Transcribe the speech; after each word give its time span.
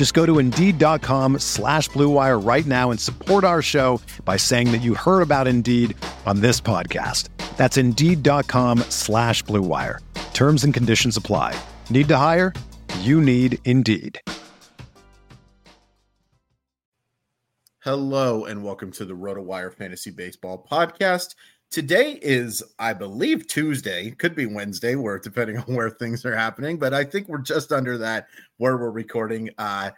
Just 0.00 0.14
go 0.14 0.24
to 0.24 0.38
Indeed.com 0.38 1.40
slash 1.40 1.90
BlueWire 1.90 2.42
right 2.42 2.64
now 2.64 2.90
and 2.90 2.98
support 2.98 3.44
our 3.44 3.60
show 3.60 4.00
by 4.24 4.38
saying 4.38 4.72
that 4.72 4.80
you 4.80 4.94
heard 4.94 5.20
about 5.20 5.46
Indeed 5.46 5.94
on 6.24 6.40
this 6.40 6.58
podcast. 6.58 7.28
That's 7.58 7.76
Indeed.com 7.76 8.78
slash 8.88 9.44
BlueWire. 9.44 9.98
Terms 10.32 10.64
and 10.64 10.72
conditions 10.72 11.18
apply. 11.18 11.54
Need 11.90 12.08
to 12.08 12.16
hire? 12.16 12.54
You 13.00 13.20
need 13.20 13.58
Indeed. 13.66 14.18
Hello 17.80 18.46
and 18.46 18.64
welcome 18.64 18.92
to 18.92 19.04
the 19.04 19.12
RotoWire 19.12 19.74
Fantasy 19.74 20.12
Baseball 20.12 20.66
Podcast. 20.66 21.34
Today 21.70 22.18
is, 22.20 22.64
I 22.80 22.92
believe, 22.92 23.46
Tuesday. 23.46 24.10
Could 24.10 24.34
be 24.34 24.46
Wednesday, 24.46 24.96
where 24.96 25.20
depending 25.20 25.56
on 25.58 25.72
where 25.74 25.90
things 25.90 26.24
are 26.24 26.34
happening, 26.34 26.78
but 26.78 26.92
I 26.92 27.04
think 27.04 27.28
we're 27.28 27.38
just 27.38 27.70
under 27.70 27.96
that 27.98 28.26
where 28.56 28.76
we're 28.76 28.90
recording. 28.90 29.50
Uh, 29.56 29.90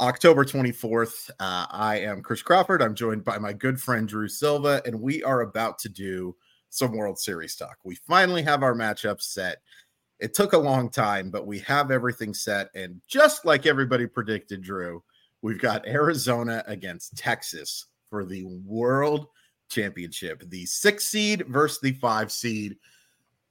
October 0.00 0.44
24th. 0.44 1.30
Uh, 1.40 1.66
I 1.70 2.00
am 2.00 2.22
Chris 2.22 2.42
Crawford. 2.42 2.82
I'm 2.82 2.94
joined 2.94 3.24
by 3.24 3.38
my 3.38 3.52
good 3.54 3.80
friend 3.80 4.06
Drew 4.06 4.28
Silva, 4.28 4.82
and 4.84 5.00
we 5.00 5.24
are 5.24 5.40
about 5.40 5.78
to 5.80 5.88
do 5.88 6.36
some 6.68 6.92
World 6.92 7.18
Series 7.18 7.56
talk. 7.56 7.78
We 7.84 7.96
finally 8.06 8.42
have 8.42 8.62
our 8.62 8.74
matchup 8.74 9.22
set. 9.22 9.62
It 10.20 10.34
took 10.34 10.52
a 10.52 10.58
long 10.58 10.90
time, 10.90 11.30
but 11.30 11.46
we 11.46 11.58
have 11.60 11.90
everything 11.90 12.34
set. 12.34 12.68
And 12.74 13.00
just 13.08 13.46
like 13.46 13.64
everybody 13.64 14.06
predicted, 14.06 14.62
Drew, 14.62 15.02
we've 15.40 15.60
got 15.60 15.88
Arizona 15.88 16.62
against 16.66 17.16
Texas 17.16 17.86
for 18.10 18.24
the 18.24 18.44
World 18.44 19.26
Championship, 19.68 20.42
the 20.48 20.66
six 20.66 21.06
seed 21.06 21.44
versus 21.48 21.80
the 21.80 21.92
five 21.92 22.32
seed. 22.32 22.76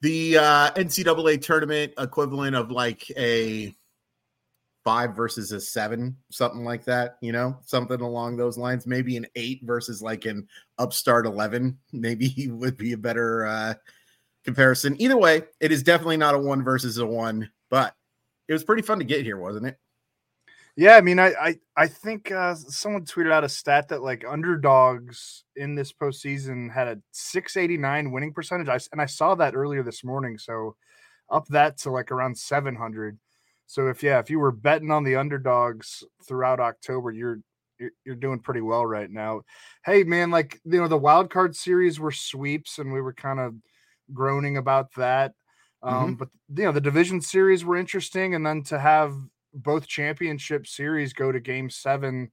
The 0.02 0.38
uh, 0.38 0.72
NCAA 0.72 1.42
tournament 1.42 1.94
equivalent 1.98 2.56
of 2.56 2.70
like 2.70 3.10
a 3.18 3.76
five 4.88 5.16
versus 5.16 5.52
a 5.52 5.60
seven, 5.60 6.16
something 6.30 6.64
like 6.64 6.86
that, 6.86 7.18
you 7.20 7.34
know, 7.34 7.58
something 7.66 8.00
along 8.00 8.38
those 8.38 8.58
lines. 8.58 8.88
Maybe 8.88 9.18
an 9.18 9.26
eight 9.36 9.62
versus 9.64 10.02
like 10.02 10.26
an 10.26 10.48
upstart 10.78 11.26
11, 11.26 11.78
maybe 11.92 12.48
would 12.50 12.78
be 12.78 12.94
a 12.94 12.98
better 12.98 13.46
uh, 13.46 13.74
comparison. 14.46 14.96
Either 15.02 15.18
way, 15.18 15.42
it 15.60 15.72
is 15.74 15.84
definitely 15.84 16.16
not 16.16 16.36
a 16.36 16.40
one 16.40 16.64
versus 16.64 17.00
a 17.00 17.06
one, 17.06 17.50
but 17.70 17.94
it 18.48 18.54
was 18.54 18.64
pretty 18.64 18.82
fun 18.82 19.00
to 19.00 19.04
get 19.04 19.26
here, 19.26 19.38
wasn't 19.38 19.66
it? 19.66 19.78
Yeah, 20.78 20.96
I 20.96 21.02
mean, 21.02 21.18
I 21.18 21.34
I, 21.34 21.56
I 21.76 21.88
think 21.88 22.32
uh, 22.32 22.54
someone 22.54 23.04
tweeted 23.04 23.32
out 23.32 23.44
a 23.44 23.50
stat 23.50 23.88
that 23.88 24.04
like 24.04 24.24
underdogs 24.28 25.44
in 25.56 25.74
this 25.74 25.92
postseason 25.92 26.72
had 26.72 26.88
a 26.88 27.02
689 27.12 28.12
winning 28.12 28.32
percentage. 28.32 28.70
I, 28.70 28.80
and 28.92 29.02
I 29.02 29.08
saw 29.08 29.34
that 29.36 29.56
earlier 29.56 29.82
this 29.82 30.04
morning. 30.04 30.38
So 30.38 30.76
up 31.32 31.48
that 31.48 31.80
to 31.80 31.90
like 31.90 32.12
around 32.12 32.38
700. 32.38 33.18
So 33.66 33.88
if 33.88 34.04
yeah, 34.04 34.20
if 34.20 34.30
you 34.30 34.38
were 34.38 34.52
betting 34.52 34.92
on 34.92 35.04
the 35.04 35.16
underdogs 35.16 36.04
throughout 36.24 36.60
October, 36.60 37.12
you're 37.12 37.40
you're, 37.80 37.92
you're 38.06 38.16
doing 38.16 38.40
pretty 38.40 38.62
well 38.62 38.86
right 38.86 39.10
now. 39.10 39.42
Hey 39.84 40.04
man, 40.04 40.30
like 40.30 40.62
you 40.64 40.80
know 40.80 40.88
the 40.88 40.96
wild 40.96 41.32
card 41.32 41.56
series 41.56 42.00
were 42.00 42.12
sweeps, 42.12 42.78
and 42.78 42.94
we 42.94 43.02
were 43.02 43.14
kind 43.14 43.40
of 43.40 43.56
groaning 44.14 44.58
about 44.58 44.94
that. 44.94 45.34
Um, 45.82 45.94
mm-hmm. 45.94 46.14
But 46.14 46.30
you 46.56 46.66
know 46.66 46.72
the 46.72 46.82
division 46.82 47.20
series 47.20 47.66
were 47.66 47.78
interesting, 47.78 48.36
and 48.36 48.46
then 48.46 48.62
to 48.66 48.78
have 48.78 49.16
both 49.58 49.88
championship 49.88 50.68
series 50.68 51.14
go 51.14 51.32
to 51.32 51.40
Game 51.40 51.70
Seven. 51.70 52.32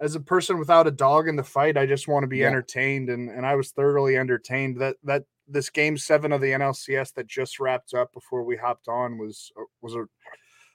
As 0.00 0.14
a 0.14 0.20
person 0.20 0.58
without 0.58 0.86
a 0.86 0.90
dog 0.90 1.28
in 1.28 1.36
the 1.36 1.44
fight, 1.44 1.76
I 1.76 1.86
just 1.86 2.08
want 2.08 2.24
to 2.24 2.28
be 2.28 2.38
yeah. 2.38 2.48
entertained, 2.48 3.08
and 3.08 3.30
and 3.30 3.46
I 3.46 3.54
was 3.54 3.70
thoroughly 3.70 4.16
entertained. 4.16 4.78
That 4.80 4.96
that 5.04 5.24
this 5.46 5.70
Game 5.70 5.96
Seven 5.96 6.32
of 6.32 6.40
the 6.40 6.52
NLCS 6.52 7.14
that 7.14 7.26
just 7.26 7.60
wrapped 7.60 7.94
up 7.94 8.12
before 8.12 8.42
we 8.42 8.56
hopped 8.56 8.88
on 8.88 9.18
was 9.18 9.52
uh, 9.58 9.64
was 9.80 9.94
a 9.94 10.04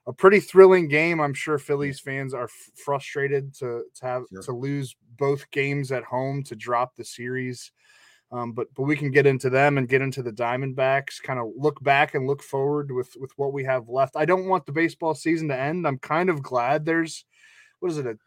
a 0.08 0.14
pretty 0.14 0.40
thrilling 0.40 0.88
game. 0.88 1.20
I'm 1.20 1.34
sure 1.34 1.58
Phillies 1.58 2.00
fans 2.00 2.34
are 2.34 2.46
f- 2.46 2.72
frustrated 2.76 3.54
to 3.56 3.84
to 3.96 4.06
have 4.06 4.24
sure. 4.32 4.42
to 4.44 4.52
lose 4.54 4.96
both 5.18 5.50
games 5.52 5.92
at 5.92 6.04
home 6.04 6.44
to 6.44 6.56
drop 6.56 6.96
the 6.96 7.04
series. 7.04 7.72
Um, 8.32 8.52
but 8.52 8.68
but 8.76 8.84
we 8.84 8.98
can 8.98 9.12
get 9.12 9.26
into 9.26 9.50
them 9.50 9.78
and 9.78 9.88
get 9.88 10.02
into 10.02 10.22
the 10.22 10.32
Diamondbacks. 10.32 11.22
Kind 11.22 11.40
of 11.40 11.48
look 11.56 11.82
back 11.82 12.14
and 12.14 12.28
look 12.28 12.44
forward 12.44 12.92
with 12.92 13.16
with 13.18 13.32
what 13.38 13.54
we 13.54 13.64
have 13.64 13.88
left. 13.88 14.18
I 14.18 14.26
don't 14.26 14.48
want 14.48 14.66
the 14.66 14.74
baseball 14.74 15.16
season 15.16 15.48
to 15.48 15.58
end. 15.58 15.88
I'm 15.88 16.00
kind 16.00 16.30
of 16.30 16.44
glad 16.44 16.86
there's 16.86 17.24
what 17.80 17.92
is 17.92 17.98
it 17.98 18.06
a 18.06 18.18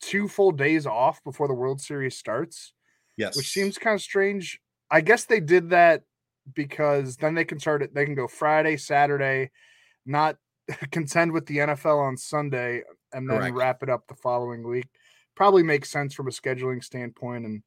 two 0.00 0.26
full 0.26 0.52
days 0.52 0.86
off 0.86 1.22
before 1.22 1.48
the 1.48 1.54
World 1.54 1.80
Series 1.80 2.16
starts. 2.16 2.72
Yes, 3.18 3.36
which 3.36 3.50
seems 3.50 3.76
kind 3.76 3.94
of 3.94 4.00
strange. 4.00 4.58
I 4.90 5.02
guess 5.02 5.24
they 5.24 5.40
did 5.40 5.70
that 5.70 6.02
because 6.54 7.16
then 7.16 7.34
they 7.34 7.44
can 7.44 7.60
start 7.60 7.82
it. 7.82 7.94
They 7.94 8.04
can 8.04 8.14
go 8.14 8.28
Friday, 8.28 8.76
Saturday, 8.76 9.50
not 10.06 10.36
contend 10.90 11.32
with 11.32 11.46
the 11.46 11.58
NFL 11.58 12.00
on 12.00 12.16
Sunday 12.16 12.82
and 13.12 13.28
then 13.28 13.38
Correct. 13.38 13.54
wrap 13.54 13.82
it 13.82 13.90
up 13.90 14.06
the 14.08 14.14
following 14.14 14.66
week. 14.66 14.88
Probably 15.34 15.62
makes 15.62 15.90
sense 15.90 16.14
from 16.14 16.28
a 16.28 16.30
scheduling 16.30 16.82
standpoint. 16.82 17.44
And 17.44 17.62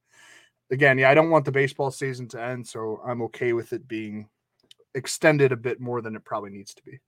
again, 0.72 0.98
yeah, 0.98 1.10
I 1.10 1.14
don't 1.14 1.30
want 1.30 1.46
the 1.46 1.52
baseball 1.52 1.92
season 1.92 2.28
to 2.30 2.42
end, 2.42 2.68
so 2.68 3.02
I'm 3.06 3.22
okay 3.24 3.54
with 3.54 3.74
it 3.74 3.88
being 3.88 4.30
extended 4.94 5.52
a 5.52 5.58
bit 5.58 5.80
more 5.80 6.02
than 6.02 6.16
it 6.16 6.26
probably 6.26 6.52
needs 6.52 6.74
to 6.74 6.84
be. 6.84 7.00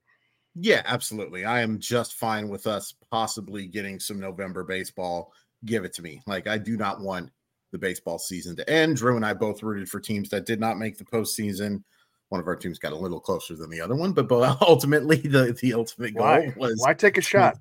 Yeah, 0.56 0.82
absolutely. 0.86 1.46
I 1.46 1.62
am 1.62 1.80
just 1.80 2.14
fine 2.14 2.50
with 2.50 2.68
us 2.68 2.96
possibly 3.12 3.68
getting 3.68 4.00
some 4.00 4.20
November 4.20 4.64
baseball. 4.64 5.32
Give 5.66 5.86
it 5.86 5.94
to 5.94 6.02
me. 6.02 6.22
Like 6.26 6.48
I 6.48 6.58
do 6.58 6.78
not 6.78 7.00
want 7.00 7.32
the 7.72 7.78
baseball 7.78 8.18
season 8.18 8.56
to 8.56 8.70
end. 8.70 8.98
Drew 8.98 9.16
and 9.16 9.26
I 9.26 9.34
both 9.34 9.62
rooted 9.62 9.90
for 9.90 10.00
teams 10.00 10.30
that 10.30 10.46
did 10.46 10.60
not 10.60 10.78
make 10.78 10.98
the 10.98 11.06
postseason 11.06 11.84
one 12.30 12.42
of 12.42 12.48
our 12.48 12.56
teams 12.56 12.80
got 12.80 12.92
a 12.92 12.98
little 12.98 13.20
closer 13.20 13.56
than 13.56 13.70
the 13.70 13.80
other 13.80 13.96
one, 13.96 14.12
but, 14.12 14.28
but 14.28 14.58
ultimately 14.68 15.18
the, 15.18 15.58
the 15.62 15.74
ultimate 15.74 16.14
goal 16.16 16.26
why? 16.26 16.54
was 16.58 16.80
why 16.80 16.94
take 16.94 17.18
a 17.18 17.22
shot? 17.22 17.58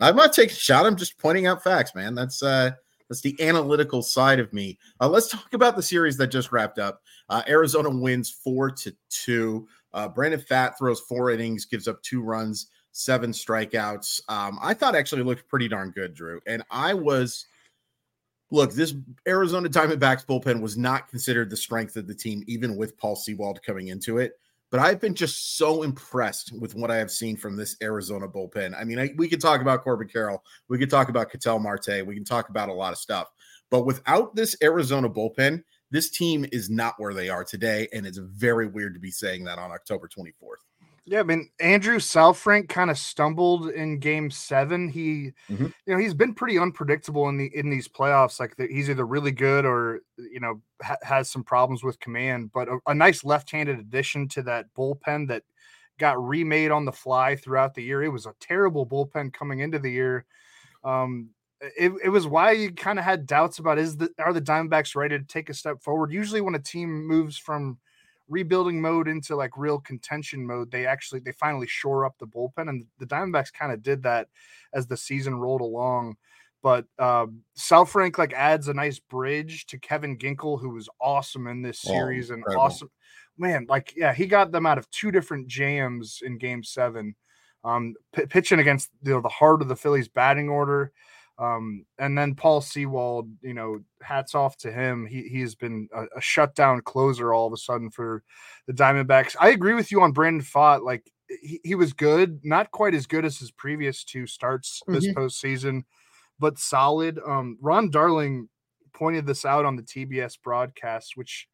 I'm 0.00 0.16
not 0.16 0.32
taking 0.32 0.52
a 0.52 0.58
shot. 0.58 0.86
I'm 0.86 0.96
just 0.96 1.18
pointing 1.18 1.46
out 1.46 1.62
facts, 1.62 1.94
man. 1.94 2.14
That's 2.14 2.42
uh 2.42 2.72
that's 3.10 3.20
the 3.20 3.36
analytical 3.42 4.02
side 4.02 4.38
of 4.38 4.52
me. 4.52 4.78
Uh, 5.00 5.08
let's 5.08 5.28
talk 5.28 5.52
about 5.52 5.74
the 5.74 5.82
series 5.82 6.16
that 6.16 6.28
just 6.28 6.52
wrapped 6.52 6.78
up. 6.78 7.02
Uh, 7.28 7.42
Arizona 7.48 7.90
wins 7.90 8.30
four 8.30 8.70
to 8.70 8.94
two. 9.10 9.66
Uh, 9.92 10.08
Brandon 10.08 10.40
Pfaadt 10.40 10.78
throws 10.78 11.00
four 11.00 11.30
innings, 11.30 11.64
gives 11.64 11.88
up 11.88 12.00
two 12.02 12.22
runs, 12.22 12.68
seven 12.92 13.32
strikeouts. 13.32 14.20
Um, 14.28 14.60
I 14.62 14.74
thought 14.74 14.94
actually 14.94 15.24
looked 15.24 15.48
pretty 15.48 15.66
darn 15.66 15.90
good, 15.90 16.14
Drew. 16.14 16.40
And 16.46 16.62
I 16.70 16.94
was 16.94 17.46
look, 18.52 18.72
this 18.72 18.94
Arizona 19.26 19.68
Diamondbacks 19.68 20.24
bullpen 20.24 20.60
was 20.60 20.78
not 20.78 21.08
considered 21.08 21.50
the 21.50 21.56
strength 21.56 21.96
of 21.96 22.06
the 22.06 22.14
team, 22.14 22.44
even 22.46 22.76
with 22.76 22.96
Paul 22.96 23.16
Sewald 23.16 23.60
coming 23.62 23.88
into 23.88 24.18
it. 24.18 24.39
But 24.70 24.80
I've 24.80 25.00
been 25.00 25.14
just 25.14 25.56
so 25.56 25.82
impressed 25.82 26.52
with 26.58 26.74
what 26.74 26.90
I 26.90 26.96
have 26.96 27.10
seen 27.10 27.36
from 27.36 27.56
this 27.56 27.76
Arizona 27.82 28.28
bullpen. 28.28 28.74
I 28.78 28.84
mean, 28.84 28.98
I, 28.98 29.10
we 29.16 29.28
could 29.28 29.40
talk 29.40 29.60
about 29.60 29.82
Corbin 29.82 30.08
Carroll, 30.08 30.42
we 30.68 30.78
could 30.78 30.90
talk 30.90 31.08
about 31.08 31.30
Ketel 31.30 31.58
Marte, 31.58 32.06
we 32.06 32.14
can 32.14 32.24
talk 32.24 32.48
about 32.48 32.68
a 32.68 32.72
lot 32.72 32.92
of 32.92 32.98
stuff. 32.98 33.28
But 33.70 33.84
without 33.84 34.34
this 34.34 34.56
Arizona 34.62 35.08
bullpen, 35.08 35.62
this 35.90 36.10
team 36.10 36.46
is 36.52 36.70
not 36.70 36.94
where 36.98 37.14
they 37.14 37.28
are 37.28 37.44
today. 37.44 37.88
And 37.92 38.06
it's 38.06 38.18
very 38.18 38.66
weird 38.66 38.94
to 38.94 39.00
be 39.00 39.10
saying 39.10 39.44
that 39.44 39.58
on 39.58 39.72
October 39.72 40.08
24th. 40.08 40.62
Yeah, 41.10 41.18
I 41.18 41.22
mean 41.24 41.50
Andrew 41.58 41.98
Saalfrank 41.98 42.68
kind 42.68 42.88
of 42.88 42.96
stumbled 42.96 43.70
in 43.70 43.98
Game 43.98 44.30
Seven. 44.30 44.88
He, 44.88 45.32
mm-hmm. 45.50 45.64
you 45.64 45.92
know, 45.92 45.98
he's 45.98 46.14
been 46.14 46.34
pretty 46.34 46.56
unpredictable 46.56 47.28
in 47.28 47.36
the 47.36 47.50
in 47.52 47.68
these 47.68 47.88
playoffs. 47.88 48.38
Like 48.38 48.54
the, 48.54 48.68
he's 48.68 48.88
either 48.88 49.04
really 49.04 49.32
good 49.32 49.64
or 49.64 50.02
you 50.16 50.38
know 50.38 50.60
ha- 50.80 50.98
has 51.02 51.28
some 51.28 51.42
problems 51.42 51.82
with 51.82 51.98
command. 51.98 52.52
But 52.52 52.68
a, 52.68 52.78
a 52.86 52.94
nice 52.94 53.24
left-handed 53.24 53.80
addition 53.80 54.28
to 54.28 54.42
that 54.42 54.66
bullpen 54.78 55.26
that 55.26 55.42
got 55.98 56.24
remade 56.24 56.70
on 56.70 56.84
the 56.84 56.92
fly 56.92 57.34
throughout 57.34 57.74
the 57.74 57.82
year. 57.82 58.04
It 58.04 58.10
was 58.10 58.26
a 58.26 58.34
terrible 58.38 58.86
bullpen 58.86 59.32
coming 59.32 59.58
into 59.58 59.80
the 59.80 59.90
year. 59.90 60.26
Um, 60.84 61.30
it, 61.60 61.92
it 62.04 62.10
was 62.10 62.28
why 62.28 62.52
you 62.52 62.70
kind 62.70 63.00
of 63.00 63.04
had 63.04 63.26
doubts 63.26 63.58
about 63.58 63.80
is 63.80 63.96
the 63.96 64.10
are 64.20 64.32
the 64.32 64.40
Diamondbacks 64.40 64.94
ready 64.94 65.18
to 65.18 65.24
take 65.24 65.50
a 65.50 65.54
step 65.54 65.82
forward? 65.82 66.12
Usually, 66.12 66.40
when 66.40 66.54
a 66.54 66.60
team 66.60 67.04
moves 67.04 67.36
from 67.36 67.78
rebuilding 68.30 68.80
mode 68.80 69.08
into 69.08 69.36
like 69.36 69.50
real 69.56 69.78
contention 69.78 70.46
mode, 70.46 70.70
they 70.70 70.86
actually 70.86 71.20
they 71.20 71.32
finally 71.32 71.66
shore 71.66 72.06
up 72.06 72.14
the 72.18 72.26
bullpen, 72.26 72.68
and 72.68 72.86
the 72.98 73.06
Diamondbacks 73.06 73.52
kind 73.52 73.72
of 73.72 73.82
did 73.82 74.02
that 74.04 74.28
as 74.72 74.86
the 74.86 74.96
season 74.96 75.34
rolled 75.34 75.60
along. 75.60 76.16
But 76.62 76.86
um, 76.98 77.40
Saalfrank 77.58 78.16
like 78.18 78.32
adds 78.32 78.68
a 78.68 78.74
nice 78.74 78.98
bridge 78.98 79.66
to 79.66 79.78
Kevin 79.78 80.16
Ginkel, 80.16 80.60
who 80.60 80.70
was 80.70 80.88
awesome 81.00 81.46
in 81.46 81.62
this 81.62 81.84
oh, 81.86 81.90
series 81.90 82.30
oh, 82.30 82.34
and 82.34 82.44
awesome. 82.56 82.90
Man, 83.36 83.66
like 83.68 83.94
yeah, 83.96 84.14
he 84.14 84.26
got 84.26 84.52
them 84.52 84.66
out 84.66 84.78
of 84.78 84.90
two 84.90 85.10
different 85.10 85.48
jams 85.48 86.20
in 86.22 86.38
Game 86.38 86.62
Seven, 86.62 87.14
um, 87.64 87.94
p- 88.14 88.26
pitching 88.26 88.60
against 88.60 88.90
you 89.02 89.12
know, 89.12 89.20
the 89.20 89.28
heart 89.28 89.62
of 89.62 89.68
the 89.68 89.76
Phillies 89.76 90.08
batting 90.08 90.48
order. 90.48 90.92
Um, 91.40 91.86
and 91.98 92.18
then 92.18 92.34
Paul 92.34 92.60
Sewald, 92.60 93.30
you 93.40 93.54
know, 93.54 93.80
hats 94.02 94.34
off 94.34 94.56
to 94.58 94.70
him. 94.70 95.06
He 95.06 95.22
he 95.28 95.40
has 95.40 95.54
been 95.54 95.88
a, 95.94 96.04
a, 96.16 96.20
shutdown 96.20 96.82
closer 96.82 97.32
all 97.32 97.46
of 97.46 97.52
a 97.54 97.56
sudden 97.56 97.90
for 97.90 98.22
the 98.66 98.74
Diamondbacks. 98.74 99.36
I 99.40 99.48
agree 99.48 99.74
with 99.74 99.90
you 99.90 100.02
on 100.02 100.12
Brandon 100.12 100.44
Pfaadt. 100.44 100.82
Like 100.82 101.10
he, 101.42 101.60
he 101.64 101.74
was 101.74 101.94
good, 101.94 102.40
not 102.44 102.70
quite 102.70 102.94
as 102.94 103.06
good 103.06 103.24
as 103.24 103.38
his 103.38 103.50
previous 103.50 104.04
two 104.04 104.26
starts 104.26 104.82
mm-hmm. 104.82 104.94
this 104.94 105.08
postseason 105.14 105.84
but 106.40 106.58
solid. 106.58 107.20
Um, 107.24 107.58
Ron 107.60 107.90
Darling 107.90 108.48
pointed 108.92 109.26
this 109.26 109.44
out 109.44 109.64
on 109.64 109.76
the 109.76 109.82
TBS 109.82 110.38
broadcast, 110.42 111.12
which 111.14 111.46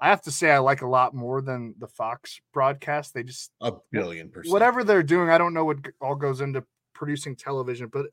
I 0.00 0.08
have 0.08 0.22
to 0.22 0.32
say 0.32 0.50
I 0.50 0.58
like 0.58 0.82
a 0.82 0.88
lot 0.88 1.14
more 1.14 1.42
than 1.42 1.74
the 1.78 1.86
Fox 1.86 2.40
broadcast. 2.52 3.14
They 3.14 3.22
just 3.22 3.52
a 3.60 3.72
billion 3.92 4.30
percent 4.30 4.52
whatever 4.52 4.82
they're 4.82 5.04
doing. 5.04 5.28
I 5.28 5.38
don't 5.38 5.54
know 5.54 5.66
what 5.66 5.76
all 6.00 6.16
goes 6.16 6.40
into 6.40 6.64
producing 6.94 7.36
television, 7.36 7.88
but 7.92 8.06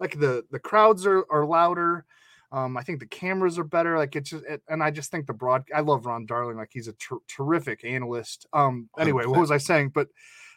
like 0.00 0.18
the 0.18 0.44
the 0.50 0.58
crowds 0.58 1.06
are 1.06 1.24
are 1.30 1.46
louder. 1.46 2.04
Um, 2.52 2.76
I 2.76 2.82
think 2.82 3.00
the 3.00 3.06
cameras 3.06 3.58
are 3.58 3.64
better. 3.64 3.96
Like 3.96 4.14
it's 4.14 4.30
just, 4.30 4.44
it, 4.44 4.62
and 4.68 4.82
I 4.82 4.90
just 4.90 5.10
think 5.10 5.26
the 5.26 5.32
broad. 5.32 5.64
I 5.74 5.80
love 5.80 6.04
Ron 6.04 6.26
Darling. 6.26 6.58
Like 6.58 6.70
he's 6.70 6.88
a 6.88 6.92
ter- 6.92 7.16
terrific 7.26 7.82
analyst. 7.84 8.46
Um, 8.52 8.90
anyway, 8.98 9.24
what 9.24 9.40
was 9.40 9.50
I 9.50 9.56
saying? 9.56 9.92
But 9.94 10.08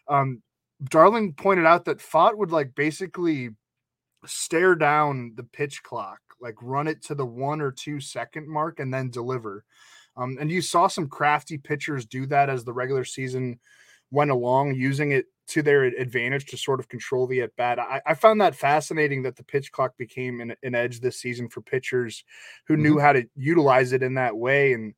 um, 0.10 0.42
Darling 0.84 1.34
pointed 1.34 1.66
out 1.66 1.86
that 1.86 2.00
Pfaadt 2.00 2.38
would 2.38 2.52
like 2.52 2.76
basically 2.76 3.52
stare 4.26 4.76
down 4.76 5.34
the 5.36 5.44
pitch 5.44 5.84
clock, 5.84 6.20
like 6.42 6.56
run 6.62 6.88
it 6.88 7.02
to 7.04 7.16
the 7.16 7.26
one 7.26 7.62
or 7.62 7.72
two 7.72 8.02
second 8.02 8.50
mark 8.50 8.80
and 8.80 8.94
then 8.94 9.10
deliver. 9.10 9.64
Um, 10.18 10.38
and 10.40 10.52
you 10.52 10.62
saw 10.62 10.88
some 10.88 11.08
crafty 11.08 11.58
pitchers 11.58 12.06
do 12.06 12.26
that 12.28 12.50
as 12.50 12.64
the 12.64 12.74
regular 12.74 13.06
season 13.06 13.60
went 14.12 14.32
along, 14.32 14.76
using 14.76 15.12
it 15.12 15.26
to 15.48 15.62
their 15.62 15.84
advantage 15.84 16.46
to 16.48 16.58
sort 16.58 16.80
of 16.80 16.90
control 16.90 17.28
the 17.28 17.42
at 17.42 17.56
bat. 17.56 17.80
I, 17.80 18.02
I, 18.06 18.14
found 18.16 18.42
that 18.42 18.56
fascinating 18.56 19.22
that 19.24 19.36
the 19.36 19.44
pitch 19.44 19.72
clock 19.72 19.96
became 19.98 20.42
an, 20.42 20.56
an 20.64 20.74
edge 20.74 21.00
this 21.00 21.20
season 21.20 21.50
for 21.50 21.62
pitchers 21.62 22.24
who 22.68 22.74
mm-hmm. 22.74 22.84
knew 22.84 23.00
how 23.00 23.14
to 23.14 23.26
utilize 23.36 23.92
it 23.94 24.02
in 24.02 24.16
that 24.16 24.36
way. 24.36 24.74
And 24.74 24.94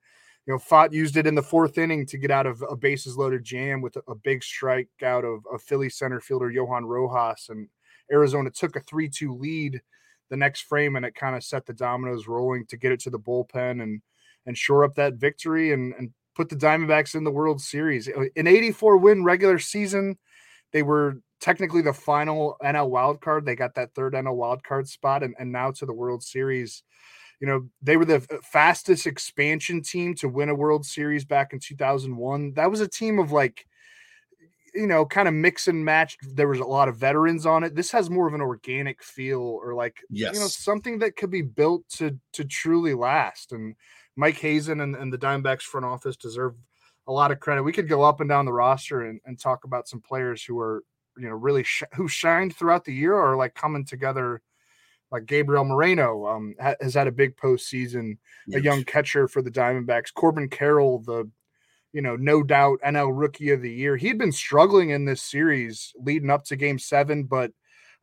you 0.45 0.53
know, 0.53 0.59
Pfaadt 0.59 0.93
used 0.93 1.17
it 1.17 1.27
in 1.27 1.35
the 1.35 1.43
fourth 1.43 1.77
inning 1.77 2.05
to 2.05 2.17
get 2.17 2.31
out 2.31 2.45
of 2.45 2.63
a 2.69 2.77
bases 2.77 3.17
loaded 3.17 3.43
jam 3.43 3.81
with 3.81 3.97
a, 3.97 4.01
a 4.07 4.15
big 4.15 4.41
strikeout 4.41 5.25
of, 5.25 5.45
of 5.51 5.61
Philly 5.61 5.89
center 5.89 6.21
fielder 6.21 6.49
Johan 6.49 6.85
Rojas. 6.85 7.47
And 7.49 7.67
Arizona 8.11 8.49
took 8.49 8.75
a 8.77 8.81
3 8.81 9.09
2 9.09 9.35
lead 9.35 9.81
the 10.29 10.37
next 10.37 10.61
frame 10.61 10.95
and 10.95 11.05
it 11.05 11.15
kind 11.15 11.35
of 11.35 11.43
set 11.43 11.65
the 11.65 11.73
dominoes 11.73 12.27
rolling 12.27 12.65
to 12.67 12.77
get 12.77 12.91
it 12.91 12.99
to 13.01 13.09
the 13.09 13.19
bullpen 13.19 13.81
and 13.81 14.01
and 14.45 14.57
shore 14.57 14.85
up 14.85 14.95
that 14.95 15.15
victory 15.15 15.73
and, 15.73 15.93
and 15.95 16.11
put 16.33 16.49
the 16.49 16.55
Diamondbacks 16.55 17.15
in 17.15 17.23
the 17.23 17.31
World 17.31 17.59
Series. 17.59 18.07
An 18.07 18.47
84 18.47 18.97
win 18.97 19.23
regular 19.23 19.59
season. 19.59 20.17
They 20.73 20.83
were 20.83 21.21
technically 21.39 21.81
the 21.81 21.93
final 21.93 22.57
NL 22.63 22.89
wild 22.89 23.21
card. 23.21 23.45
They 23.45 23.55
got 23.55 23.75
that 23.75 23.93
third 23.93 24.13
NL 24.13 24.35
wild 24.35 24.63
card 24.63 24.87
spot 24.87 25.23
and, 25.23 25.35
and 25.39 25.51
now 25.51 25.71
to 25.71 25.85
the 25.85 25.93
World 25.93 26.23
Series. 26.23 26.83
You 27.39 27.47
know, 27.47 27.69
they 27.81 27.97
were 27.97 28.05
the 28.05 28.15
uh, 28.15 28.37
fastest 28.43 29.05
expansion 29.05 29.81
team 29.83 30.15
to 30.15 30.29
win 30.29 30.49
a 30.49 30.55
World 30.55 30.85
Series 30.85 31.25
back 31.25 31.53
in 31.53 31.59
2001. 31.59 32.53
That 32.53 32.71
was 32.71 32.81
a 32.81 32.87
team 32.87 33.19
of 33.19 33.31
like 33.31 33.65
you 34.77 34.85
know, 34.85 35.05
kind 35.05 35.27
of 35.27 35.33
mix 35.33 35.67
and 35.67 35.83
match. 35.83 36.17
There 36.21 36.47
was 36.47 36.59
a 36.59 36.65
lot 36.65 36.87
of 36.87 36.97
veterans 36.97 37.45
on 37.45 37.63
it. 37.63 37.75
This 37.75 37.91
has 37.91 38.09
more 38.09 38.27
of 38.27 38.35
an 38.35 38.41
organic 38.41 39.01
feel, 39.01 39.41
or 39.41 39.73
like 39.73 39.97
yes. 40.09 40.35
you 40.35 40.39
know, 40.39 40.47
something 40.47 40.99
that 40.99 41.15
could 41.15 41.31
be 41.31 41.41
built 41.41 41.87
to 41.97 42.19
to 42.33 42.45
truly 42.45 42.93
last. 42.93 43.51
And 43.51 43.75
Mike 44.15 44.37
Hazen 44.37 44.81
and, 44.81 44.95
and 44.95 45.11
the 45.11 45.17
Diamondbacks 45.17 45.63
front 45.63 45.85
office 45.85 46.15
deserve 46.15 46.55
a 47.07 47.11
lot 47.11 47.31
of 47.31 47.39
credit. 47.39 47.63
We 47.63 47.73
could 47.73 47.87
go 47.87 48.03
up 48.03 48.19
and 48.19 48.29
down 48.29 48.45
the 48.45 48.53
roster 48.53 49.01
and, 49.01 49.19
and 49.25 49.39
talk 49.39 49.63
about 49.63 49.87
some 49.87 50.01
players 50.01 50.43
who 50.43 50.59
are 50.59 50.83
you 51.17 51.27
know 51.27 51.35
really 51.35 51.63
sh- 51.63 51.83
who 51.93 52.07
shined 52.07 52.55
throughout 52.55 52.85
the 52.85 52.93
year 52.93 53.13
or 53.13 53.35
like 53.35 53.55
coming 53.55 53.85
together. 53.85 54.41
Like 55.09 55.25
Gabriel 55.25 55.63
Moreno 55.63 56.27
um, 56.27 56.55
ha- 56.61 56.75
has 56.81 56.93
had 56.93 57.07
a 57.07 57.13
big 57.13 57.37
postseason, 57.37 58.17
yes. 58.45 58.59
a 58.59 58.63
young 58.63 58.83
catcher 58.83 59.29
for 59.29 59.41
the 59.41 59.49
Diamondbacks. 59.49 60.13
Corbin 60.13 60.49
Carroll, 60.49 60.99
the 60.99 61.29
you 61.93 62.01
know, 62.01 62.17
no 62.17 62.43
doubt 62.43 62.79
NL 62.85 63.17
Rookie 63.17 63.51
of 63.51 63.61
the 63.61 63.71
Year. 63.71 63.95
He'd 63.95 64.17
been 64.17 64.33
struggling 64.33 64.89
in 64.89 65.05
this 65.05 65.21
series 65.21 65.93
leading 65.97 66.29
up 66.29 66.43
to 66.45 66.57
Game 66.57 66.77
Seven, 66.77 67.23
but 67.23 67.51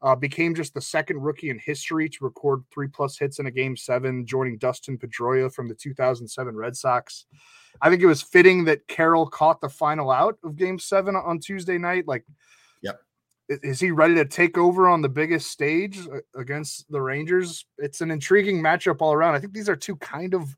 uh, 0.05 0.15
became 0.15 0.55
just 0.55 0.75
the 0.75 0.81
second 0.83 1.19
rookie 1.23 1.49
in 1.49 1.59
history 1.59 2.11
to 2.11 2.25
record 2.25 2.63
three 2.71 2.87
plus 2.87 3.19
hits 3.19 3.39
in 3.39 3.47
a 3.47 3.51
Game 3.51 3.75
Seven, 3.75 4.27
joining 4.27 4.59
Dustin 4.59 4.99
Pedroia 4.99 5.53
from 5.53 5.67
the 5.67 5.75
2007 5.75 6.55
Red 6.55 6.77
Sox. 6.77 7.25
I 7.81 7.89
think 7.89 8.03
it 8.03 8.07
was 8.07 8.21
fitting 8.21 8.65
that 8.65 8.87
Carroll 8.87 9.27
caught 9.27 9.63
the 9.63 9.69
final 9.71 10.11
out 10.11 10.37
of 10.45 10.57
Game 10.57 10.79
Seven 10.79 11.17
on 11.17 11.41
Tuesday 11.41 11.79
night. 11.79 12.07
Like, 12.07 12.25
yep. 12.83 13.01
Is 13.49 13.81
he 13.81 13.91
ready 13.91 14.15
to 14.17 14.27
take 14.27 14.59
over 14.59 14.89
on 14.89 15.01
the 15.01 15.09
biggest 15.09 15.51
stage 15.51 15.99
uh, 16.07 16.19
against 16.39 16.91
the 16.93 17.01
Rangers? 17.01 17.65
It's 17.79 18.03
an 18.03 18.11
intriguing 18.11 18.63
matchup 18.63 19.01
all 19.01 19.15
around. 19.15 19.35
I 19.35 19.41
think 19.41 19.55
these 19.55 19.71
are 19.71 19.77
two 19.77 19.97
kind 19.97 20.35
of 20.35 20.55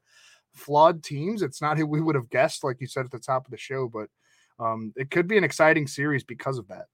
flawed 0.54 1.04
teams. 1.04 1.42
It's 1.42 1.62
not 1.62 1.78
who 1.78 1.86
we 1.86 2.00
would 2.00 2.16
have 2.16 2.30
guessed, 2.30 2.64
like 2.64 2.80
you 2.80 2.88
said 2.88 3.04
at 3.04 3.12
the 3.12 3.20
top 3.20 3.44
of 3.44 3.52
the 3.52 3.56
show, 3.56 3.88
but 3.88 4.08
um, 4.58 4.92
it 4.96 5.10
could 5.12 5.28
be 5.28 5.38
an 5.38 5.44
exciting 5.44 5.86
series 5.86 6.24
because 6.24 6.58
of 6.58 6.66
that. 6.68 6.86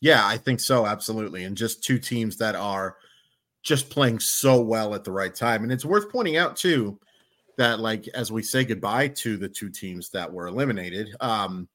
Yeah, 0.00 0.26
I 0.26 0.36
think 0.36 0.60
so. 0.60 0.86
Absolutely. 0.86 1.44
And 1.44 1.56
just 1.56 1.84
two 1.84 1.98
teams 1.98 2.36
that 2.38 2.54
are 2.54 2.96
just 3.62 3.90
playing 3.90 4.20
so 4.20 4.60
well 4.60 4.94
at 4.94 5.04
the 5.04 5.12
right 5.12 5.34
time. 5.34 5.62
And 5.62 5.72
it's 5.72 5.84
worth 5.84 6.10
pointing 6.10 6.36
out, 6.36 6.56
too, 6.56 6.98
that 7.58 7.80
like 7.80 8.08
as 8.14 8.32
we 8.32 8.42
say 8.42 8.64
goodbye 8.64 9.08
to 9.08 9.36
the 9.36 9.48
two 9.48 9.68
teams 9.68 10.08
that 10.10 10.32
were 10.32 10.46
eliminated, 10.46 11.14
um, 11.20 11.68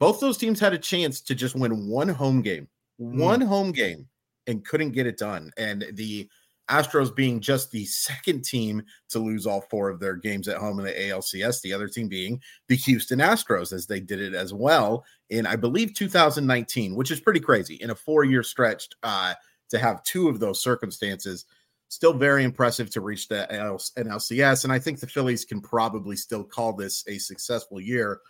both 0.00 0.18
those 0.18 0.38
teams 0.38 0.58
had 0.58 0.72
a 0.72 0.78
chance 0.78 1.20
to 1.20 1.34
just 1.34 1.54
win 1.54 1.86
one 1.86 2.08
home 2.08 2.42
game, 2.42 2.66
mm. 3.00 3.16
one 3.16 3.40
home 3.40 3.70
game, 3.70 4.08
and 4.48 4.64
couldn't 4.64 4.90
get 4.90 5.06
it 5.06 5.18
done. 5.18 5.52
And 5.56 5.86
the 5.92 6.28
Astros 6.70 7.14
being 7.14 7.40
just 7.40 7.70
the 7.70 7.84
second 7.84 8.44
team 8.44 8.82
to 9.08 9.18
lose 9.18 9.46
all 9.46 9.62
four 9.62 9.90
of 9.90 9.98
their 9.98 10.14
games 10.14 10.46
at 10.48 10.58
home 10.58 10.78
in 10.78 10.84
the 10.84 10.92
ALCS, 10.92 11.60
the 11.60 11.72
other 11.72 11.88
team 11.88 12.08
being 12.08 12.40
the 12.68 12.76
Houston 12.76 13.18
Astros, 13.18 13.72
as 13.72 13.86
they 13.86 14.00
did 14.00 14.20
it 14.20 14.34
as 14.34 14.54
well 14.54 15.04
in, 15.30 15.46
I 15.46 15.56
believe, 15.56 15.94
2019, 15.94 16.94
which 16.94 17.10
is 17.10 17.20
pretty 17.20 17.40
crazy 17.40 17.74
in 17.76 17.90
a 17.90 17.94
four 17.94 18.24
year 18.24 18.42
stretch 18.42 18.88
uh, 19.02 19.34
to 19.70 19.78
have 19.78 20.02
two 20.04 20.28
of 20.28 20.38
those 20.38 20.62
circumstances. 20.62 21.44
Still 21.88 22.12
very 22.12 22.44
impressive 22.44 22.88
to 22.90 23.00
reach 23.00 23.26
the 23.26 23.48
NLCS. 23.96 24.62
And 24.62 24.72
I 24.72 24.78
think 24.78 25.00
the 25.00 25.08
Phillies 25.08 25.44
can 25.44 25.60
probably 25.60 26.14
still 26.14 26.44
call 26.44 26.72
this 26.72 27.04
a 27.08 27.18
successful 27.18 27.80
year. 27.80 28.20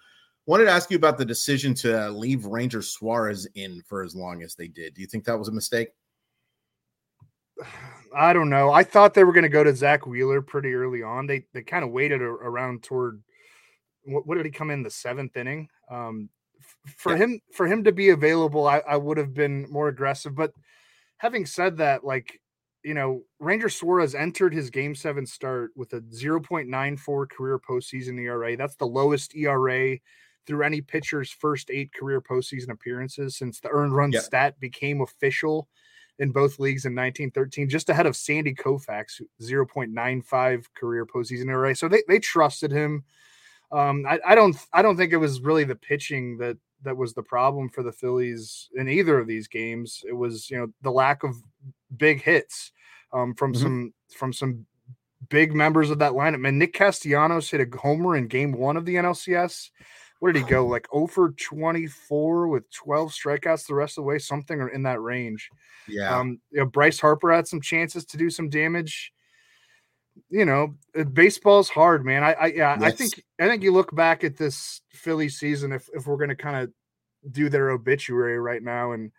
Wanted 0.47 0.65
to 0.65 0.71
ask 0.71 0.91
you 0.91 0.97
about 0.97 1.19
the 1.19 1.27
decision 1.27 1.75
to 1.75 2.11
leave 2.11 2.47
Ranger 2.47 2.81
Suarez 2.81 3.47
in 3.55 3.83
for 3.87 4.03
as 4.03 4.17
long 4.17 4.43
as 4.43 4.55
they 4.55 4.69
did. 4.69 4.95
Do 4.95 5.03
you 5.03 5.07
think 5.07 5.25
that 5.25 5.39
was 5.39 5.49
a 5.49 5.53
mistake? 5.53 5.91
I 8.17 8.33
don't 8.33 8.51
know. 8.51 8.73
I 8.73 8.83
thought 8.83 9.15
they 9.15 9.23
were 9.23 9.33
going 9.33 9.45
to 9.45 9.49
go 9.49 9.63
to 9.63 9.75
Zach 9.75 10.05
Wheeler 10.05 10.43
pretty 10.43 10.75
early 10.75 11.03
on. 11.03 11.27
They 11.27 11.47
they 11.53 11.63
kind 11.63 11.85
of 11.85 11.93
waited 11.93 12.21
around 12.21 12.83
toward 12.83 13.23
what, 14.05 14.27
what, 14.27 14.37
did 14.37 14.47
he 14.47 14.51
come 14.51 14.71
in 14.71 14.83
the 14.83 14.91
seventh 14.91 15.37
inning? 15.37 15.69
Um, 15.89 16.29
for 16.97 17.13
yeah. 17.13 17.19
him 17.19 17.41
for 17.55 17.67
him 17.67 17.85
to 17.85 17.93
be 17.93 18.09
available, 18.09 18.67
I, 18.67 18.79
I 18.79 18.97
would 18.97 19.17
have 19.17 19.33
been 19.33 19.71
more 19.71 19.89
aggressive. 19.89 20.35
But 20.35 20.53
having 21.19 21.47
said 21.47 21.77
that, 21.77 22.03
like 22.03 22.41
you 22.83 22.95
know, 22.95 23.23
Ranger 23.39 23.69
Suarez 23.69 24.15
entered 24.15 24.55
his 24.55 24.71
Game 24.71 24.95
Seven 24.95 25.27
start 25.27 25.71
with 25.77 25.93
a 25.93 26.01
0.94 26.01 27.29
career 27.29 27.59
postseason 27.59 28.19
ERA. 28.19 28.57
That's 28.57 28.77
the 28.77 28.87
lowest 28.87 29.37
ERA 29.37 29.99
through 30.47 30.63
any 30.65 30.81
pitcher's 30.81 31.31
first 31.31 31.71
eight 31.71 31.93
career 31.93 32.21
postseason 32.21 32.71
appearances 32.71 33.37
since 33.37 33.61
the 33.61 33.69
earned 33.69 33.95
run 33.95 34.13
yep. 34.13 34.23
stat 34.23 34.61
became 34.61 35.03
official 35.03 35.69
in 36.21 36.31
both 36.31 36.59
leagues 36.59 36.85
in 36.85 36.93
1913, 36.93 37.69
just 37.69 37.89
ahead 37.89 38.07
of 38.07 38.15
Sandy 38.15 38.55
Koufax, 38.55 39.23
0.95 39.41 40.67
career 40.77 41.07
postseason 41.07 41.49
ERA. 41.49 41.75
So 41.75 41.89
they, 41.89 42.03
they 42.07 42.19
trusted 42.19 42.71
him. 42.71 43.05
Um, 43.73 44.05
I, 44.07 44.21
I 44.27 44.35
don't 44.35 44.57
I 44.73 44.83
don't 44.83 44.97
think 44.97 45.13
it 45.13 45.17
was 45.17 45.41
really 45.41 45.65
the 45.65 45.77
pitching 45.77 46.37
that 46.39 46.59
that 46.83 46.97
was 46.97 47.15
the 47.15 47.23
problem 47.23 47.69
for 47.69 47.83
the 47.83 47.93
Phillies 47.93 48.69
in 48.75 48.89
either 48.89 49.19
of 49.19 49.27
these 49.27 49.49
games. 49.49 50.03
It 50.07 50.13
was 50.13 50.51
you 50.51 50.59
know 50.59 50.69
the 50.83 50.91
lack 50.91 51.23
of 51.23 51.37
big 51.97 52.23
hits 52.23 52.73
um, 53.13 53.35
from 53.35 53.53
mm-hmm. 53.53 53.63
some 53.63 53.95
from 54.17 54.33
some 54.33 54.67
big 55.29 55.55
members 55.55 55.91
of 55.91 56.01
that 56.01 56.13
lineup. 56.13 56.47
And 56.47 56.59
Nick 56.59 56.75
Castellanos 56.75 57.51
hit 57.51 57.61
a 57.61 57.79
homer 57.79 58.17
in 58.17 58.27
Game 58.27 58.53
One 58.53 58.77
of 58.77 58.85
the 58.85 58.97
NLCS 58.97 59.71
what 60.21 60.33
did 60.33 60.43
he 60.43 60.49
go 60.49 60.65
like 60.67 60.87
over 60.93 61.33
24 61.33 62.49
with 62.49 62.71
12 62.71 63.13
strikeouts 63.13 63.67
the 63.67 63.75
rest 63.75 63.99
of 63.99 64.03
the 64.03 64.07
way, 64.07 64.19
something 64.19 64.61
or 64.61 64.69
in 64.69 64.85
that 64.85 65.01
range. 65.01 65.51
Yeah. 65.89 66.17
Um, 66.17 66.41
you 66.51 66.61
know, 66.61 66.67
Bryce 66.67 67.01
Harper 67.01 67.33
had 67.33 67.49
some 67.49 67.61
chances 67.61 68.05
to 68.07 68.17
do 68.17 68.31
some 68.31 68.49
damage. 68.49 69.13
you 70.29 70.45
know, 70.45 70.75
uh, 70.99 71.05
baseball's 71.05 71.69
hard, 71.69 72.05
man. 72.05 72.23
I, 72.23 72.33
I 72.33 72.47
yeah, 72.47 72.77
Yes. 72.79 72.83
I 72.83 72.91
think 72.95 73.25
I 73.41 73.49
think 73.49 73.63
you 73.63 73.73
look 73.73 73.95
back 73.95 74.23
at 74.23 74.37
this 74.37 74.83
Philly 74.91 75.29
season 75.29 75.73
if 75.73 75.89
if 75.95 76.07
we're 76.07 76.17
gonna 76.17 76.37
kind 76.37 76.57
of 76.57 76.71
do 77.33 77.49
their 77.49 77.71
obituary 77.71 78.39
right 78.39 78.63
now, 78.63 78.93
and 78.93 79.13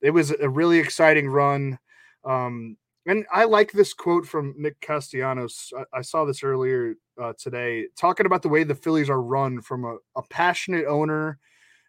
it 0.00 0.10
was 0.10 0.30
a 0.30 0.48
really 0.48 0.78
exciting 0.78 1.28
run. 1.28 1.78
Um, 2.24 2.76
and 3.06 3.26
I 3.32 3.44
like 3.44 3.72
this 3.72 3.94
quote 3.94 4.26
from 4.26 4.54
Nick 4.56 4.80
Castellanos. 4.80 5.72
I, 5.76 5.98
I 5.98 6.02
saw 6.02 6.24
this 6.24 6.42
earlier 6.42 6.94
uh, 7.20 7.32
today, 7.38 7.88
talking 7.96 8.26
about 8.26 8.42
the 8.42 8.48
way 8.48 8.64
the 8.64 8.74
Phillies 8.74 9.10
are 9.10 9.20
run 9.22 9.60
from 9.60 9.84
a, 9.84 9.96
a 10.16 10.22
passionate 10.30 10.86
owner 10.86 11.38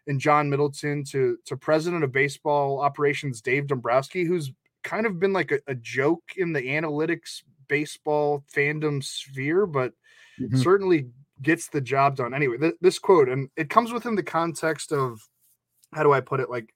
in 0.06 0.18
John 0.18 0.50
Middleton 0.50 1.04
to 1.06 1.38
to 1.46 1.56
president 1.56 2.04
of 2.04 2.12
baseball 2.12 2.80
operations 2.80 3.40
Dave 3.42 3.66
Dombrowski, 3.68 4.24
who's 4.24 4.52
kind 4.84 5.06
of 5.06 5.18
been 5.18 5.32
like 5.32 5.52
a, 5.52 5.60
a 5.66 5.74
joke 5.74 6.34
in 6.36 6.52
the 6.52 6.62
analytics 6.62 7.42
baseball 7.68 8.44
fandom 8.54 9.02
sphere, 9.04 9.66
but 9.66 9.94
Mhm. 10.40 10.56
certainly 10.62 11.10
gets 11.42 11.68
the 11.68 11.80
job 11.80 12.16
done. 12.16 12.34
Anyway, 12.34 12.58
th- 12.58 12.74
this 12.80 12.98
quote, 12.98 13.28
and 13.28 13.50
it 13.56 13.70
comes 13.70 13.92
within 13.92 14.14
the 14.14 14.22
context 14.22 14.92
of 14.92 15.20
how 15.94 16.02
do 16.02 16.12
I 16.12 16.20
put 16.20 16.40
it, 16.40 16.50
like 16.50 16.74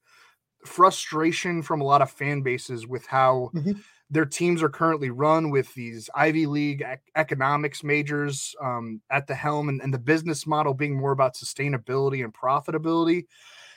frustration 0.64 1.62
from 1.62 1.80
a 1.80 1.84
lot 1.84 2.02
of 2.02 2.10
fan 2.10 2.42
bases 2.42 2.86
with 2.86 3.06
how 3.06 3.52
Mhm. 3.52 3.82
Their 4.10 4.24
teams 4.24 4.62
are 4.62 4.68
currently 4.70 5.10
run 5.10 5.50
with 5.50 5.72
these 5.74 6.08
Ivy 6.14 6.46
League 6.46 6.82
ec- 6.82 7.02
economics 7.14 7.84
majors 7.84 8.54
um, 8.62 9.00
at 9.10 9.26
the 9.26 9.34
helm, 9.34 9.68
and, 9.68 9.80
and 9.82 9.92
the 9.92 9.98
business 9.98 10.46
model 10.46 10.72
being 10.74 10.96
more 10.96 11.12
about 11.12 11.34
sustainability 11.34 12.24
and 12.24 12.32
profitability 12.34 13.24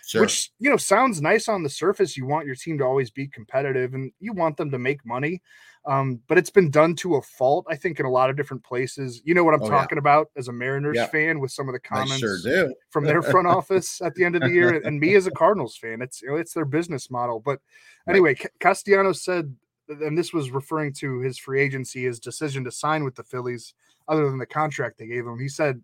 Sure. 0.03 0.21
which 0.21 0.51
you 0.57 0.69
know 0.69 0.77
sounds 0.77 1.21
nice 1.21 1.47
on 1.47 1.61
the 1.61 1.69
surface 1.69 2.17
you 2.17 2.25
want 2.25 2.47
your 2.47 2.55
team 2.55 2.77
to 2.79 2.83
always 2.83 3.11
be 3.11 3.27
competitive 3.27 3.93
and 3.93 4.11
you 4.19 4.33
want 4.33 4.57
them 4.57 4.71
to 4.71 4.79
make 4.79 5.05
money 5.05 5.39
um, 5.85 6.19
but 6.27 6.37
it's 6.39 6.49
been 6.49 6.71
done 6.71 6.95
to 6.95 7.15
a 7.15 7.21
fault 7.21 7.65
i 7.69 7.75
think 7.75 7.99
in 7.99 8.05
a 8.07 8.09
lot 8.09 8.29
of 8.29 8.35
different 8.35 8.63
places 8.63 9.21
you 9.25 9.35
know 9.35 9.43
what 9.43 9.53
i'm 9.53 9.61
Oh, 9.61 9.65
yeah. 9.67 9.77
talking 9.77 9.99
about 9.99 10.29
as 10.35 10.47
a 10.47 10.51
mariners 10.51 10.97
Yeah. 10.97 11.05
fan 11.05 11.39
with 11.39 11.51
some 11.51 11.69
of 11.69 11.73
the 11.73 11.79
comments 11.79 12.17
sure 12.17 12.71
from 12.89 13.05
their 13.05 13.21
front 13.21 13.47
office 13.47 14.01
at 14.01 14.15
the 14.15 14.25
end 14.25 14.35
of 14.35 14.41
the 14.41 14.49
year 14.49 14.81
and 14.83 14.99
me 14.99 15.13
as 15.15 15.27
a 15.27 15.31
cardinals 15.31 15.77
fan 15.77 16.01
it's 16.01 16.21
you 16.23 16.29
know, 16.29 16.35
it's 16.35 16.53
their 16.53 16.65
business 16.65 17.11
model 17.11 17.39
but 17.39 17.59
Right. 18.07 18.15
anyway 18.15 18.33
Ca- 18.33 18.49
castellanos 18.59 19.23
said 19.23 19.55
and 20.01 20.17
this 20.17 20.33
was 20.33 20.51
referring 20.51 20.93
to 20.93 21.19
his 21.19 21.37
free 21.37 21.61
agency 21.61 22.03
his 22.03 22.19
decision 22.19 22.63
to 22.63 22.71
sign 22.71 23.03
with 23.03 23.15
the 23.15 23.23
phillies 23.23 23.73
other 24.07 24.29
than 24.29 24.37
the 24.37 24.45
contract 24.45 24.97
they 24.97 25.07
gave 25.07 25.25
him 25.25 25.39
he 25.39 25.47
said 25.47 25.81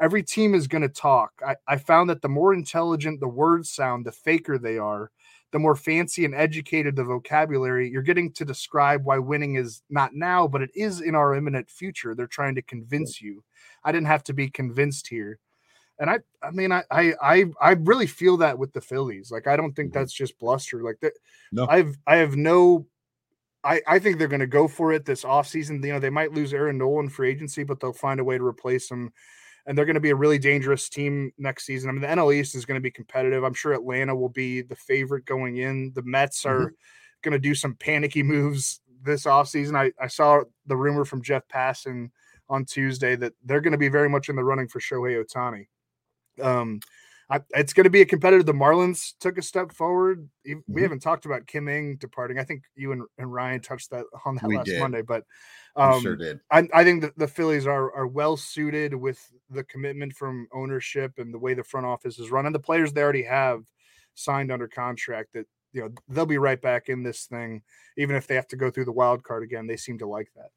every 0.00 0.22
team 0.22 0.54
is 0.54 0.66
going 0.66 0.82
to 0.82 0.88
talk. 0.88 1.30
I, 1.46 1.56
I 1.68 1.76
found 1.76 2.10
that 2.10 2.22
the 2.22 2.28
more 2.28 2.54
intelligent 2.54 3.20
the 3.20 3.28
words 3.28 3.70
sound, 3.70 4.06
the 4.06 4.12
faker 4.12 4.58
they 4.58 4.78
are, 4.78 5.10
the 5.52 5.58
more 5.58 5.76
fancy 5.76 6.24
and 6.24 6.34
educated 6.34 6.96
the 6.96 7.04
vocabulary. 7.04 7.90
You're 7.90 8.02
getting 8.02 8.32
to 8.32 8.44
describe 8.44 9.04
why 9.04 9.18
winning 9.18 9.56
is 9.56 9.82
not 9.90 10.14
now, 10.14 10.48
but 10.48 10.62
it 10.62 10.70
is 10.74 11.00
in 11.00 11.14
our 11.14 11.34
imminent 11.34 11.68
future. 11.68 12.14
They're 12.14 12.26
trying 12.26 12.54
to 12.54 12.62
convince 12.62 13.20
you. 13.20 13.44
I 13.84 13.92
didn't 13.92 14.06
have 14.06 14.24
to 14.24 14.32
be 14.32 14.48
convinced 14.48 15.08
here. 15.08 15.38
And 15.98 16.08
I, 16.08 16.20
I 16.42 16.50
mean, 16.50 16.72
I, 16.72 16.82
I, 16.90 17.44
I, 17.60 17.72
really 17.72 18.06
feel 18.06 18.38
that 18.38 18.58
with 18.58 18.72
the 18.72 18.80
Phillies. 18.80 19.30
Like, 19.30 19.46
I 19.46 19.54
don't 19.54 19.74
think 19.74 19.90
Mhm. 19.90 19.94
that's 19.94 20.14
just 20.14 20.38
bluster. 20.38 20.82
Like 20.82 20.98
that, 21.00 21.12
No. 21.52 21.66
I've, 21.68 21.98
I 22.06 22.16
have 22.16 22.36
no, 22.36 22.86
I, 23.62 23.80
I 23.86 23.98
think 23.98 24.18
they're 24.18 24.28
going 24.28 24.40
to 24.40 24.46
go 24.46 24.68
for 24.68 24.92
it 24.92 25.04
this 25.04 25.24
offseason. 25.24 25.84
You 25.84 25.92
know, 25.92 25.98
they 25.98 26.10
might 26.10 26.32
lose 26.32 26.54
Aaron 26.54 26.78
Nolan 26.78 27.08
free 27.08 27.30
agency, 27.30 27.62
but 27.62 27.78
they'll 27.78 27.92
find 27.92 28.20
a 28.20 28.24
way 28.24 28.38
to 28.38 28.44
replace 28.44 28.90
him 28.90 29.12
and 29.66 29.76
they're 29.76 29.84
going 29.84 29.94
to 29.94 30.00
be 30.00 30.10
a 30.10 30.16
really 30.16 30.38
dangerous 30.38 30.88
team 30.88 31.32
next 31.38 31.64
season. 31.64 31.88
I 31.90 31.92
mean, 31.92 32.02
the 32.02 32.08
NL 32.08 32.34
East 32.34 32.54
is 32.54 32.64
going 32.64 32.76
to 32.76 32.82
be 32.82 32.90
competitive. 32.90 33.44
I'm 33.44 33.54
sure 33.54 33.72
Atlanta 33.72 34.14
will 34.14 34.28
be 34.28 34.62
the 34.62 34.76
favorite 34.76 35.24
going 35.24 35.58
in. 35.58 35.92
The 35.94 36.02
Mets 36.02 36.44
are 36.46 36.74
going 37.22 37.32
to 37.32 37.38
do 37.38 37.54
some 37.54 37.74
panicky 37.74 38.22
moves 38.22 38.80
this 39.02 39.24
offseason. 39.24 39.76
I, 39.76 39.92
I 40.02 40.06
saw 40.06 40.42
the 40.66 40.76
rumor 40.76 41.04
from 41.04 41.22
Jeff 41.22 41.46
Passan 41.48 42.10
on 42.48 42.64
Tuesday 42.64 43.16
that 43.16 43.32
they're 43.44 43.60
going 43.60 43.72
to 43.72 43.78
be 43.78 43.88
very 43.88 44.08
much 44.08 44.28
in 44.28 44.36
the 44.36 44.44
running 44.44 44.68
for 44.68 44.80
Shohei 44.80 45.22
Ohtani. 45.24 45.68
Um, 46.44 46.80
I, 47.30 47.40
it's 47.50 47.72
going 47.72 47.84
to 47.84 47.90
be 47.90 48.00
a 48.00 48.06
competitive. 48.06 48.44
The 48.44 48.52
Marlins 48.52 49.12
took 49.20 49.38
a 49.38 49.42
step 49.42 49.72
forward. 49.72 50.28
We 50.44 50.56
Mhm. 50.56 50.82
haven't 50.82 50.98
talked 51.00 51.26
about 51.26 51.46
Kim 51.46 51.68
Ng 51.68 51.96
departing. 51.96 52.38
I 52.40 52.44
think 52.44 52.64
you 52.74 52.90
and, 52.90 53.04
and 53.18 53.32
Ryan 53.32 53.60
touched 53.60 53.90
that 53.90 54.04
on 54.24 54.34
that 54.36 54.46
We 54.46 54.56
last 54.56 54.66
did. 54.66 54.80
Monday, 54.80 55.02
but 55.02 55.24
um, 55.76 56.02
sure 56.02 56.16
did. 56.16 56.40
I, 56.50 56.68
I 56.74 56.82
think 56.82 57.02
that 57.02 57.16
the 57.16 57.28
Phillies 57.28 57.66
are 57.66 57.92
are 57.92 58.08
well 58.08 58.36
suited 58.36 58.94
with 58.94 59.24
the 59.48 59.62
commitment 59.64 60.14
from 60.14 60.48
ownership 60.52 61.18
and 61.18 61.32
the 61.32 61.38
way 61.38 61.54
the 61.54 61.62
front 61.62 61.86
office 61.86 62.18
is 62.18 62.32
run, 62.32 62.46
and 62.46 62.54
the 62.54 62.58
players 62.58 62.92
they 62.92 63.02
already 63.02 63.22
have 63.22 63.62
signed 64.14 64.50
under 64.50 64.66
contract. 64.66 65.34
That 65.34 65.46
you 65.72 65.82
know 65.82 65.90
they'll 66.08 66.26
be 66.26 66.38
right 66.38 66.60
back 66.60 66.88
in 66.88 67.04
this 67.04 67.26
thing, 67.26 67.62
even 67.96 68.16
if 68.16 68.26
they 68.26 68.34
have 68.34 68.48
to 68.48 68.56
go 68.56 68.70
through 68.72 68.86
the 68.86 68.92
wild 68.92 69.22
card 69.22 69.44
again. 69.44 69.68
They 69.68 69.76
seem 69.76 69.98
to 69.98 70.06
like 70.06 70.32
that. 70.34 70.50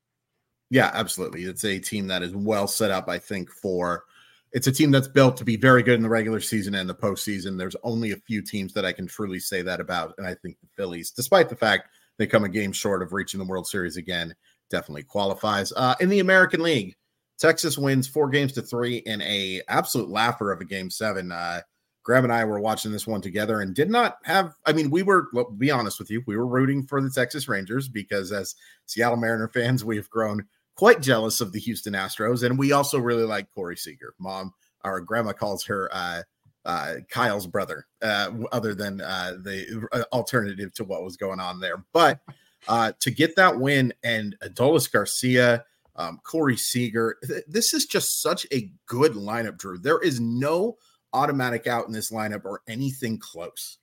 Yeah, 0.71 0.89
absolutely. 0.91 1.43
It's 1.43 1.65
a 1.65 1.77
team 1.77 2.07
that 2.07 2.23
is 2.23 2.33
well 2.35 2.67
set 2.67 2.89
up, 2.89 3.07
I 3.07 3.19
think, 3.19 3.51
for 3.51 4.05
it's 4.53 4.67
a 4.67 4.71
team 4.71 4.91
that's 4.91 5.07
built 5.07 5.35
to 5.37 5.43
be 5.43 5.57
very 5.57 5.81
good 5.81 5.95
in 5.95 6.03
the 6.03 6.09
regular 6.09 6.39
season 6.39 6.75
and 6.75 6.87
the 6.87 6.95
postseason. 6.95 7.57
There's 7.57 7.75
only 7.83 8.11
a 8.11 8.17
few 8.17 8.41
teams 8.41 8.71
that 8.73 8.85
I 8.85 8.93
can 8.93 9.07
truly 9.07 9.39
say 9.39 9.63
that 9.63 9.79
about. 9.79 10.13
And 10.19 10.27
I 10.27 10.35
think 10.35 10.59
the 10.61 10.67
Phillies, 10.75 11.11
despite 11.11 11.49
the 11.49 11.55
fact 11.55 11.89
they 12.17 12.27
come 12.27 12.43
a 12.43 12.49
game 12.49 12.71
short 12.71 13.01
of 13.01 13.13
reaching 13.13 13.39
the 13.39 13.45
World 13.45 13.67
Series 13.67 13.97
again, 13.97 14.33
definitely 14.69 15.03
qualifies. 15.03 15.73
Uh, 15.75 15.95
in 15.99 16.09
the 16.09 16.19
American 16.19 16.61
League, 16.61 16.95
Texas 17.39 17.79
wins 17.79 18.07
four 18.07 18.29
games 18.29 18.53
to 18.53 18.61
three 18.61 18.97
in 18.97 19.21
a 19.23 19.61
absolute 19.67 20.09
laugher 20.09 20.51
of 20.51 20.61
a 20.61 20.65
game 20.65 20.91
seven. 20.91 21.31
Uh, 21.31 21.61
Graham 22.03 22.25
and 22.25 22.33
I 22.33 22.45
were 22.45 22.59
watching 22.59 22.91
this 22.91 23.07
one 23.07 23.21
together 23.21 23.61
and 23.61 23.73
did 23.73 23.89
not 23.89 24.17
have. 24.23 24.53
I 24.65 24.73
mean, 24.73 24.91
we 24.91 25.03
were. 25.03 25.29
Well, 25.33 25.49
be 25.49 25.71
honest 25.71 25.99
with 25.99 26.11
you, 26.11 26.21
we 26.27 26.37
were 26.37 26.45
rooting 26.45 26.85
for 26.85 27.01
the 27.01 27.09
Texas 27.09 27.47
Rangers 27.47 27.87
because 27.87 28.31
as 28.31 28.55
Seattle 28.85 29.17
Mariner 29.17 29.47
fans, 29.47 29.83
we 29.85 29.95
have 29.95 30.09
grown 30.09 30.45
quite 30.75 31.01
jealous 31.01 31.41
of 31.41 31.51
the 31.51 31.59
Houston 31.59 31.93
Astros, 31.93 32.43
and 32.43 32.57
we 32.57 32.71
also 32.71 32.99
really 32.99 33.23
like 33.23 33.51
Corey 33.51 33.77
Seager. 33.77 34.13
Mom, 34.19 34.53
our 34.83 34.99
grandma 34.99 35.31
calls 35.31 35.63
her 35.65 35.89
uh, 35.91 36.21
uh, 36.65 36.95
Kyle's 37.09 37.47
brother, 37.47 37.85
uh, 38.01 38.31
other 38.51 38.73
than 38.73 39.01
uh, 39.01 39.37
the 39.41 39.87
uh, 39.91 40.03
alternative 40.11 40.73
to 40.75 40.83
what 40.83 41.03
was 41.03 41.17
going 41.17 41.39
on 41.39 41.59
there. 41.59 41.83
But 41.93 42.19
uh, 42.67 42.93
to 42.99 43.11
get 43.11 43.35
that 43.35 43.59
win 43.59 43.93
and 44.03 44.35
Adolis 44.41 44.91
Garcia, 44.91 45.65
um, 45.95 46.19
Corey 46.23 46.57
Seager, 46.57 47.17
th- 47.25 47.43
this 47.47 47.73
is 47.73 47.85
just 47.85 48.21
such 48.21 48.47
a 48.51 48.71
good 48.85 49.13
lineup, 49.13 49.57
Drew. 49.57 49.77
There 49.77 49.99
is 50.01 50.19
no 50.19 50.77
automatic 51.13 51.67
out 51.67 51.85
in 51.85 51.93
this 51.93 52.11
lineup 52.11 52.45
or 52.45 52.61
anything 52.67 53.19
close. 53.19 53.77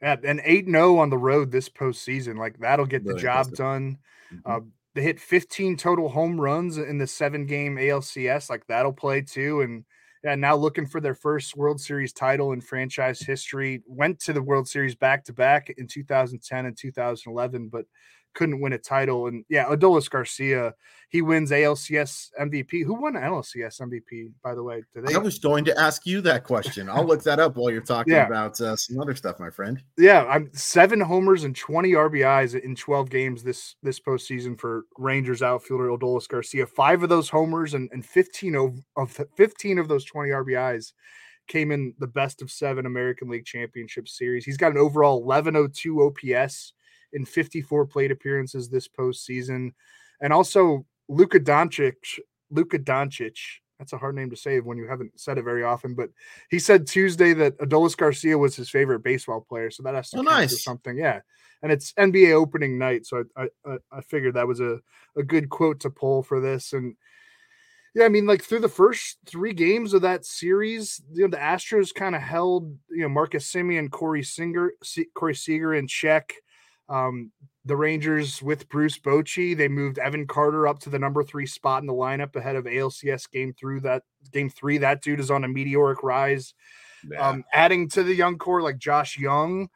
Yeah, 0.00 0.16
and 0.24 0.40
eight 0.44 0.66
zero 0.66 0.98
on 0.98 1.10
the 1.10 1.18
road 1.18 1.50
this 1.50 1.68
postseason, 1.68 2.38
like 2.38 2.58
that'll 2.58 2.86
get 2.86 3.04
the 3.04 3.14
job 3.14 3.48
impressive. 3.48 3.56
done. 3.56 3.98
Mhm. 4.32 4.70
They 4.96 5.02
hit 5.02 5.20
15 5.20 5.76
total 5.76 6.08
home 6.08 6.40
runs 6.40 6.78
in 6.78 6.96
the 6.96 7.06
seven 7.06 7.44
game 7.44 7.76
ALCS. 7.76 8.48
Like 8.48 8.66
that'll 8.66 8.94
play 8.94 9.20
too. 9.20 9.60
And 9.60 9.84
yeah, 10.24 10.36
now 10.36 10.56
looking 10.56 10.86
for 10.86 11.02
their 11.02 11.14
first 11.14 11.54
World 11.54 11.82
Series 11.82 12.14
title 12.14 12.52
in 12.52 12.62
franchise 12.62 13.20
history. 13.20 13.82
Went 13.86 14.18
to 14.20 14.32
the 14.32 14.40
World 14.42 14.66
Series 14.66 14.94
back 14.94 15.22
to 15.26 15.34
back 15.34 15.68
in 15.76 15.86
2010 15.86 16.64
and 16.64 16.76
2011, 16.76 17.68
but 17.68 17.84
couldn't 18.36 18.60
win 18.60 18.72
a 18.74 18.78
title. 18.78 19.26
And 19.26 19.44
yeah, 19.48 19.64
Adolis 19.64 20.08
Garcia, 20.08 20.74
he 21.08 21.22
wins 21.22 21.50
ALCS 21.50 22.28
MVP. 22.40 22.84
Who 22.84 22.94
won 22.94 23.14
ALCS 23.14 23.80
MVP, 23.80 24.30
by 24.44 24.54
the 24.54 24.62
way? 24.62 24.84
They? 24.94 25.14
I 25.14 25.18
was 25.18 25.38
going 25.40 25.64
to 25.64 25.76
ask 25.80 26.06
you 26.06 26.20
that 26.20 26.44
question. 26.44 26.88
I'll 26.88 27.04
look 27.04 27.24
that 27.24 27.40
up 27.40 27.56
while 27.56 27.72
you're 27.72 27.80
talking 27.80 28.12
Yeah. 28.12 28.26
about 28.26 28.60
uh, 28.60 28.76
some 28.76 29.00
other 29.00 29.16
stuff, 29.16 29.40
my 29.40 29.50
friend. 29.50 29.82
Yeah, 29.98 30.24
I'm 30.26 30.50
seven 30.52 31.00
homers 31.00 31.42
and 31.44 31.56
20 31.56 31.92
RBIs 31.92 32.60
in 32.60 32.76
12 32.76 33.10
games 33.10 33.42
this 33.42 33.74
this 33.82 33.98
postseason 33.98 34.60
for 34.60 34.84
Rangers 34.98 35.42
outfielder 35.42 35.88
Adolis 35.88 36.28
Garcia. 36.28 36.66
Five 36.66 37.02
of 37.02 37.08
those 37.08 37.28
homers 37.28 37.74
and, 37.74 37.88
and 37.92 38.04
15 38.06 38.54
of, 38.54 38.74
of 38.96 39.18
15 39.36 39.78
of 39.78 39.88
those 39.88 40.04
20 40.04 40.30
RBIs 40.30 40.92
came 41.48 41.70
in 41.72 41.94
the 41.98 42.06
best 42.08 42.42
of 42.42 42.50
seven 42.50 42.86
American 42.86 43.28
League 43.30 43.44
Championship 43.46 44.08
Series. 44.08 44.44
He's 44.44 44.56
got 44.56 44.72
an 44.72 44.78
overall 44.78 45.22
1102 45.22 46.02
OPS 46.02 46.72
in 47.16 47.24
54 47.24 47.86
plate 47.86 48.12
appearances 48.12 48.68
this 48.68 48.86
postseason. 48.86 49.72
And 50.20 50.32
also 50.32 50.86
Luka 51.08 51.40
Doncic, 51.40 51.94
Luka 52.50 52.78
Doncic. 52.78 53.36
That's 53.78 53.92
a 53.92 53.98
hard 53.98 54.14
name 54.14 54.30
to 54.30 54.36
say 54.36 54.60
when 54.60 54.78
you 54.78 54.86
haven't 54.88 55.18
said 55.20 55.36
it 55.36 55.42
very 55.44 55.62
often, 55.62 55.94
but 55.94 56.08
he 56.48 56.58
said 56.58 56.86
Tuesday 56.86 57.34
that 57.34 57.58
Adolis 57.58 57.96
Garcia 57.96 58.38
was 58.38 58.56
his 58.56 58.70
favorite 58.70 59.00
baseball 59.02 59.40
player, 59.40 59.70
so 59.70 59.82
that 59.82 59.94
has 59.94 60.08
to 60.10 60.18
Oh, 60.18 60.22
nice. 60.22 60.62
something. 60.62 60.96
Yeah, 60.96 61.20
and 61.62 61.70
it's 61.70 61.92
NBA 61.98 62.32
opening 62.32 62.78
night, 62.78 63.04
so 63.04 63.24
I 63.36 63.48
I, 63.66 63.76
I 63.92 64.00
figured 64.00 64.34
that 64.34 64.48
was 64.48 64.60
a 64.60 64.80
a 65.16 65.22
good 65.22 65.50
quote 65.50 65.80
to 65.80 65.90
pull 65.90 66.22
for 66.22 66.40
this. 66.40 66.72
And 66.72 66.96
yeah, 67.94 68.04
I 68.04 68.08
mean, 68.08 68.26
like 68.26 68.42
through 68.42 68.60
the 68.60 68.68
first 68.68 69.18
three 69.26 69.52
games 69.52 69.92
of 69.92 70.02
that 70.02 70.24
series, 70.24 71.02
you 71.12 71.22
know, 71.22 71.28
the 71.28 71.36
Astros 71.36 71.94
kind 71.94 72.14
of 72.14 72.22
held 72.22 72.78
you 72.88 73.02
know 73.02 73.10
Marcus 73.10 73.52
Semien, 73.52 73.90
Corey 73.90 74.22
Singer, 74.22 74.72
Se- 74.82 75.08
Corey 75.14 75.34
Seager 75.34 75.74
in 75.74 75.86
check. 75.86 76.32
Um, 76.88 77.32
the 77.64 77.76
Rangers 77.76 78.40
with 78.42 78.68
Bruce 78.68 78.98
Bochy, 78.98 79.56
they 79.56 79.66
moved 79.66 79.98
Evan 79.98 80.26
Carter 80.26 80.68
up 80.68 80.78
to 80.80 80.90
the 80.90 80.98
number 80.98 81.24
three 81.24 81.46
spot 81.46 81.82
in 81.82 81.86
the 81.86 81.92
lineup 81.92 82.36
ahead 82.36 82.54
of 82.54 82.64
ALCS 82.64 83.30
game 83.30 83.52
through 83.52 83.80
that 83.80 84.04
game 84.32 84.48
three. 84.48 84.78
That 84.78 85.02
dude 85.02 85.20
is 85.20 85.30
on 85.30 85.44
a 85.44 85.48
meteoric 85.48 86.02
rise. 86.02 86.54
Um, 87.18 87.44
adding 87.52 87.88
to 87.90 88.02
the 88.02 88.14
young 88.14 88.38
core 88.38 88.62
like 88.62 88.78
Josh 88.78 89.18
Jung, 89.18 89.68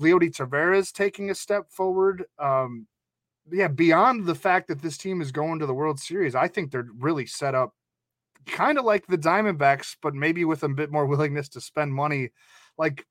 Leody 0.00 0.34
Taveras 0.34 0.92
taking 0.92 1.30
a 1.30 1.34
step 1.34 1.70
forward. 1.70 2.24
Um, 2.38 2.86
yeah, 3.50 3.68
beyond 3.68 4.26
the 4.26 4.34
fact 4.34 4.68
that 4.68 4.82
this 4.82 4.96
team 4.96 5.20
is 5.20 5.32
going 5.32 5.58
to 5.58 5.66
the 5.66 5.74
World 5.74 6.00
Series, 6.00 6.34
I 6.34 6.48
think 6.48 6.70
they're 6.70 6.88
really 6.98 7.26
set 7.26 7.54
up 7.54 7.74
kind 8.46 8.78
of 8.78 8.84
like 8.84 9.06
the 9.06 9.18
Diamondbacks, 9.18 9.96
but 10.02 10.14
maybe 10.14 10.44
with 10.44 10.62
a 10.62 10.68
bit 10.68 10.90
more 10.90 11.06
willingness 11.06 11.48
to 11.50 11.60
spend 11.60 11.94
money. 11.94 12.30
Like 12.76 13.06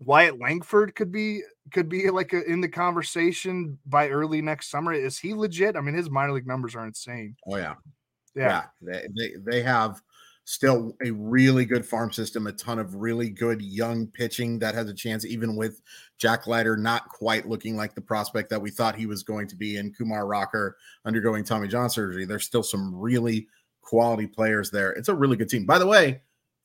Wyatt 0.00 0.40
Langford 0.40 0.94
could 0.94 1.12
be 1.12 1.42
could 1.72 1.88
be 1.88 2.10
like 2.10 2.32
a, 2.32 2.42
in 2.44 2.60
the 2.60 2.68
conversation 2.68 3.78
by 3.86 4.08
early 4.08 4.42
next 4.42 4.70
summer. 4.70 4.92
Is 4.92 5.18
he 5.18 5.34
legit? 5.34 5.76
I 5.76 5.80
mean, 5.80 5.94
his 5.94 6.10
minor 6.10 6.32
league 6.32 6.46
numbers 6.46 6.74
are 6.74 6.86
insane. 6.86 7.36
Oh 7.46 7.56
yeah, 7.56 7.74
yeah. 8.34 8.64
yeah. 8.82 8.92
They, 8.92 9.06
they 9.16 9.32
they 9.44 9.62
have 9.62 10.00
still 10.44 10.96
a 11.04 11.10
really 11.12 11.64
good 11.64 11.86
farm 11.86 12.10
system, 12.10 12.46
a 12.46 12.52
ton 12.52 12.78
of 12.78 12.94
really 12.96 13.28
good 13.30 13.62
young 13.62 14.06
pitching 14.08 14.58
that 14.58 14.74
has 14.74 14.88
a 14.88 14.94
chance, 14.94 15.24
even 15.24 15.54
with 15.54 15.80
Jack 16.18 16.46
Leiter 16.46 16.76
not 16.76 17.08
quite 17.08 17.46
looking 17.46 17.76
like 17.76 17.94
the 17.94 18.00
prospect 18.00 18.50
that 18.50 18.60
we 18.60 18.70
thought 18.70 18.96
he 18.96 19.06
was 19.06 19.22
going 19.22 19.46
to 19.46 19.54
be, 19.54 19.76
and 19.76 19.96
Kumar 19.96 20.26
Rocker 20.26 20.76
undergoing 21.04 21.44
Tommy 21.44 21.68
John 21.68 21.90
surgery. 21.90 22.24
There's 22.24 22.46
still 22.46 22.62
some 22.62 22.94
really 22.94 23.46
quality 23.82 24.26
players 24.26 24.70
there. 24.70 24.92
It's 24.92 25.08
a 25.08 25.14
really 25.14 25.36
good 25.36 25.48
team. 25.48 25.66
By 25.66 25.78
the 25.78 25.86
way, 25.86 26.22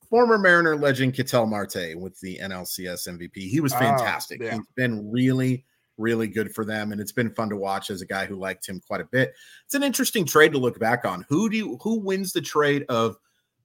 former 0.08 0.38
Mariner 0.38 0.76
legend 0.76 1.14
Ketel 1.14 1.46
Marte 1.46 1.94
with 1.96 2.18
the 2.20 2.38
NLCS 2.38 3.08
MVP. 3.08 3.48
He 3.48 3.60
was 3.60 3.72
ah, 3.72 3.78
fantastic. 3.78 4.40
Oh, 4.42 4.46
yeah. 4.46 4.54
He's 4.54 4.66
been 4.74 5.10
really, 5.10 5.64
really 5.98 6.28
good 6.28 6.54
for 6.54 6.64
them, 6.64 6.92
and 6.92 7.00
it's 7.00 7.12
been 7.12 7.34
fun 7.34 7.48
to 7.50 7.56
watch 7.56 7.90
as 7.90 8.02
a 8.02 8.06
guy 8.06 8.26
who 8.26 8.36
liked 8.36 8.68
him 8.68 8.80
quite 8.86 9.00
a 9.00 9.06
bit. 9.06 9.34
It's 9.64 9.74
an 9.74 9.82
interesting 9.82 10.24
trade 10.24 10.52
to 10.52 10.58
look 10.58 10.78
back 10.78 11.04
on. 11.04 11.24
Who 11.28 11.48
do 11.50 11.56
you 11.56 11.78
who 11.82 12.00
wins 12.00 12.32
the 12.32 12.40
trade 12.40 12.84
of 12.88 13.16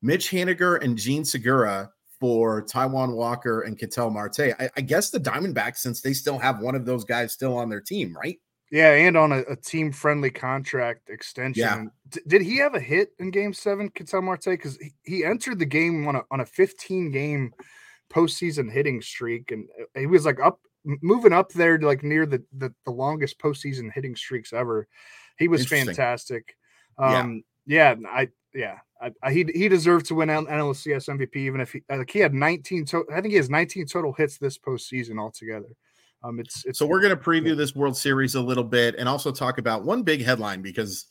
Mitch 0.01 0.29
Haniger 0.31 0.83
and 0.83 0.97
Jean 0.97 1.23
Segura 1.23 1.91
for 2.21 2.63
Taijuan 2.63 3.15
Walker 3.15 3.61
and 3.61 3.77
Ketel 3.77 4.11
Marte. 4.11 4.53
I, 4.59 4.69
I, 4.77 4.81
guess 4.81 5.09
the 5.09 5.19
Diamondbacks, 5.19 5.77
since 5.77 6.01
they 6.01 6.13
still 6.13 6.37
have 6.37 6.59
one 6.59 6.75
of 6.75 6.85
those 6.85 7.03
guys 7.03 7.31
still 7.33 7.57
on 7.57 7.67
their 7.67 7.81
team, 7.81 8.15
right? 8.15 8.39
Yeah, 8.71 8.93
and 8.93 9.17
on 9.17 9.33
a, 9.33 9.39
a 9.49 9.55
team 9.55 9.91
friendly 9.91 10.29
contract 10.29 11.09
extension. 11.09 11.61
Yeah. 11.61 11.83
D- 12.07 12.21
did 12.25 12.41
he 12.41 12.57
have 12.57 12.73
a 12.73 12.79
hit 12.79 13.09
in 13.19 13.29
game 13.29 13.53
seven, 13.53 13.89
Ketel 13.89 14.21
Marte? 14.21 14.45
Because 14.45 14.77
he, 14.77 14.93
he 15.03 15.25
entered 15.25 15.59
the 15.59 15.65
game 15.65 16.07
on 16.07 16.15
a, 16.15 16.21
on 16.31 16.39
a 16.39 16.45
15 16.45 17.11
game 17.11 17.53
postseason 18.09 18.71
hitting 18.71 19.01
streak, 19.01 19.51
and 19.51 19.67
uh, 19.79 19.99
he 19.99 20.07
was 20.07 20.25
like 20.25 20.39
up, 20.39 20.61
moving 20.85 21.33
up 21.33 21.51
there 21.51 21.77
to 21.77 21.85
like 21.85 22.01
near 22.01 22.25
the, 22.25 22.41
the, 22.57 22.73
the 22.85 22.91
longest 22.91 23.39
postseason 23.39 23.91
hitting 23.93 24.15
streaks 24.15 24.53
ever. 24.53 24.87
He 25.37 25.49
was 25.49 25.67
fantastic. 25.67 26.55
Um, 26.97 27.43
yeah. 27.65 27.95
yeah, 27.95 28.09
I, 28.09 28.29
yeah, 28.53 28.77
I, 29.01 29.11
I, 29.21 29.33
he 29.33 29.45
he 29.53 29.67
deserved 29.67 30.05
to 30.07 30.15
win 30.15 30.29
NLCS 30.29 31.09
MVP 31.09 31.35
even 31.35 31.59
if 31.59 31.73
he 31.73 31.83
like 31.89 32.09
he 32.09 32.19
had 32.19 32.33
19 32.33 32.85
to, 32.85 33.05
I 33.11 33.21
think 33.21 33.31
he 33.31 33.37
has 33.37 33.49
19 33.49 33.85
total 33.87 34.13
hits 34.13 34.37
this 34.37 34.57
postseason 34.57 35.19
altogether. 35.19 35.69
Um, 36.23 36.39
it's, 36.39 36.65
it's 36.65 36.79
so 36.79 36.85
we're 36.85 37.01
going 37.01 37.15
to 37.15 37.21
preview 37.21 37.57
this 37.57 37.75
World 37.75 37.97
Series 37.97 38.35
a 38.35 38.41
little 38.41 38.63
bit 38.63 38.95
and 38.97 39.09
also 39.09 39.31
talk 39.31 39.57
about 39.57 39.83
one 39.83 40.03
big 40.03 40.23
headline 40.23 40.61
because 40.61 41.07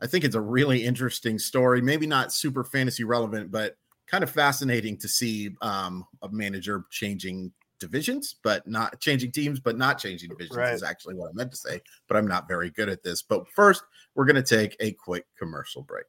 I 0.00 0.06
think 0.06 0.24
it's 0.24 0.36
a 0.36 0.40
really 0.40 0.84
interesting 0.84 1.38
story. 1.38 1.80
Maybe 1.80 2.06
not 2.06 2.32
super 2.32 2.64
fantasy 2.64 3.04
relevant, 3.04 3.50
but 3.50 3.76
kind 4.06 4.22
of 4.22 4.30
fascinating 4.30 4.96
to 4.98 5.08
see 5.08 5.50
um, 5.62 6.04
a 6.22 6.28
manager 6.30 6.84
changing 6.90 7.52
divisions, 7.80 8.36
but 8.44 8.66
not 8.66 9.00
changing 9.00 9.32
teams, 9.32 9.58
but 9.58 9.76
not 9.76 9.98
changing 9.98 10.28
divisions 10.28 10.56
right. 10.56 10.72
is 10.72 10.82
actually 10.82 11.14
what 11.14 11.30
I 11.30 11.32
meant 11.34 11.50
to 11.50 11.56
say. 11.56 11.80
But 12.08 12.16
I'm 12.16 12.28
not 12.28 12.46
very 12.46 12.70
good 12.70 12.88
at 12.88 13.02
this. 13.02 13.22
But 13.22 13.48
first, 13.48 13.82
we're 14.14 14.26
going 14.26 14.36
to 14.36 14.42
take 14.42 14.76
a 14.78 14.92
quick 14.92 15.26
commercial 15.36 15.82
break. 15.82 16.04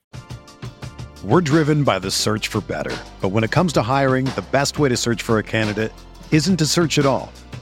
We're 1.23 1.41
driven 1.41 1.83
by 1.83 1.99
the 1.99 2.11
search 2.11 2.49
for 2.49 2.61
better. 2.61 2.95
But 3.21 3.29
when 3.29 3.43
it 3.43 3.51
comes 3.51 3.73
to 3.73 3.81
hiring, 3.81 4.25
the 4.25 4.45
best 4.51 4.77
way 4.77 4.89
to 4.89 4.97
search 4.97 5.23
for 5.23 5.39
a 5.39 5.43
candidate 5.43 5.91
isn't 6.31 6.57
to 6.57 6.65
search 6.65 6.99
at 6.99 7.05
all. 7.05 7.31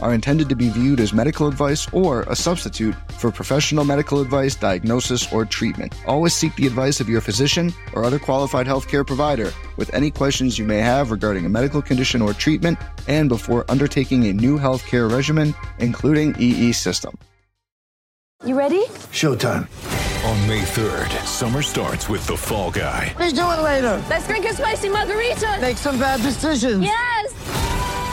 are 0.00 0.14
intended 0.14 0.48
to 0.48 0.56
be 0.56 0.68
viewed 0.68 1.00
as 1.00 1.12
medical 1.12 1.46
advice 1.48 1.86
or 1.92 2.22
a 2.22 2.36
substitute 2.36 2.94
for 3.18 3.30
professional 3.30 3.84
medical 3.84 4.20
advice, 4.20 4.54
diagnosis, 4.54 5.32
or 5.32 5.44
treatment. 5.44 5.94
Always 6.06 6.34
seek 6.34 6.54
the 6.56 6.66
advice 6.66 7.00
of 7.00 7.08
your 7.08 7.20
physician 7.20 7.72
or 7.92 8.04
other 8.04 8.18
qualified 8.18 8.66
healthcare 8.66 9.06
provider 9.06 9.52
with 9.76 9.92
any 9.94 10.10
questions 10.10 10.58
you 10.58 10.64
may 10.64 10.78
have 10.78 11.10
regarding 11.10 11.46
a 11.46 11.48
medical 11.48 11.82
condition 11.82 12.22
or 12.22 12.32
treatment 12.32 12.78
and 13.08 13.28
before 13.28 13.64
undertaking 13.70 14.26
a 14.26 14.32
new 14.32 14.58
healthcare 14.58 15.10
regimen, 15.10 15.54
including 15.78 16.34
EE 16.38 16.72
system. 16.72 17.18
You 18.44 18.58
ready? 18.58 18.86
Showtime. 19.12 19.68
On 20.24 20.48
May 20.48 20.62
3rd, 20.62 21.10
summer 21.26 21.62
starts 21.62 22.08
with 22.08 22.26
The 22.26 22.36
Fall 22.36 22.70
Guy. 22.70 23.14
Let's 23.18 23.32
do 23.32 23.40
it 23.40 23.62
later. 23.62 24.02
Let's 24.08 24.26
drink 24.26 24.46
a 24.46 24.54
spicy 24.54 24.88
margarita. 24.88 25.58
Make 25.60 25.76
some 25.76 25.98
bad 25.98 26.22
decisions. 26.22 26.82
Yes. 26.82 27.68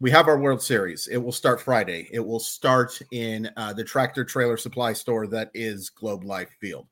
we 0.00 0.10
have 0.12 0.28
our 0.28 0.38
World 0.38 0.62
Series. 0.62 1.08
It 1.08 1.16
will 1.16 1.32
start 1.32 1.60
Friday. 1.60 2.08
It 2.12 2.20
will 2.20 2.38
start 2.38 3.00
in 3.10 3.50
uh, 3.56 3.72
the 3.72 3.82
tractor 3.82 4.24
trailer 4.24 4.56
supply 4.56 4.92
store 4.92 5.26
that 5.28 5.50
is 5.54 5.90
Globe 5.90 6.24
Life 6.24 6.50
Field. 6.60 6.86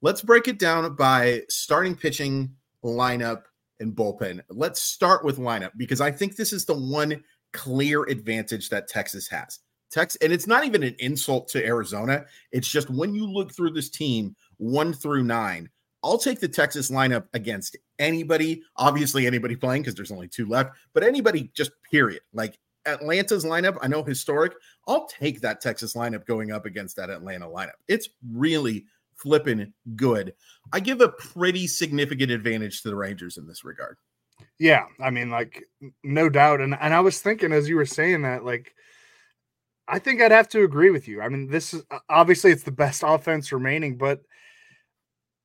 Let's 0.00 0.22
break 0.22 0.48
it 0.48 0.58
down 0.58 0.96
by 0.96 1.42
starting 1.50 1.94
pitching, 1.94 2.54
lineup, 2.82 3.42
and 3.80 3.94
bullpen. 3.94 4.40
Let's 4.48 4.80
start 4.80 5.24
with 5.24 5.38
lineup 5.38 5.72
because 5.76 6.00
I 6.00 6.10
think 6.10 6.36
this 6.36 6.52
is 6.52 6.64
the 6.64 6.74
one 6.74 7.22
clear 7.52 8.04
advantage 8.04 8.70
that 8.70 8.88
Texas 8.88 9.28
has. 9.28 9.60
Texas, 9.90 10.18
and 10.22 10.32
it's 10.32 10.46
not 10.46 10.64
even 10.64 10.82
an 10.82 10.96
insult 10.98 11.48
to 11.48 11.64
Arizona. 11.64 12.24
It's 12.52 12.68
just 12.68 12.90
when 12.90 13.14
you 13.14 13.30
look 13.30 13.54
through 13.54 13.72
this 13.72 13.90
team, 13.90 14.34
one 14.56 14.92
through 14.92 15.24
nine, 15.24 15.68
I'll 16.04 16.18
take 16.18 16.38
the 16.38 16.48
Texas 16.48 16.90
lineup 16.90 17.24
against 17.32 17.78
anybody. 17.98 18.62
Obviously, 18.76 19.26
anybody 19.26 19.56
playing 19.56 19.82
because 19.82 19.94
there's 19.94 20.12
only 20.12 20.28
two 20.28 20.46
left, 20.46 20.72
but 20.92 21.02
anybody 21.02 21.50
just 21.54 21.70
period. 21.90 22.20
Like 22.34 22.58
Atlanta's 22.84 23.44
lineup, 23.44 23.78
I 23.80 23.88
know 23.88 24.04
historic. 24.04 24.52
I'll 24.86 25.06
take 25.06 25.40
that 25.40 25.62
Texas 25.62 25.94
lineup 25.94 26.26
going 26.26 26.52
up 26.52 26.66
against 26.66 26.96
that 26.96 27.08
Atlanta 27.08 27.46
lineup. 27.46 27.72
It's 27.88 28.10
really 28.30 28.84
flipping 29.16 29.72
good. 29.96 30.34
I 30.74 30.80
give 30.80 31.00
a 31.00 31.08
pretty 31.08 31.66
significant 31.66 32.30
advantage 32.30 32.82
to 32.82 32.88
the 32.88 32.96
Rangers 32.96 33.38
in 33.38 33.46
this 33.46 33.64
regard. 33.64 33.96
Yeah, 34.58 34.84
I 35.02 35.08
mean, 35.08 35.30
like 35.30 35.64
no 36.02 36.28
doubt. 36.28 36.60
And 36.60 36.76
and 36.78 36.92
I 36.92 37.00
was 37.00 37.20
thinking 37.20 37.52
as 37.52 37.66
you 37.66 37.76
were 37.76 37.86
saying 37.86 38.22
that, 38.22 38.44
like, 38.44 38.74
I 39.88 39.98
think 39.98 40.20
I'd 40.20 40.32
have 40.32 40.48
to 40.50 40.64
agree 40.64 40.90
with 40.90 41.08
you. 41.08 41.22
I 41.22 41.30
mean, 41.30 41.48
this 41.48 41.72
is 41.72 41.82
obviously 42.10 42.50
it's 42.50 42.62
the 42.62 42.72
best 42.72 43.02
offense 43.06 43.52
remaining, 43.52 43.96
but 43.96 44.20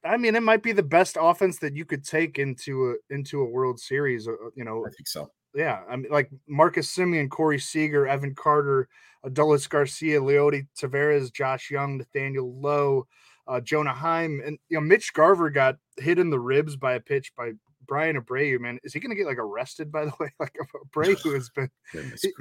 I 0.04 0.18
mean, 0.18 0.36
it 0.36 0.44
might 0.44 0.64
be 0.64 0.72
the 0.72 0.84
best 0.84 1.18
offense 1.20 1.60
that 1.60 1.76
you 1.76 1.86
could 1.86 2.06
take 2.06 2.40
into 2.40 2.92
a 2.92 3.14
into 3.14 3.42
a 3.42 3.46
World 3.46 3.80
Series. 3.80 4.28
Uh, 4.28 4.34
you 4.56 4.64
know, 4.64 4.86
I 4.86 4.90
think 4.92 5.08
so. 5.08 5.32
Yeah, 5.54 5.82
I 5.90 5.96
mean, 5.96 6.12
like 6.12 6.30
Marcus 6.48 6.96
Semien, 6.96 7.30
Corey 7.30 7.60
Seager, 7.60 8.08
Evan 8.08 8.36
Carter, 8.36 8.88
Adolis 9.26 9.68
Garcia, 9.68 10.22
Leody 10.22 10.68
Taveras, 10.80 11.34
Josh 11.34 11.72
Jung, 11.72 11.98
Nathaniel 11.98 12.60
Lowe, 12.60 13.08
uh, 13.48 13.60
Jonah 13.60 13.94
Heim, 13.94 14.42
and 14.46 14.58
you 14.70 14.78
know 14.78 14.82
Mitch 14.82 15.14
Garver 15.14 15.50
got 15.50 15.78
hit 15.98 16.20
in 16.20 16.30
the 16.30 16.40
ribs 16.40 16.76
by 16.76 16.94
a 16.94 17.00
pitch 17.00 17.34
by 17.36 17.52
Bryan 17.86 18.22
Abreu. 18.22 18.60
Man, 18.60 18.80
is 18.84 18.94
he 18.94 19.00
going 19.00 19.10
to 19.10 19.16
get 19.16 19.28
like 19.28 19.40
arrested? 19.40 19.92
By 19.92 20.06
the 20.06 20.14
way, 20.20 20.32
like 20.40 20.56
Abreu 20.96 21.18
has 21.34 21.50
been, 21.50 21.70
he, 21.92 22.32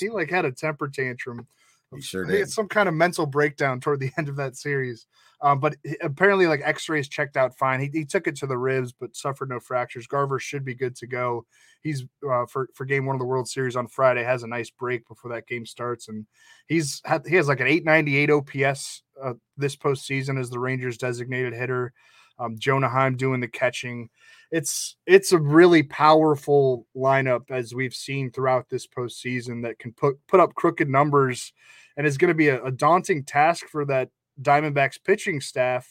he, 0.00 0.08
like 0.08 0.30
had 0.30 0.46
a 0.46 0.52
temper 0.52 0.88
tantrum. 0.88 1.46
He 1.94 2.00
sure 2.00 2.24
did. 2.24 2.50
Some 2.50 2.66
kind 2.66 2.88
of 2.88 2.94
mental 2.94 3.26
breakdown 3.26 3.78
toward 3.78 4.00
the 4.00 4.10
end 4.18 4.28
of 4.28 4.36
that 4.36 4.56
series. 4.56 5.06
Um, 5.44 5.60
but 5.60 5.76
apparently, 6.00 6.46
like 6.46 6.62
X-rays 6.64 7.06
checked 7.06 7.36
out 7.36 7.54
fine. 7.58 7.78
He, 7.78 7.90
he 7.92 8.06
took 8.06 8.26
it 8.26 8.34
to 8.36 8.46
the 8.46 8.56
ribs, 8.56 8.94
but 8.94 9.14
suffered 9.14 9.50
no 9.50 9.60
fractures. 9.60 10.06
Garver 10.06 10.38
should 10.38 10.64
be 10.64 10.74
good 10.74 10.96
to 10.96 11.06
go. 11.06 11.44
He's 11.82 12.06
uh, 12.26 12.46
for 12.46 12.70
for 12.74 12.86
game 12.86 13.04
one 13.04 13.14
of 13.14 13.20
the 13.20 13.26
World 13.26 13.46
Series 13.46 13.76
on 13.76 13.86
Friday. 13.86 14.24
Has 14.24 14.42
a 14.42 14.48
nice 14.48 14.70
break 14.70 15.06
before 15.06 15.30
that 15.32 15.46
game 15.46 15.66
starts, 15.66 16.08
and 16.08 16.24
he's 16.66 17.02
had, 17.04 17.26
he 17.26 17.36
has 17.36 17.46
like 17.46 17.60
an 17.60 17.66
898 17.66 18.30
OPS 18.30 19.02
uh, 19.22 19.34
this 19.58 19.76
postseason 19.76 20.40
as 20.40 20.48
the 20.48 20.58
Rangers' 20.58 20.96
designated 20.96 21.52
hitter. 21.52 21.92
Um, 22.38 22.58
Jonah 22.58 22.88
Heim 22.88 23.14
doing 23.14 23.40
the 23.40 23.46
catching. 23.46 24.08
It's 24.50 24.96
it's 25.06 25.32
a 25.32 25.38
really 25.38 25.82
powerful 25.82 26.86
lineup 26.96 27.50
as 27.50 27.74
we've 27.74 27.94
seen 27.94 28.30
throughout 28.30 28.70
this 28.70 28.86
postseason 28.86 29.62
that 29.64 29.78
can 29.78 29.92
put 29.92 30.16
put 30.26 30.40
up 30.40 30.54
crooked 30.54 30.88
numbers, 30.88 31.52
and 31.98 32.06
is 32.06 32.16
going 32.16 32.30
to 32.30 32.34
be 32.34 32.48
a, 32.48 32.64
a 32.64 32.70
daunting 32.70 33.24
task 33.24 33.66
for 33.68 33.84
that 33.84 34.08
Diamondbacks 34.40 34.98
pitching 35.02 35.40
staff. 35.40 35.88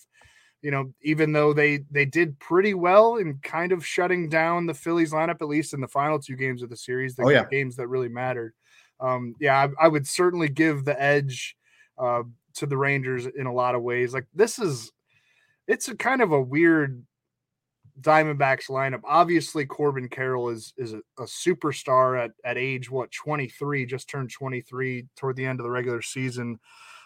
You 0.62 0.72
know, 0.72 0.94
even 1.02 1.34
though 1.34 1.54
they 1.54 1.80
they 1.92 2.06
did 2.06 2.40
pretty 2.40 2.74
well 2.74 3.18
in 3.18 3.40
kind 3.44 3.74
of 3.74 3.86
shutting 3.86 4.30
down 4.30 4.66
the 4.66 4.74
Phillies 4.74 5.12
lineup, 5.12 5.42
at 5.42 5.48
least 5.48 5.74
in 5.74 5.82
the 5.82 5.88
final 5.88 6.20
two 6.20 6.38
games 6.38 6.64
of 6.64 6.70
the 6.70 6.78
series, 6.78 7.16
the 7.16 7.24
oh, 7.24 7.30
yeah. 7.30 7.46
games 7.52 7.76
that 7.76 7.88
really 7.88 8.08
mattered. 8.08 8.54
Um, 9.00 9.36
yeah, 9.42 9.68
I, 9.80 9.86
I, 9.86 9.88
would 9.90 10.08
certainly 10.08 10.48
give 10.48 10.86
the 10.86 11.00
edge 11.02 11.58
uh, 11.98 12.24
to 12.56 12.66
the 12.66 12.78
Rangers 12.78 13.26
in 13.26 13.48
a 13.48 13.54
lot 13.54 13.76
of 13.76 13.82
ways. 13.82 14.14
Like 14.14 14.28
this 14.34 14.60
is, 14.60 14.94
it's 15.68 15.90
a 15.90 15.98
kind 15.98 16.22
of 16.22 16.32
a 16.32 16.42
weird 16.42 17.04
Diamondbacks 18.00 18.70
lineup. 18.70 19.02
Obviously, 19.04 19.66
Corbin 19.66 20.10
Carroll 20.10 20.50
is 20.50 20.74
is 20.78 20.94
a, 20.94 21.02
a, 21.20 21.26
superstar 21.26 22.24
at 22.24 22.32
at 22.44 22.58
age 22.58 22.90
what 22.90 23.12
23, 23.12 23.86
just 23.86 24.10
turned 24.10 24.32
23 24.32 25.06
toward 25.16 25.36
the 25.36 25.46
end 25.46 25.60
of 25.60 25.64
the 25.64 25.70
regular 25.70 26.02
season. 26.02 26.60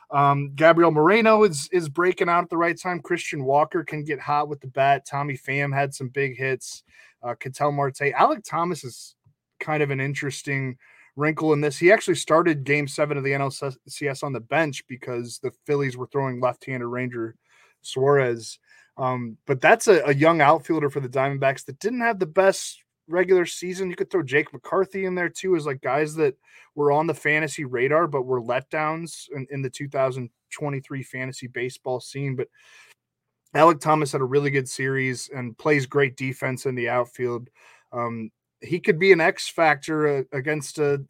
Um, 0.10 0.54
Gabriel 0.56 0.92
Moreno 0.92 1.44
is 1.44 1.70
is 1.72 1.90
breaking 1.90 2.30
out 2.30 2.44
at 2.44 2.50
the 2.50 2.58
right 2.58 2.80
time. 2.80 3.02
Christian 3.02 3.44
Walker 3.44 3.84
can 3.84 4.04
get 4.04 4.20
hot 4.20 4.48
with 4.48 4.62
the 4.62 4.68
bat. 4.68 5.06
Tommy 5.06 5.38
Pham 5.38 5.74
had 5.74 5.94
some 5.94 6.10
big 6.10 6.38
hits. 6.38 6.84
Uh, 7.22 7.36
Ketel 7.36 7.72
Marte, 7.72 8.14
Alek 8.16 8.44
Thomas 8.44 8.84
is 8.84 9.16
kind 9.60 9.84
of 9.84 9.90
an 9.90 10.00
interesting 10.00 10.78
wrinkle 11.16 11.52
in 11.52 11.62
this. 11.62 11.78
He 11.78 11.92
actually 11.92 12.16
started 12.16 12.64
Game 12.64 12.88
Seven 12.88 13.18
of 13.18 13.24
the 13.24 13.32
NLCS 13.32 14.24
on 14.24 14.34
the 14.34 14.40
bench 14.40 14.84
because 14.88 15.40
the 15.40 15.52
Phillies 15.66 15.98
were 15.98 16.08
throwing 16.08 16.40
left-handed 16.40 16.88
Ranger 16.88 17.36
Suarez. 17.82 18.60
Um, 18.98 19.38
but 19.46 19.62
that's 19.62 19.88
a, 19.88 20.04
a 20.06 20.14
young 20.14 20.42
outfielder 20.42 20.90
for 20.90 21.00
the 21.00 21.10
Diamondbacks 21.10 21.66
that 21.66 21.80
didn't 21.80 22.02
have 22.02 22.20
the 22.20 22.26
best 22.26 22.84
regular 23.08 23.46
season. 23.46 23.90
You 23.90 23.96
could 23.96 24.10
throw 24.10 24.24
Jake 24.24 24.52
McCarthy 24.54 25.06
in 25.06 25.16
there 25.16 25.30
too, 25.30 25.56
as 25.56 25.66
like 25.66 25.82
guys 25.82 26.16
that 26.16 26.36
were 26.76 26.92
on 26.92 27.08
the 27.08 27.14
fantasy 27.14 27.66
radar, 27.66 28.08
but 28.08 28.26
were 28.26 28.42
letdowns 28.42 29.30
in, 29.34 29.48
in 29.50 29.62
the 29.62 29.70
2023 29.70 31.04
fantasy 31.04 31.48
baseball 31.48 32.00
scene. 32.00 32.36
But 32.36 32.48
Alek 33.56 33.80
Thomas 33.80 34.12
had 34.12 34.22
a 34.22 34.26
really 34.26 34.52
good 34.52 34.70
series 34.70 35.30
and 35.34 35.58
plays 35.58 35.86
great 35.86 36.18
defense 36.18 36.66
in 36.66 36.76
the 36.76 36.90
outfield. 36.90 37.50
Um, 37.92 38.32
he 38.62 38.80
could 38.80 39.00
be 39.00 39.12
an 39.12 39.22
X 39.22 39.50
factor 39.50 40.08
uh, 40.08 40.24
against 40.32 40.80
a, 40.80 41.04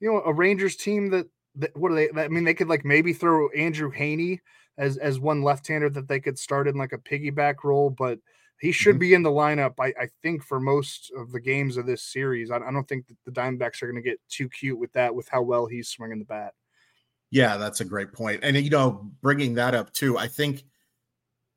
you 0.00 0.12
know, 0.12 0.22
a 0.22 0.32
Rangers 0.32 0.76
team 0.76 1.10
that, 1.10 1.26
that 1.56 1.76
what 1.76 1.92
are 1.92 1.94
they? 1.94 2.10
I 2.10 2.28
mean, 2.28 2.44
they 2.44 2.54
could 2.54 2.68
like 2.68 2.84
maybe 2.84 3.12
throw 3.12 3.48
Andrew 3.50 3.92
Heaney 3.92 4.40
as 4.76 4.96
as 4.96 5.18
one 5.18 5.42
left-hander 5.42 5.90
that 5.90 6.08
they 6.08 6.20
could 6.20 6.38
start 6.38 6.68
in 6.68 6.76
like 6.76 6.92
a 6.92 6.98
piggyback 6.98 7.64
role, 7.64 7.90
but 7.90 8.18
he 8.60 8.72
should 8.72 8.94
mm-hmm. 8.94 9.00
be 9.00 9.14
in 9.14 9.22
the 9.22 9.30
lineup, 9.30 9.74
I, 9.78 9.86
I, 10.00 10.08
think, 10.22 10.42
for 10.42 10.58
most 10.58 11.12
of 11.16 11.30
the 11.30 11.40
games 11.40 11.76
of 11.76 11.86
this 11.86 12.02
series. 12.02 12.50
I, 12.50 12.56
I 12.56 12.72
don't 12.72 12.88
think 12.88 13.06
the 13.24 13.30
Diamondbacks 13.30 13.82
are 13.82 13.86
going 13.90 14.02
to 14.02 14.08
get 14.08 14.20
too 14.28 14.48
cute 14.48 14.78
with 14.78 14.92
that, 14.94 15.14
with 15.14 15.28
how 15.28 15.42
well 15.42 15.66
he's 15.66 15.88
swinging 15.88 16.18
the 16.18 16.24
bat. 16.24 16.54
Yeah, 17.30 17.56
that's 17.56 17.80
a 17.80 17.84
great 17.84 18.12
point. 18.12 18.40
And, 18.42 18.56
you 18.56 18.70
know, 18.70 19.10
bringing 19.20 19.54
that 19.54 19.74
up 19.74 19.92
too, 19.92 20.18
I 20.18 20.28
think 20.28 20.64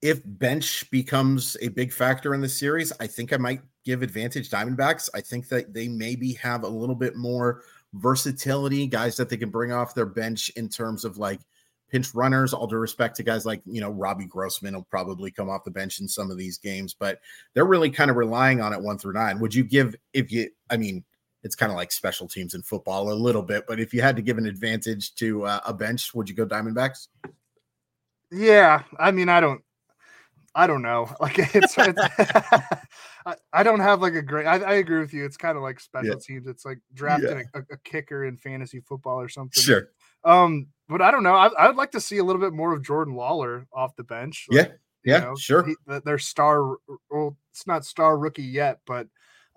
if 0.01 0.21
bench 0.25 0.89
becomes 0.91 1.55
a 1.61 1.69
big 1.69 1.93
factor 1.93 2.33
in 2.33 2.41
the 2.41 2.49
series, 2.49 2.91
I 2.99 3.07
think 3.07 3.33
I 3.33 3.37
might 3.37 3.61
give 3.85 4.01
advantage 4.01 4.49
Diamondbacks. 4.49 5.09
I 5.15 5.21
think 5.21 5.47
that 5.49 5.73
they 5.73 5.87
maybe 5.87 6.33
have 6.33 6.63
a 6.63 6.67
little 6.67 6.95
bit 6.95 7.15
more 7.15 7.63
versatility, 7.93 8.87
guys 8.87 9.15
that 9.17 9.29
they 9.29 9.37
can 9.37 9.49
bring 9.49 9.71
off 9.71 9.95
their 9.95 10.05
bench 10.05 10.49
in 10.55 10.69
terms 10.69 11.05
of 11.05 11.17
like 11.17 11.39
pinch 11.91 12.13
runners. 12.15 12.53
All 12.53 12.67
due 12.67 12.77
respect 12.77 13.15
to 13.17 13.23
guys 13.23 13.45
like, 13.45 13.61
you 13.65 13.81
know, 13.81 13.91
Robbie 13.91 14.25
Grossman 14.25 14.73
will 14.73 14.87
probably 14.89 15.29
come 15.29 15.49
off 15.49 15.63
the 15.63 15.71
bench 15.71 15.99
in 15.99 16.07
some 16.07 16.31
of 16.31 16.37
these 16.37 16.57
games, 16.57 16.93
but 16.93 17.19
they're 17.53 17.65
really 17.65 17.89
kind 17.89 18.09
of 18.09 18.17
relying 18.17 18.61
on 18.61 18.73
it 18.73 18.81
one 18.81 18.97
through 18.97 19.13
nine. 19.13 19.39
Would 19.39 19.53
you 19.53 19.63
give, 19.63 19.95
if 20.13 20.31
you, 20.31 20.49
I 20.69 20.77
mean, 20.77 21.03
it's 21.43 21.55
kind 21.55 21.71
of 21.71 21.75
like 21.75 21.91
special 21.91 22.27
teams 22.27 22.53
in 22.53 22.61
football 22.61 23.11
a 23.11 23.13
little 23.13 23.41
bit, 23.41 23.65
but 23.67 23.79
if 23.79 23.93
you 23.93 24.01
had 24.01 24.15
to 24.15 24.21
give 24.21 24.37
an 24.37 24.45
advantage 24.45 25.15
to 25.15 25.45
uh, 25.45 25.59
a 25.65 25.73
bench, 25.73 26.13
would 26.13 26.29
you 26.29 26.35
go 26.35 26.45
Diamondbacks? 26.45 27.07
Yeah. 28.31 28.83
I 28.97 29.11
mean, 29.11 29.27
I 29.27 29.41
don't, 29.41 29.61
I 30.55 30.67
don't 30.67 30.81
know. 30.81 31.09
Like 31.19 31.37
it's, 31.37 31.75
it's 31.77 31.99
I, 33.25 33.35
I, 33.53 33.63
don't 33.63 33.79
have 33.79 34.01
like 34.01 34.15
a 34.15 34.21
great. 34.21 34.45
I, 34.45 34.57
I 34.57 34.73
agree 34.75 34.99
with 34.99 35.13
you. 35.13 35.25
It's 35.25 35.37
kind 35.37 35.55
of 35.55 35.63
like 35.63 35.79
special 35.79 36.09
yeah. 36.09 36.15
teams. 36.19 36.47
It's 36.47 36.65
like 36.65 36.79
drafting 36.93 37.45
yeah. 37.53 37.61
a, 37.69 37.73
a, 37.73 37.77
kicker 37.83 38.25
in 38.25 38.37
fantasy 38.37 38.79
football 38.79 39.19
or 39.19 39.29
something. 39.29 39.61
Sure. 39.61 39.89
Um, 40.23 40.67
but 40.87 41.01
I 41.01 41.11
don't 41.11 41.23
know. 41.23 41.35
I, 41.35 41.47
I 41.57 41.67
would 41.67 41.77
like 41.77 41.91
to 41.91 42.01
see 42.01 42.17
a 42.17 42.23
little 42.23 42.41
bit 42.41 42.53
more 42.53 42.73
of 42.73 42.83
Jordan 42.83 43.15
Lawlar 43.15 43.65
off 43.73 43.95
the 43.95 44.03
bench. 44.03 44.47
Like, 44.49 44.67
yeah, 44.67 45.17
yeah, 45.17 45.23
know, 45.25 45.35
sure. 45.35 45.65
He, 45.65 45.75
their 46.03 46.19
star, 46.19 46.77
well, 47.09 47.37
it's 47.51 47.65
not 47.65 47.85
star 47.85 48.17
rookie 48.17 48.43
yet, 48.43 48.79
but 48.85 49.07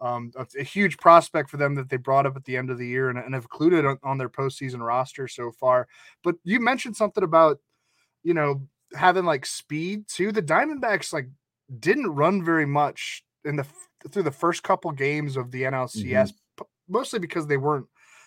um, 0.01 0.33
a, 0.37 0.47
a, 0.59 0.63
huge 0.63 0.99
prospect 0.99 1.51
for 1.51 1.57
them 1.57 1.75
that 1.77 1.89
they 1.89 1.97
brought 1.97 2.27
up 2.27 2.37
at 2.37 2.45
the 2.45 2.57
end 2.57 2.71
of 2.71 2.79
the 2.79 2.87
year 2.87 3.11
and, 3.11 3.19
and 3.19 3.33
have 3.35 3.45
included 3.45 3.87
on, 3.87 3.99
on, 4.03 4.19
their 4.19 4.29
postseason 4.29 4.85
roster 4.85 5.29
so 5.29 5.53
far. 5.53 5.87
But 6.23 6.35
you 6.45 6.61
mentioned 6.61 6.97
something 6.97 7.25
about, 7.25 7.59
you 8.23 8.35
know, 8.35 8.67
having 8.95 9.25
like 9.25 9.47
speed 9.47 10.07
too. 10.09 10.33
The 10.33 10.43
Diamondbacks 10.43 11.13
like 11.13 11.29
didn't 11.79 12.09
run 12.09 12.45
very 12.45 12.67
much 12.67 13.25
in 13.45 13.57
the 13.57 13.67
through 14.11 14.25
the 14.25 14.31
first 14.31 14.63
couple 14.63 14.91
games 14.93 15.37
of 15.37 15.51
the 15.51 15.63
NLCS, 15.63 16.33
mm-hmm. 16.33 16.65
mostly 16.89 17.19
because 17.19 17.47
they 17.47 17.57
weren't 17.57 17.87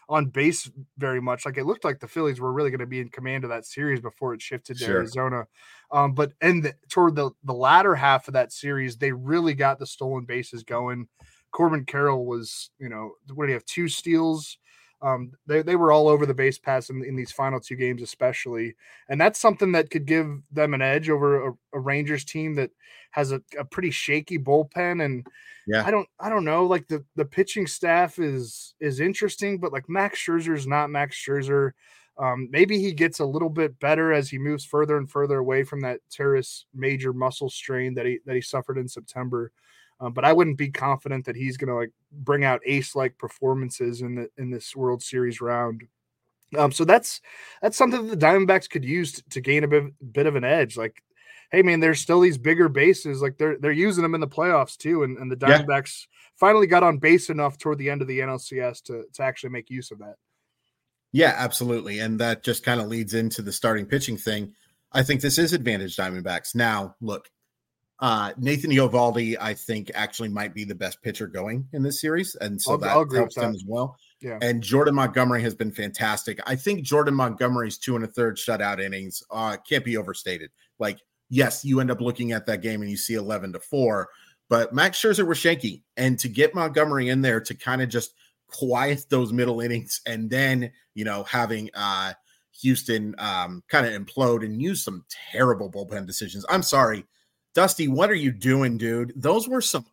on 0.09 0.25
base 0.27 0.69
very 0.97 1.21
much. 1.21 1.45
Like 1.45 1.57
it 1.57 1.65
looked 1.65 1.83
like 1.83 1.99
the 1.99 2.07
Phillies 2.07 2.39
were 2.39 2.53
really 2.53 2.69
going 2.69 2.79
to 2.79 2.85
be 2.85 3.01
in 3.01 3.09
command 3.09 3.43
of 3.43 3.49
that 3.49 3.65
series 3.65 3.99
before 3.99 4.33
it 4.33 4.41
shifted 4.41 4.77
to 4.77 4.85
sure. 4.85 4.95
Arizona. 4.97 5.47
Um, 5.91 6.13
but 6.13 6.33
and 6.41 6.63
the, 6.63 6.75
toward 6.89 7.15
the 7.15 7.31
the 7.43 7.53
latter 7.53 7.95
half 7.95 8.27
of 8.27 8.33
that 8.33 8.51
series, 8.51 8.97
they 8.97 9.11
really 9.11 9.53
got 9.53 9.79
the 9.79 9.85
stolen 9.85 10.25
bases 10.25 10.63
going. 10.63 11.07
Corbin 11.51 11.85
Carroll 11.85 12.25
was, 12.25 12.69
you 12.77 12.89
know, 12.89 13.13
what 13.33 13.45
did 13.45 13.51
he 13.51 13.53
have? 13.53 13.65
Two 13.65 13.87
steals. 13.87 14.57
Um, 15.01 15.31
they, 15.45 15.61
they 15.61 15.75
were 15.75 15.91
all 15.91 16.07
over 16.07 16.25
the 16.25 16.33
base 16.33 16.57
pass 16.57 16.89
in, 16.89 17.03
in 17.03 17.15
these 17.15 17.31
final 17.31 17.59
two 17.59 17.75
games, 17.75 18.01
especially. 18.01 18.75
And 19.09 19.21
that's 19.21 19.39
something 19.39 19.71
that 19.73 19.91
could 19.91 20.05
give 20.05 20.27
them 20.51 20.73
an 20.73 20.81
edge 20.81 21.09
over 21.09 21.49
a, 21.49 21.53
a 21.73 21.79
Rangers 21.79 22.25
team 22.25 22.55
that 22.55 22.71
has 23.11 23.31
a, 23.31 23.41
a 23.57 23.63
pretty 23.63 23.91
shaky 23.91 24.39
bullpen. 24.39 25.03
And 25.05 25.25
yeah, 25.67 25.85
I 25.85 25.91
don't 25.91 26.07
I 26.19 26.29
don't 26.29 26.45
know. 26.45 26.65
Like 26.65 26.87
the 26.87 27.03
the 27.15 27.25
pitching 27.25 27.67
staff 27.67 28.19
is 28.19 28.73
is 28.79 28.99
interesting, 28.99 29.59
but 29.59 29.71
like 29.71 29.87
Max 29.87 30.19
Scherzer 30.19 30.55
is 30.55 30.67
not 30.67 30.89
Max 30.89 31.15
Scherzer. 31.15 31.71
Um, 32.19 32.47
maybe 32.51 32.79
he 32.79 32.93
gets 32.93 33.19
a 33.19 33.25
little 33.25 33.49
bit 33.49 33.79
better 33.79 34.11
as 34.11 34.29
he 34.29 34.39
moves 34.39 34.65
further 34.65 34.97
and 34.97 35.09
further 35.09 35.37
away 35.37 35.63
from 35.63 35.81
that 35.81 35.99
teres 36.09 36.65
major 36.73 37.13
muscle 37.13 37.49
strain 37.49 37.93
that 37.93 38.07
he 38.07 38.19
that 38.25 38.33
he 38.33 38.41
suffered 38.41 38.77
in 38.77 38.87
September. 38.87 39.51
Um, 39.99 40.13
but 40.13 40.25
I 40.25 40.33
wouldn't 40.33 40.57
be 40.57 40.69
confident 40.69 41.25
that 41.25 41.35
he's 41.35 41.57
going 41.57 41.69
to 41.69 41.75
like 41.75 41.91
bring 42.11 42.43
out 42.43 42.61
ace 42.65 42.95
like 42.95 43.17
performances 43.17 44.01
in 44.01 44.15
the 44.15 44.29
in 44.37 44.51
this 44.51 44.75
World 44.75 45.01
Series 45.01 45.41
round. 45.41 45.83
Um, 46.57 46.71
so 46.71 46.85
that's 46.85 47.21
that's 47.61 47.77
something 47.77 48.07
that 48.07 48.19
the 48.19 48.25
Diamondbacks 48.25 48.69
could 48.69 48.85
use 48.85 49.13
to, 49.13 49.23
to 49.29 49.41
gain 49.41 49.63
a 49.63 49.67
bit, 49.67 49.83
bit 50.13 50.27
of 50.27 50.35
an 50.35 50.43
edge. 50.43 50.77
Like 50.77 51.03
hey 51.51 51.61
man, 51.61 51.79
there's 51.79 51.99
still 51.99 52.19
these 52.19 52.37
bigger 52.37 52.69
bases. 52.69 53.21
Like 53.21 53.37
they're 53.37 53.57
they're 53.57 53.71
using 53.71 54.03
them 54.03 54.15
in 54.15 54.21
the 54.21 54.27
playoffs 54.27 54.77
too. 54.77 55.03
And, 55.03 55.17
and 55.17 55.31
the 55.31 55.37
Yeah. 55.47 55.61
Diamondbacks 55.61 56.07
finally 56.35 56.67
got 56.67 56.83
on 56.83 56.97
base 56.97 57.29
enough 57.29 57.57
toward 57.57 57.77
the 57.77 57.89
end 57.89 58.01
of 58.01 58.07
the 58.07 58.19
NLCS 58.19 58.83
to 58.83 59.03
to 59.13 59.23
actually 59.23 59.51
make 59.51 59.69
use 59.69 59.91
of 59.91 59.99
that. 59.99 60.15
Yeah, 61.11 61.33
absolutely. 61.37 61.99
And 61.99 62.19
that 62.19 62.43
just 62.43 62.63
kind 62.63 62.81
of 62.81 62.87
leads 62.87 63.13
into 63.13 63.41
the 63.41 63.51
starting 63.51 63.85
pitching 63.85 64.17
thing. 64.17 64.53
I 64.91 65.03
think 65.03 65.21
this 65.21 65.37
is 65.37 65.53
advantage 65.53 65.95
Diamondbacks. 65.95 66.53
Now, 66.53 66.95
look, 67.01 67.29
uh 67.99 68.33
Nathan 68.37 68.71
Eovaldi, 68.71 69.35
I 69.39 69.53
think, 69.53 69.91
actually 69.95 70.29
might 70.29 70.53
be 70.53 70.63
the 70.63 70.75
best 70.75 71.01
pitcher 71.01 71.27
going 71.27 71.67
in 71.73 71.81
this 71.83 71.99
series. 72.01 72.35
And 72.35 72.61
so 72.61 72.71
I'll- 72.73 72.77
that 72.79 72.89
I'll 72.91 73.09
helps 73.13 73.35
them 73.35 73.55
as 73.55 73.63
well. 73.67 73.97
Yeah. 74.21 74.39
And 74.41 74.61
Jordan 74.63 74.95
Montgomery 74.95 75.41
has 75.43 75.53
been 75.55 75.71
fantastic. 75.71 76.39
I 76.47 76.55
think 76.55 76.81
Jordan 76.83 77.13
Montgomery's 77.15 77.77
two 77.77 77.95
and 77.95 78.03
a 78.03 78.07
third 78.07 78.37
shutout 78.37 78.79
innings 78.83 79.23
uh 79.31 79.57
can't 79.67 79.85
be 79.85 79.97
overstated. 79.97 80.51
Like, 80.79 80.99
yes, 81.29 81.63
you 81.65 81.79
end 81.79 81.91
up 81.91 82.01
looking 82.01 82.31
at 82.31 82.45
that 82.47 82.61
game 82.61 82.81
and 82.81 82.89
you 82.91 82.97
see 82.97 83.13
11 83.15 83.53
to 83.53 83.59
4, 83.59 84.07
but 84.49 84.73
Max 84.73 84.99
Scherzer 85.01 85.27
was 85.27 85.37
shaky. 85.37 85.83
And 85.97 86.17
to 86.19 86.29
get 86.29 86.55
Montgomery 86.55 87.09
in 87.09 87.21
there 87.21 87.39
to 87.41 87.53
kind 87.55 87.81
of 87.81 87.89
just 87.89 88.13
quiet 88.47 89.05
those 89.09 89.33
middle 89.33 89.59
innings 89.59 90.01
and 90.05 90.29
then, 90.29 90.71
you 90.93 91.03
know, 91.05 91.23
having 91.23 91.69
uh 91.73 92.13
Houston 92.61 93.13
um 93.19 93.63
kind 93.67 93.85
of 93.85 93.93
implode 93.93 94.43
and 94.43 94.59
use 94.61 94.83
some 94.83 95.05
terrible 95.31 95.69
bullpen 95.71 96.07
decisions. 96.07 96.45
I'm 96.49 96.63
sorry. 96.63 97.05
Dusty, 97.57 97.87
what 97.87 98.11
are 98.11 98.15
you 98.15 98.31
doing, 98.31 98.77
dude? 98.77 99.13
Those 99.15 99.47
were 99.49 99.61
some 99.61 99.83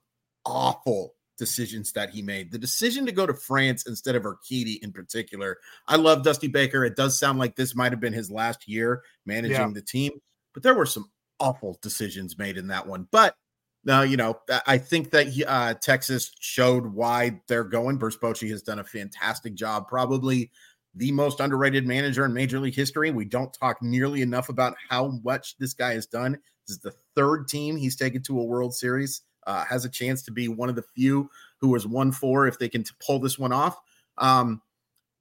awful 0.45 1.15
decisions 1.39 1.93
that 1.93 2.11
he 2.11 2.21
made. 2.21 2.53
The 2.53 2.59
decision 2.59 3.07
to 3.07 3.11
go 3.13 3.25
to 3.27 3.33
France 3.33 3.87
instead 3.87 4.15
of 4.17 4.25
Urquidy 4.25 4.83
in 4.83 4.93
particular. 4.93 5.57
I 5.89 5.97
love 5.97 6.23
Dusty 6.23 6.47
Baker. 6.47 6.85
It 6.85 6.95
does 6.95 7.19
sound 7.19 7.39
like 7.39 7.57
this 7.57 7.75
might 7.75 7.91
have 7.91 8.01
been 8.03 8.13
his 8.13 8.31
last 8.31 8.69
year 8.69 9.03
managing 9.25 9.57
Yeah. 9.57 9.71
the 9.73 9.81
team, 9.81 10.13
but 10.53 10.63
there 10.63 10.75
were 10.75 10.85
some 10.85 11.11
awful 11.41 11.79
decisions 11.81 12.37
made 12.37 12.59
in 12.59 12.67
that 12.67 12.87
one. 12.87 13.09
But 13.11 13.35
no, 13.83 14.03
you 14.03 14.19
know, 14.19 14.39
I- 14.67 14.77
think 14.77 15.11
that 15.13 15.29
he- 15.29 15.47
uh, 15.47 15.73
Texas 15.73 16.33
showed 16.41 16.85
why 16.85 17.41
they're 17.49 17.65
going. 17.65 17.97
Bruce 17.97 18.19
Bochy 18.19 18.51
has 18.51 18.61
done 18.61 18.81
a 18.81 18.85
fantastic 18.85 19.55
job, 19.55 19.89
probably 19.89 20.51
the 20.95 21.13
most 21.13 21.41
underrated 21.41 21.87
manager 21.87 22.27
in 22.27 22.35
Major 22.35 22.61
League 22.61 22.75
history. 22.75 23.11
We 23.11 23.25
don't 23.25 23.55
talk 23.55 23.81
nearly 23.81 24.21
enough 24.21 24.51
about 24.51 24.77
how 24.91 25.19
much 25.25 25.57
this 25.57 25.73
guy 25.73 25.95
has 25.95 26.07
done. 26.07 26.39
This 26.67 26.77
is 26.77 26.83
the 26.83 26.95
third 27.15 27.49
team 27.49 27.77
he's 27.77 27.97
taken 27.97 28.23
to 28.23 28.41
a 28.41 28.45
World 28.45 28.75
Series. 28.75 29.23
Uh, 29.47 29.65
has 29.67 29.85
a 29.85 29.91
chance 29.91 30.23
to 30.23 30.31
be 30.31 30.49
one 30.49 30.71
of 30.71 30.75
the 30.75 30.85
few 30.95 31.29
who 31.61 31.75
has 31.75 31.87
won 31.87 32.11
four 32.11 32.47
if 32.47 32.59
they 32.59 32.69
can 32.69 32.83
t- 32.83 32.93
pull 33.05 33.19
this 33.19 33.39
one 33.39 33.53
off. 33.53 33.79
Um, 34.17 34.63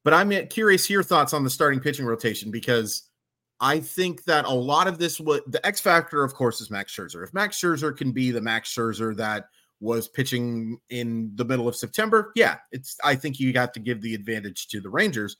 but 0.03 0.13
I'm 0.13 0.31
uh, 0.31 0.41
curious 0.49 0.89
your 0.89 1.03
thoughts 1.03 1.33
on 1.33 1.43
the 1.43 1.49
starting 1.49 1.79
pitching 1.79 2.05
rotation 2.05 2.49
because 2.51 3.09
I 3.59 3.79
think 3.79 4.23
that 4.25 4.45
a 4.45 4.53
lot 4.53 4.87
of 4.87 4.97
this 4.97 5.19
would 5.19 5.43
the 5.47 5.65
X 5.65 5.79
factor, 5.81 6.23
of 6.23 6.33
course, 6.33 6.61
is 6.61 6.71
Max 6.71 6.93
Scherzer. 6.95 7.23
If 7.23 7.33
Max 7.33 7.59
Scherzer 7.59 7.95
can 7.95 8.11
be 8.11 8.31
the 8.31 8.41
Max 8.41 8.73
Scherzer 8.73 9.15
that 9.17 9.45
was 9.79 10.07
pitching 10.07 10.77
in 10.89 11.31
the 11.35 11.45
middle 11.45 11.67
of 11.67 11.75
September, 11.75 12.31
yeah, 12.35 12.57
it's 12.71 12.97
I 13.03 13.15
think 13.15 13.39
you 13.39 13.53
got 13.53 13.73
to 13.73 13.79
give 13.79 14.01
the 14.01 14.15
advantage 14.15 14.67
to 14.69 14.81
the 14.81 14.89
Rangers. 14.89 15.37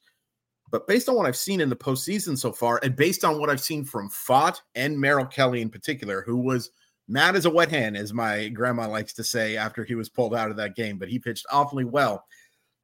But 0.74 0.88
based 0.88 1.08
on 1.08 1.14
what 1.14 1.28
I've 1.28 1.38
seen 1.38 1.62
in 1.62 1.70
the 1.70 1.76
postseason 1.76 2.36
so 2.36 2.52
far, 2.52 2.80
and 2.82 2.96
based 2.96 3.24
on 3.24 3.40
what 3.40 3.52
I've 3.52 3.62
seen 3.62 3.86
from 3.86 4.10
Pfaadt 4.10 4.60
and 4.74 5.00
Merrill 5.00 5.28
Kelly 5.28 5.62
in 5.62 5.70
particular, 5.70 6.24
who 6.24 6.36
was 6.36 6.72
mad 7.08 7.36
as 7.36 7.46
a 7.46 7.50
wet 7.52 7.70
hen, 7.70 7.96
as 7.96 8.12
my 8.12 8.48
grandma 8.48 8.88
likes 8.88 9.14
to 9.14 9.24
say, 9.24 9.56
after 9.56 9.84
he 9.84 9.94
was 9.94 10.10
pulled 10.10 10.34
out 10.34 10.50
of 10.50 10.58
that 10.58 10.76
game, 10.76 10.98
but 10.98 11.10
he 11.10 11.20
pitched 11.20 11.46
awfully 11.52 11.86
well. 11.86 12.26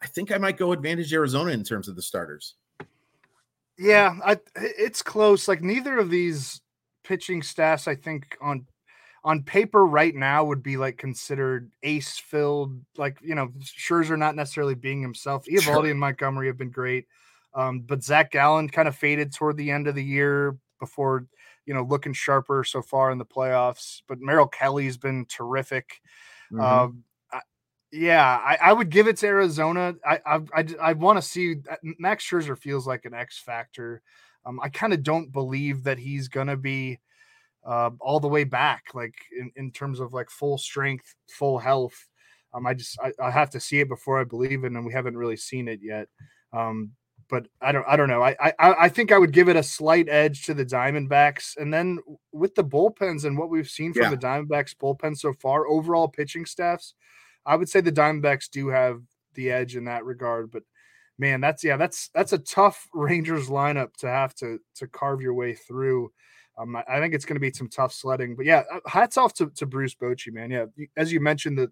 I 0.04 0.06
think 0.06 0.32
I 0.32 0.38
might 0.38 0.56
go 0.56 0.72
advantage 0.72 1.12
Arizona 1.12 1.50
in 1.50 1.64
terms 1.64 1.88
of 1.88 1.96
the 1.96 2.02
starters. 2.04 2.54
Yeah, 3.80 4.18
I, 4.24 4.38
it's 4.56 5.02
close. 5.02 5.48
Like 5.48 5.64
neither 5.64 5.98
of 5.98 6.12
these 6.12 6.62
pitching 7.04 7.42
staffs, 7.42 7.88
I 7.88 7.96
think 7.96 8.38
on 8.40 8.68
on 9.24 9.42
paper 9.42 9.84
right 9.84 10.14
now 10.14 10.46
would 10.46 10.62
be 10.62 10.78
like 10.78 11.00
considered 11.00 11.72
ace 11.82 12.20
filled. 12.20 12.80
Like 12.98 13.18
you 13.24 13.34
know, 13.34 13.48
Scherzer 13.62 14.16
not 14.16 14.36
necessarily 14.36 14.76
being 14.76 15.02
himself. 15.02 15.46
Eovaldi 15.48 15.64
Sure. 15.64 15.86
and 15.88 16.00
Montgomery 16.00 16.46
have 16.48 16.58
been 16.60 16.70
great, 16.70 17.08
um, 17.54 17.82
but 17.82 18.04
Zach 18.04 18.32
Gallen 18.32 18.70
kind 18.70 18.88
of 18.88 18.96
faded 18.96 19.34
toward 19.34 19.58
the 19.58 19.72
end 19.72 19.88
of 19.88 19.96
the 19.96 20.04
year 20.04 20.58
before 20.80 21.28
you 21.66 21.74
know 21.74 21.84
looking 21.84 22.14
sharper 22.14 22.64
so 22.64 22.82
far 22.82 23.12
in 23.12 23.18
the 23.18 23.26
playoffs. 23.26 24.02
But 24.08 24.20
Merrill 24.22 24.48
Kelly's 24.48 24.98
been 24.98 25.26
terrific. 25.26 26.02
Mhm. 26.52 26.62
Um, 26.62 27.04
I, 27.32 27.40
yeah, 27.92 28.26
I, 28.44 28.58
I 28.62 28.74
would 28.74 28.90
give 28.90 29.08
it 29.08 29.18
to 29.18 29.28
Arizona. 29.28 29.96
I 30.06 30.20
I 30.26 30.40
I, 30.54 30.66
I 30.82 30.94
want 30.94 31.18
to 31.18 31.22
see 31.22 31.56
Max 32.00 32.28
Scherzer 32.28 32.58
feels 32.58 32.88
like 32.88 33.06
an 33.06 33.14
X 33.14 33.40
factor. 33.40 34.02
Um, 34.46 34.60
I 34.64 34.70
kind 34.70 34.94
of 34.94 35.04
don't 35.04 35.32
believe 35.32 35.84
that 35.84 36.00
he's 36.00 36.28
gonna 36.28 36.58
be 36.58 37.00
uh, 37.66 37.92
all 38.00 38.20
the 38.20 38.28
way 38.28 38.44
back, 38.44 38.86
like 38.94 39.16
in, 39.38 39.52
in 39.56 39.72
terms 39.72 40.00
of 40.00 40.14
like 40.14 40.30
full 40.30 40.58
strength, 40.58 41.16
full 41.30 41.60
health. 41.60 42.08
Um, 42.54 42.66
I 42.66 42.74
just 42.74 42.98
I, 43.02 43.12
I 43.22 43.32
have 43.32 43.50
to 43.52 43.60
see 43.60 43.80
it 43.80 43.90
before 43.90 44.20
I 44.20 44.24
believe 44.24 44.64
it, 44.64 44.72
and 44.72 44.86
we 44.86 44.94
haven't 44.94 45.18
really 45.18 45.38
seen 45.38 45.68
it 45.68 45.80
yet. 45.84 46.08
Um, 46.54 46.92
but 47.30 47.48
I 47.62 47.72
don't 47.72 47.86
I 47.88 47.96
don't 47.96 48.10
know. 48.10 48.24
I, 48.24 48.36
I 48.42 48.54
I 48.60 48.90
think 48.90 49.12
I 49.12 49.18
would 49.18 49.32
give 49.32 49.50
it 49.50 49.56
a 49.56 49.64
slight 49.64 50.10
edge 50.10 50.46
to 50.46 50.54
the 50.54 50.66
Diamondbacks, 50.66 51.58
and 51.58 51.74
then 51.74 52.00
with 52.32 52.56
the 52.56 52.64
bullpens 52.64 53.24
and 53.24 53.38
what 53.38 53.50
we've 53.50 53.70
seen 53.70 53.94
from 53.94 54.04
Yeah. 54.04 54.10
the 54.10 54.18
Diamondbacks 54.18 54.76
bullpen 54.76 55.18
so 55.18 55.34
far, 55.34 55.68
overall 55.68 56.08
pitching 56.08 56.46
staffs, 56.46 56.96
I 57.46 57.56
would 57.56 57.70
say 57.70 57.82
the 57.82 57.92
Diamondbacks 57.92 58.50
do 58.50 58.70
have 58.70 59.02
the 59.36 59.52
edge 59.52 59.76
in 59.76 59.86
that 59.86 60.06
regard. 60.06 60.52
But 60.52 60.64
man, 61.18 61.40
that's 61.42 61.64
yeah, 61.64 61.78
that's 61.78 62.10
that's 62.14 62.34
a 62.34 62.40
tough 62.40 62.88
Rangers 62.94 63.48
lineup 63.48 63.96
to 63.98 64.08
have 64.08 64.34
to 64.36 64.60
to 64.76 64.88
carve 64.88 65.22
your 65.22 65.34
way 65.34 65.54
through. 65.54 66.12
Um, 66.58 66.76
I, 66.76 67.00
think 67.00 67.14
it's 67.14 67.24
going 67.24 67.38
to 67.38 67.40
be 67.40 67.54
some 67.54 67.70
tough 67.70 67.94
sledding. 67.94 68.36
But 68.36 68.46
yeah, 68.46 68.64
uh, 68.70 68.80
hats 68.86 69.16
off 69.16 69.34
to, 69.36 69.50
to 69.56 69.66
Bruce 69.66 69.96
Bochy, 69.96 70.34
man. 70.34 70.52
Yeah, 70.52 70.66
as 70.98 71.14
you 71.14 71.22
mentioned, 71.22 71.58
the 71.58 71.72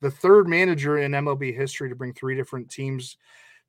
the 0.00 0.10
third 0.10 0.48
manager 0.48 0.98
in 0.98 1.12
MLB 1.12 1.54
history 1.54 1.90
to 1.90 1.94
bring 1.94 2.14
three 2.14 2.34
different 2.34 2.70
teams 2.70 3.18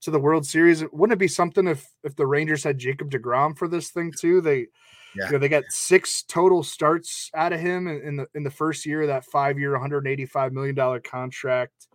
to 0.03 0.11
the 0.11 0.19
World 0.19 0.45
Series. 0.45 0.83
Wouldn't 0.91 1.13
it 1.15 1.19
be 1.19 1.27
something 1.27 1.67
if 1.67 1.87
if 2.03 2.15
the 2.15 2.27
Rangers 2.27 2.63
had 2.63 2.77
Jacob 2.77 3.09
deGrom 3.09 3.57
for 3.57 3.67
this 3.67 3.89
thing 3.91 4.11
too? 4.17 4.41
They 4.41 4.67
Yeah. 5.15 5.27
you 5.27 5.31
know, 5.33 5.37
they 5.37 5.49
got 5.49 5.63
six 5.69 6.23
total 6.23 6.63
starts 6.63 7.29
out 7.35 7.53
of 7.53 7.59
him 7.59 7.87
in, 7.87 8.01
in 8.01 8.15
the 8.17 8.27
in 8.35 8.43
the 8.43 8.51
first 8.51 8.85
year 8.85 9.01
of 9.03 9.07
that 9.07 9.25
five 9.25 9.59
year, 9.59 9.71
185 9.71 10.53
million 10.53 10.75
dollar 10.75 10.99
contract. 10.99 11.87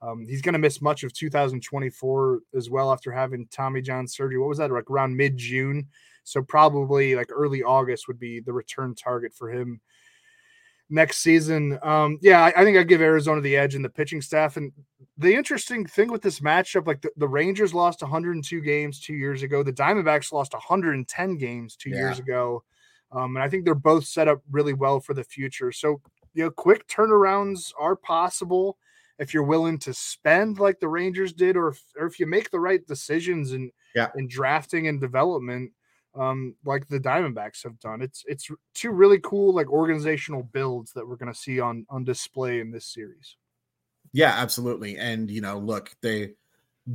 Um, 0.00 0.26
he's 0.28 0.42
going 0.42 0.54
to 0.54 0.58
miss 0.58 0.82
much 0.82 1.04
of 1.04 1.12
2024 1.12 2.40
as 2.56 2.68
well 2.68 2.92
after 2.92 3.12
having 3.12 3.46
Tommy 3.52 3.80
John 3.80 4.08
surgery. 4.08 4.38
What 4.38 4.48
was 4.48 4.58
that 4.58 4.72
like 4.72 4.90
around 4.90 5.16
mid 5.16 5.36
June? 5.36 5.88
So 6.24 6.42
probably 6.42 7.14
like 7.14 7.28
early 7.30 7.62
August 7.62 8.08
would 8.08 8.18
be 8.18 8.40
the 8.40 8.52
return 8.52 8.94
target 8.94 9.32
for 9.32 9.52
him 9.52 9.80
next 10.92 11.18
season. 11.18 11.78
Um, 11.82 12.18
yeah, 12.20 12.42
I, 12.44 12.52
I 12.60 12.64
think 12.64 12.76
I 12.76 12.82
give 12.84 13.00
Arizona 13.00 13.40
the 13.40 13.56
edge 13.56 13.74
in 13.74 13.82
the 13.82 13.88
pitching 13.88 14.20
staff. 14.20 14.56
And 14.56 14.70
the 15.16 15.34
interesting 15.34 15.86
thing 15.86 16.12
with 16.12 16.22
this 16.22 16.40
matchup, 16.40 16.86
like 16.86 17.00
the, 17.00 17.10
the 17.16 17.26
Rangers 17.26 17.74
lost 17.74 18.02
102 18.02 18.60
games 18.60 19.00
two 19.00 19.14
years 19.14 19.42
ago, 19.42 19.62
the 19.62 19.72
Diamondbacks 19.72 20.32
lost 20.32 20.52
110 20.52 21.36
games 21.38 21.76
two 21.76 21.90
years 21.90 22.18
ago. 22.18 22.62
Um, 23.10 23.36
and 23.36 23.42
I 23.42 23.48
think 23.48 23.64
they're 23.64 23.74
both 23.74 24.04
set 24.04 24.28
up 24.28 24.40
really 24.50 24.74
well 24.74 25.00
for 25.00 25.14
the 25.14 25.24
future. 25.24 25.72
So, 25.72 26.00
you 26.34 26.44
know, 26.44 26.50
quick 26.50 26.86
turnarounds 26.88 27.72
are 27.78 27.96
possible 27.96 28.78
if 29.18 29.32
you're 29.34 29.42
willing 29.42 29.78
to 29.80 29.92
spend 29.94 30.58
like 30.58 30.80
the 30.80 30.88
Rangers 30.88 31.32
did, 31.32 31.56
or 31.56 31.68
if, 31.68 31.82
or 31.98 32.06
if 32.06 32.18
you 32.18 32.26
make 32.26 32.50
the 32.50 32.60
right 32.60 32.84
decisions 32.86 33.52
in, 33.52 33.70
Yeah. 33.94 34.08
in 34.16 34.28
drafting 34.28 34.88
and 34.88 35.00
development, 35.00 35.72
um, 36.14 36.54
like 36.64 36.86
the 36.88 37.00
Diamondbacks 37.00 37.62
have 37.64 37.78
done. 37.80 38.02
It's 38.02 38.24
it's 38.26 38.48
two 38.74 38.90
really 38.90 39.18
cool 39.20 39.54
like 39.54 39.68
organizational 39.70 40.42
builds 40.42 40.92
that 40.92 41.06
we're 41.06 41.16
going 41.16 41.32
to 41.32 41.38
see 41.38 41.60
on 41.60 41.86
on 41.88 42.04
display 42.04 42.60
in 42.60 42.70
this 42.70 42.86
series. 42.86 43.36
Yeah, 44.12 44.34
absolutely. 44.36 44.96
And 44.98 45.30
you 45.30 45.40
know, 45.40 45.58
look, 45.58 45.90
they 46.02 46.32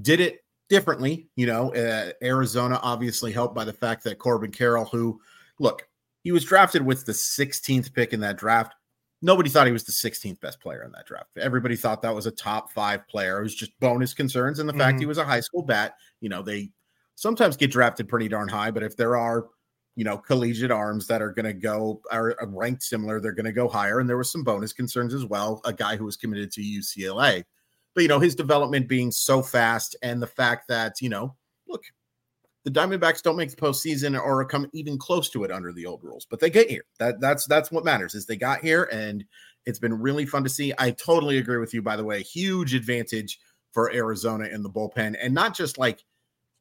did 0.01 0.19
it 0.19 0.43
differently. 0.69 1.29
You 1.35 1.47
know, 1.47 1.73
uh, 1.73 2.11
Arizona 2.21 2.79
obviously 2.83 3.31
helped 3.31 3.55
by 3.55 3.65
the 3.65 3.73
fact 3.73 4.03
that 4.03 4.19
Corbin 4.19 4.51
Carroll, 4.51 4.85
who 4.85 5.19
look, 5.59 5.87
he 6.23 6.31
was 6.31 6.43
drafted 6.45 6.85
with 6.85 7.05
the 7.05 7.13
16th 7.13 7.93
pick 7.93 8.13
in 8.13 8.19
that 8.19 8.37
draft. 8.37 8.75
Nobody 9.23 9.49
thought 9.49 9.65
he 9.65 9.73
was 9.73 9.85
the 9.85 9.91
16th 9.91 10.39
best 10.41 10.59
player 10.59 10.83
in 10.83 10.91
that 10.91 11.07
draft. 11.07 11.29
Everybody 11.39 11.75
thought 11.75 12.03
that 12.03 12.13
was 12.13 12.27
a 12.27 12.31
top 12.31 12.71
five 12.71 13.07
player. 13.07 13.39
It 13.39 13.43
was 13.43 13.55
just 13.55 13.71
bonus 13.79 14.13
concerns 14.13 14.59
and 14.59 14.69
the 14.69 14.73
fact 14.73 14.97
Mhm. 14.97 14.99
he 14.99 15.05
was 15.07 15.17
a 15.17 15.25
high 15.25 15.39
school 15.39 15.63
bat. 15.63 15.95
You 16.21 16.29
know, 16.29 16.43
they 16.43 16.69
sometimes 17.17 17.57
get 17.57 17.71
drafted 17.71 18.07
pretty 18.07 18.29
darn 18.29 18.47
high, 18.47 18.71
but 18.71 18.83
if 18.83 18.95
there 18.95 19.17
are 19.17 19.47
you 19.97 20.03
know, 20.03 20.15
collegiate 20.15 20.69
arms 20.69 21.07
that 21.07 21.23
are 21.23 21.31
going 21.31 21.47
to 21.47 21.53
go 21.53 21.99
are 22.11 22.37
ranked 22.49 22.83
similar. 22.83 23.19
They're 23.19 23.31
going 23.31 23.47
to 23.47 23.51
go 23.51 23.67
higher. 23.67 23.99
And 23.99 24.07
there 24.07 24.15
was 24.15 24.31
some 24.31 24.43
bonus 24.43 24.71
concerns 24.71 25.11
as 25.11 25.25
well. 25.25 25.59
A 25.65 25.73
guy 25.73 25.97
who 25.97 26.05
was 26.05 26.15
committed 26.15 26.51
to 26.51 26.61
UCLA, 26.61 27.43
but 27.95 28.03
you 28.03 28.07
know, 28.07 28.19
his 28.19 28.35
development 28.35 28.87
being 28.87 29.11
so 29.11 29.41
fast 29.41 29.95
and 30.03 30.21
the 30.21 30.27
fact 30.27 30.67
that, 30.67 31.01
you 31.01 31.09
know, 31.09 31.35
look, 31.67 31.81
the 32.63 32.69
Diamondbacks 32.69 33.23
don't 33.23 33.37
make 33.37 33.49
the 33.49 33.55
postseason 33.55 34.21
or 34.21 34.45
come 34.45 34.69
even 34.71 34.99
close 34.99 35.31
to 35.31 35.43
it 35.43 35.51
under 35.51 35.73
the 35.73 35.87
old 35.87 36.03
rules, 36.03 36.27
but 36.29 36.39
they 36.39 36.51
get 36.51 36.69
here. 36.69 36.85
That 36.99 37.19
that's 37.19 37.47
that's 37.47 37.71
what 37.71 37.83
matters 37.83 38.13
is 38.13 38.27
they 38.27 38.37
got 38.37 38.61
here 38.61 38.83
and 38.91 39.25
it's 39.65 39.79
been 39.79 39.99
really 39.99 40.27
fun 40.27 40.43
to 40.43 40.49
see. 40.49 40.73
I 40.77 40.91
totally 40.91 41.39
agree 41.39 41.57
with 41.57 41.73
you, 41.73 41.81
by 41.81 41.95
the 41.95 42.03
way. 42.03 42.21
Huge 42.21 42.75
advantage 42.75 43.39
for 43.71 43.91
Arizona 43.91 44.45
in 44.45 44.61
the 44.61 44.69
bullpen, 44.69 45.15
and 45.19 45.33
not 45.33 45.55
just 45.55 45.79
like 45.79 46.03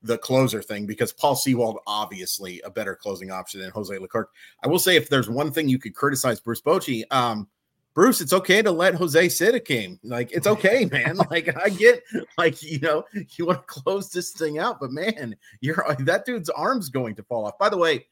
the 0.06 0.18
closer 0.18 0.62
thing 0.62 0.86
because 0.86 1.12
Paul 1.12 1.36
Sewald 1.36 1.78
obviously 1.86 2.60
a 2.62 2.70
better 2.70 2.94
closing 2.94 3.30
option 3.30 3.60
than 3.60 3.70
Jose 3.70 3.96
Leclerc. 3.96 4.30
I 4.64 4.68
will 4.68 4.78
say 4.78 4.96
if 4.96 5.08
there's 5.08 5.28
one 5.28 5.50
thing 5.50 5.68
you 5.68 5.78
could 5.78 5.94
criticize 5.94 6.40
Bruce 6.40 6.62
Bochy, 6.62 7.04
um, 7.10 7.48
Bruce, 7.96 8.20
it's 8.20 8.34
okay 8.34 8.60
to 8.60 8.70
let 8.70 8.94
Jose 8.94 9.30
sit 9.30 9.54
a 9.54 9.60
game. 9.60 9.98
Like 10.04 10.30
it's 10.30 10.46
okay, 10.46 10.84
man. 10.84 11.16
like 11.30 11.56
I 11.56 11.70
get, 11.70 12.02
like 12.36 12.62
you 12.62 12.78
know, 12.78 13.04
you 13.36 13.46
want 13.46 13.58
to 13.58 13.64
close 13.66 14.10
this 14.10 14.32
thing 14.32 14.58
out, 14.58 14.78
but 14.80 14.92
man, 14.92 15.34
you're 15.60 15.84
that 16.00 16.26
dude's 16.26 16.50
arm's 16.50 16.90
going 16.90 17.14
to 17.16 17.22
fall 17.22 17.46
off. 17.46 17.58
By 17.58 17.70
the 17.70 17.78
way, 17.78 18.06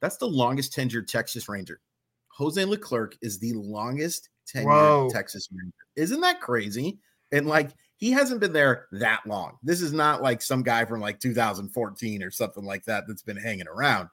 that's 0.00 0.16
the 0.16 0.28
longest 0.28 0.72
tenured 0.72 1.08
Texas 1.08 1.48
Ranger. 1.48 1.80
Jose 2.28 2.64
Leclerc 2.64 3.16
is 3.22 3.38
the 3.38 3.52
longest 3.54 4.30
tenured 4.46 4.66
Whoa. 4.66 5.10
Texas 5.10 5.48
Ranger. 5.52 5.74
Isn't 5.96 6.20
that 6.20 6.40
crazy? 6.40 6.98
And 7.32 7.46
like 7.46 7.70
he 8.04 8.10
hasn't 8.12 8.40
been 8.40 8.52
there 8.52 8.86
that 8.92 9.20
long. 9.26 9.56
This 9.62 9.80
is 9.80 9.92
not 9.92 10.22
like 10.22 10.42
some 10.42 10.62
guy 10.62 10.84
from 10.84 11.00
like 11.00 11.20
2014 11.20 12.22
or 12.22 12.30
something 12.30 12.64
like 12.64 12.84
that 12.84 13.04
that's 13.08 13.22
been 13.22 13.36
hanging 13.36 13.66
around. 13.68 14.08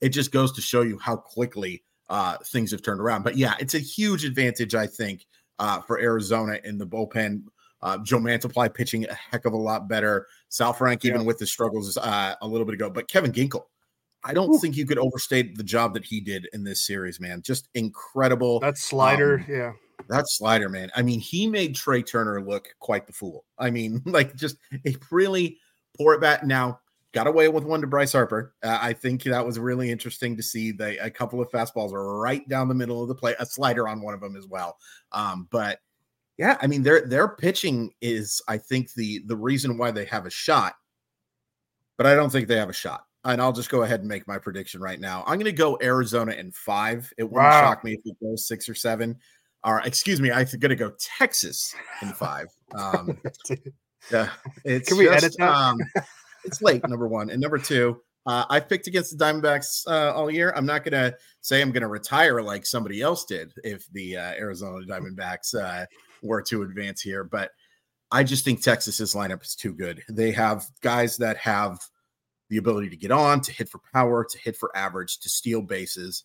It 0.00 0.08
just 0.08 0.32
goes 0.32 0.52
to 0.54 0.60
show 0.60 0.82
you 0.82 0.98
how 0.98 1.16
quickly 1.16 1.84
uh, 2.08 2.38
things 2.44 2.70
have 2.72 2.82
turned 2.82 3.00
around. 3.00 3.22
But 3.22 3.36
yeah, 3.36 3.54
it's 3.60 3.74
a 3.74 3.78
huge 3.78 4.24
advantage, 4.24 4.74
I 4.74 4.86
think, 4.88 5.26
uh, 5.58 5.80
for 5.82 6.00
Arizona 6.00 6.58
in 6.64 6.78
the 6.78 6.86
bullpen. 6.86 7.44
Uh, 7.82 7.98
Joe 7.98 8.18
Mantiply 8.18 8.74
pitching 8.74 9.06
a 9.06 9.14
heck 9.14 9.44
of 9.44 9.52
a 9.52 9.56
lot 9.56 9.88
better. 9.88 10.26
Saalfrank, 10.50 11.04
even 11.04 11.20
Yeah. 11.20 11.26
with 11.26 11.38
the 11.38 11.46
struggles 11.46 11.96
uh, 11.96 12.34
a 12.40 12.46
little 12.48 12.64
bit 12.66 12.74
ago, 12.74 12.90
but 12.90 13.06
Kevin 13.08 13.30
Ginkel, 13.32 13.62
I 14.24 14.34
don't 14.34 14.58
think 14.58 14.76
you 14.76 14.86
could 14.86 14.98
overstate 14.98 15.56
the 15.56 15.62
job 15.62 15.94
that 15.94 16.04
he 16.04 16.20
did 16.20 16.48
in 16.52 16.64
this 16.64 16.84
series, 16.84 17.20
man. 17.20 17.42
Just 17.42 17.68
incredible. 17.74 18.58
That 18.60 18.76
slider, 18.76 19.38
Um, 19.38 19.46
yeah. 19.48 19.72
That 20.08 20.28
slider, 20.28 20.68
man. 20.68 20.90
I 20.94 21.02
mean, 21.02 21.20
he 21.20 21.46
made 21.46 21.74
Trea 21.74 22.02
Turner 22.02 22.40
look 22.40 22.68
quite 22.78 23.06
the 23.06 23.12
fool. 23.12 23.44
I 23.58 23.70
mean, 23.70 24.02
like 24.06 24.34
just 24.36 24.56
a 24.86 24.94
really 25.10 25.58
poor 25.96 26.14
at 26.14 26.20
bat. 26.20 26.46
Now, 26.46 26.80
got 27.12 27.26
away 27.26 27.48
with 27.48 27.64
one 27.64 27.80
to 27.80 27.86
Bryce 27.86 28.12
Harper. 28.12 28.54
Uh, 28.62 28.78
I 28.80 28.92
think 28.92 29.22
that 29.24 29.44
was 29.44 29.58
really 29.58 29.90
interesting 29.90 30.36
to 30.36 30.42
see. 30.42 30.70
They 30.72 30.98
a 30.98 31.10
couple 31.10 31.40
of 31.40 31.50
fastballs 31.50 31.92
are 31.92 32.18
right 32.18 32.46
down 32.48 32.68
the 32.68 32.74
middle 32.74 33.02
of 33.02 33.08
the 33.08 33.14
plate, 33.14 33.36
a 33.40 33.46
slider 33.46 33.88
on 33.88 34.02
one 34.02 34.14
of 34.14 34.20
them 34.20 34.36
as 34.36 34.46
well. 34.46 34.76
Um, 35.12 35.48
but 35.50 35.80
yeah, 36.38 36.58
I 36.60 36.66
mean, 36.66 36.82
their 36.82 37.06
their 37.06 37.28
pitching 37.28 37.92
is, 38.02 38.42
I 38.46 38.58
think, 38.58 38.92
the 38.92 39.22
the 39.26 39.36
reason 39.36 39.78
why 39.78 39.90
they 39.90 40.04
have 40.04 40.26
a 40.26 40.30
shot. 40.30 40.74
But 41.96 42.06
I 42.06 42.14
don't 42.14 42.30
think 42.30 42.46
they 42.48 42.56
have 42.58 42.68
a 42.68 42.74
shot. 42.74 43.04
And 43.24 43.40
I'll 43.40 43.52
just 43.52 43.70
go 43.70 43.82
ahead 43.82 44.00
and 44.00 44.08
make 44.08 44.28
my 44.28 44.38
prediction 44.38 44.80
right 44.80 45.00
now. 45.00 45.24
I'm 45.26 45.34
going 45.38 45.46
to 45.46 45.52
go 45.52 45.76
Arizona 45.82 46.32
in 46.32 46.52
five. 46.52 47.12
It 47.18 47.24
wouldn't 47.24 47.42
Wow. 47.50 47.60
shock 47.60 47.82
me 47.82 47.94
if 47.94 48.00
it 48.04 48.16
goes 48.22 48.46
six 48.46 48.68
or 48.68 48.74
seven. 48.74 49.18
Or 49.64 49.80
excuse 49.80 50.20
me, 50.20 50.30
I'm 50.30 50.46
going 50.58 50.70
to 50.70 50.76
go 50.76 50.92
Texas 50.98 51.74
in 52.02 52.08
five. 52.12 52.46
Um, 52.74 53.18
yeah, 54.12 54.30
it's 54.64 54.88
Can 54.88 54.98
we 54.98 55.06
just, 55.06 55.24
edit 55.24 55.36
that? 55.38 55.48
Um, 55.48 55.78
it's 56.44 56.62
late. 56.62 56.86
Number 56.88 57.08
one 57.08 57.30
and 57.30 57.40
number 57.40 57.58
two. 57.58 58.00
Uh, 58.26 58.44
I 58.50 58.58
picked 58.58 58.88
against 58.88 59.16
the 59.16 59.24
Diamondbacks 59.24 59.86
uh, 59.86 60.12
all 60.12 60.28
year. 60.28 60.52
I'm 60.56 60.66
not 60.66 60.82
going 60.82 60.92
to 60.92 61.16
say 61.42 61.62
I'm 61.62 61.70
going 61.70 61.82
to 61.82 61.88
retire 61.88 62.42
like 62.42 62.66
somebody 62.66 63.00
else 63.00 63.24
did 63.24 63.52
if 63.62 63.86
the 63.92 64.16
uh, 64.16 64.32
Arizona 64.32 64.84
Diamondbacks 64.84 65.54
uh, 65.54 65.86
were 66.22 66.42
to 66.42 66.62
advance 66.62 67.00
here, 67.00 67.22
but 67.22 67.52
I 68.10 68.24
just 68.24 68.44
think 68.44 68.62
Texas's 68.62 69.14
lineup 69.14 69.42
is 69.44 69.54
too 69.54 69.72
good. 69.72 70.02
They 70.08 70.32
have 70.32 70.64
guys 70.80 71.16
that 71.18 71.36
have 71.38 71.78
the 72.48 72.58
ability 72.58 72.90
to 72.90 72.96
get 72.96 73.10
on, 73.10 73.40
to 73.42 73.52
hit 73.52 73.68
for 73.68 73.80
power, 73.92 74.24
to 74.24 74.38
hit 74.38 74.56
for 74.56 74.76
average, 74.76 75.18
to 75.20 75.28
steal 75.28 75.62
bases. 75.62 76.24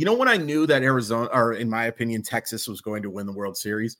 You 0.00 0.06
know 0.06 0.14
when 0.14 0.28
I 0.28 0.38
knew 0.38 0.66
that 0.66 0.82
Arizona, 0.82 1.28
or 1.30 1.52
in 1.52 1.68
my 1.68 1.84
opinion, 1.84 2.22
Texas 2.22 2.66
was 2.66 2.80
going 2.80 3.02
to 3.02 3.10
win 3.10 3.26
the 3.26 3.34
World 3.34 3.58
Series? 3.58 3.98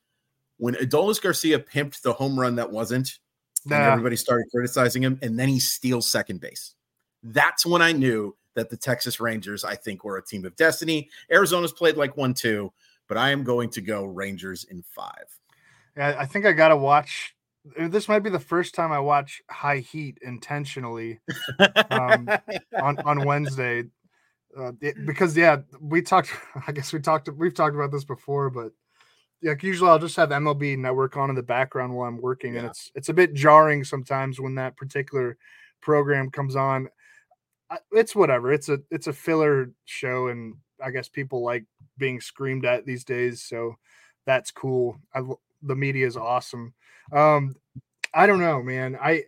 When 0.57 0.75
Adolis 0.77 1.21
Garcia 1.21 1.59
pimped 1.59 2.01
the 2.01 2.15
home 2.15 2.41
run 2.41 2.55
that 2.55 2.73
wasn't, 2.73 3.19
and 3.67 3.75
everybody 3.85 4.17
started 4.17 4.47
criticizing 4.51 5.03
him, 5.03 5.19
and 5.21 5.39
then 5.39 5.51
he 5.51 5.61
steals 5.61 6.11
second 6.11 6.41
base. 6.41 6.75
That's 7.23 7.67
when 7.67 7.83
I 7.83 7.93
knew 7.93 8.35
that 8.55 8.71
the 8.71 8.79
Texas 8.79 9.21
Rangers, 9.21 9.63
I 9.63 9.75
think, 9.75 10.03
were 10.03 10.17
a 10.17 10.25
team 10.25 10.47
of 10.47 10.57
destiny. 10.57 11.11
Arizona's 11.31 11.75
played 11.75 11.99
like 11.99 12.17
one, 12.17 12.33
two, 12.33 12.73
but 13.07 13.19
I 13.19 13.29
am 13.29 13.45
going 13.45 13.69
to 13.69 13.83
go 13.83 14.07
Rangers 14.07 14.65
in 14.71 14.83
five. 14.83 15.27
Yeah, 15.99 16.17
I 16.19 16.25
think 16.25 16.47
I 16.47 16.53
gotta 16.53 16.79
watch. 16.79 17.35
uh, 17.79 17.89
This 17.89 18.09
might 18.09 18.21
be 18.21 18.31
the 18.31 18.41
first 18.41 18.75
time 18.75 18.91
I 18.91 19.01
watch 19.01 19.43
High 19.51 19.81
Heat 19.81 20.17
intentionally 20.23 21.21
um, 21.91 22.27
on 22.81 22.99
on 23.01 23.27
Wednesday, 23.27 23.85
uh, 24.57 24.73
it- 24.81 25.05
because 25.07 25.37
yeah, 25.37 25.59
we 25.81 26.03
talked. 26.03 26.31
I 26.67 26.73
guess 26.73 26.93
we 26.93 27.01
talked. 27.01 27.29
We've 27.29 27.55
talked 27.55 27.75
about 27.75 27.93
this 27.93 28.05
before, 28.05 28.51
but 28.51 28.73
yeah, 29.43 29.55
usually 29.61 29.91
I'll 29.91 29.99
just 29.99 30.17
have 30.17 30.31
MLB 30.31 30.77
Network 30.79 31.17
on 31.17 31.31
in 31.31 31.37
the 31.37 31.43
background 31.43 31.95
while 31.95 32.09
I'm 32.09 32.21
working, 32.21 32.57
and 32.57 32.67
it's 32.71 32.91
it's 32.95 33.09
a 33.09 33.15
bit 33.15 33.35
jarring 33.35 33.85
sometimes 33.85 34.41
when 34.41 34.55
that 34.57 34.77
particular 34.77 35.37
program 35.81 36.31
comes 36.31 36.57
on. 36.57 36.89
I- 37.71 37.79
It's 37.93 38.15
whatever. 38.15 38.53
It's 38.53 38.69
a 38.69 38.81
it's 38.91 39.07
a 39.07 39.13
filler 39.13 39.71
show, 39.85 40.29
and 40.29 40.55
I 40.83 40.91
guess 40.91 41.09
people 41.09 41.43
like 41.43 41.65
being 41.99 42.21
screamed 42.21 42.65
at 42.67 42.85
these 42.87 43.05
days, 43.05 43.43
so 43.43 43.77
that's 44.27 44.51
cool. 44.51 45.01
I 45.15 45.19
l- 45.21 45.41
the 45.63 45.77
media 45.77 46.07
is 46.07 46.17
awesome. 46.17 46.75
Um, 47.13 47.55
I 48.13 48.27
don't 48.27 48.41
know, 48.41 48.63
man. 48.63 48.99
I 49.01 49.25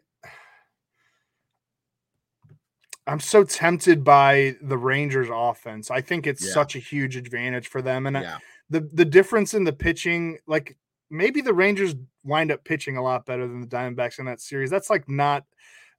I'm 3.06 3.20
so 3.20 3.44
tempted 3.44 4.04
by 4.04 4.56
the 4.62 4.78
Rangers 4.78 5.28
offense. 5.32 5.90
I 5.90 6.00
think 6.00 6.26
it's 6.26 6.44
Yeah. 6.44 6.52
such 6.52 6.76
a 6.76 6.78
huge 6.78 7.16
advantage 7.16 7.68
for 7.68 7.82
them. 7.82 8.06
And 8.06 8.16
I- 8.18 8.22
yeah. 8.22 8.38
the 8.70 8.80
the 8.92 9.04
difference 9.04 9.54
in 9.54 9.64
the 9.64 9.72
pitching, 9.72 10.38
like 10.46 10.76
maybe 11.10 11.40
the 11.40 11.52
Rangers 11.54 11.94
wind 12.24 12.50
up 12.52 12.64
pitching 12.64 12.96
a 12.96 13.02
lot 13.02 13.26
better 13.26 13.46
than 13.46 13.60
the 13.60 13.66
Diamondbacks 13.66 14.18
in 14.18 14.24
that 14.26 14.40
series. 14.40 14.70
That's 14.70 14.88
like 14.90 15.08
not 15.08 15.44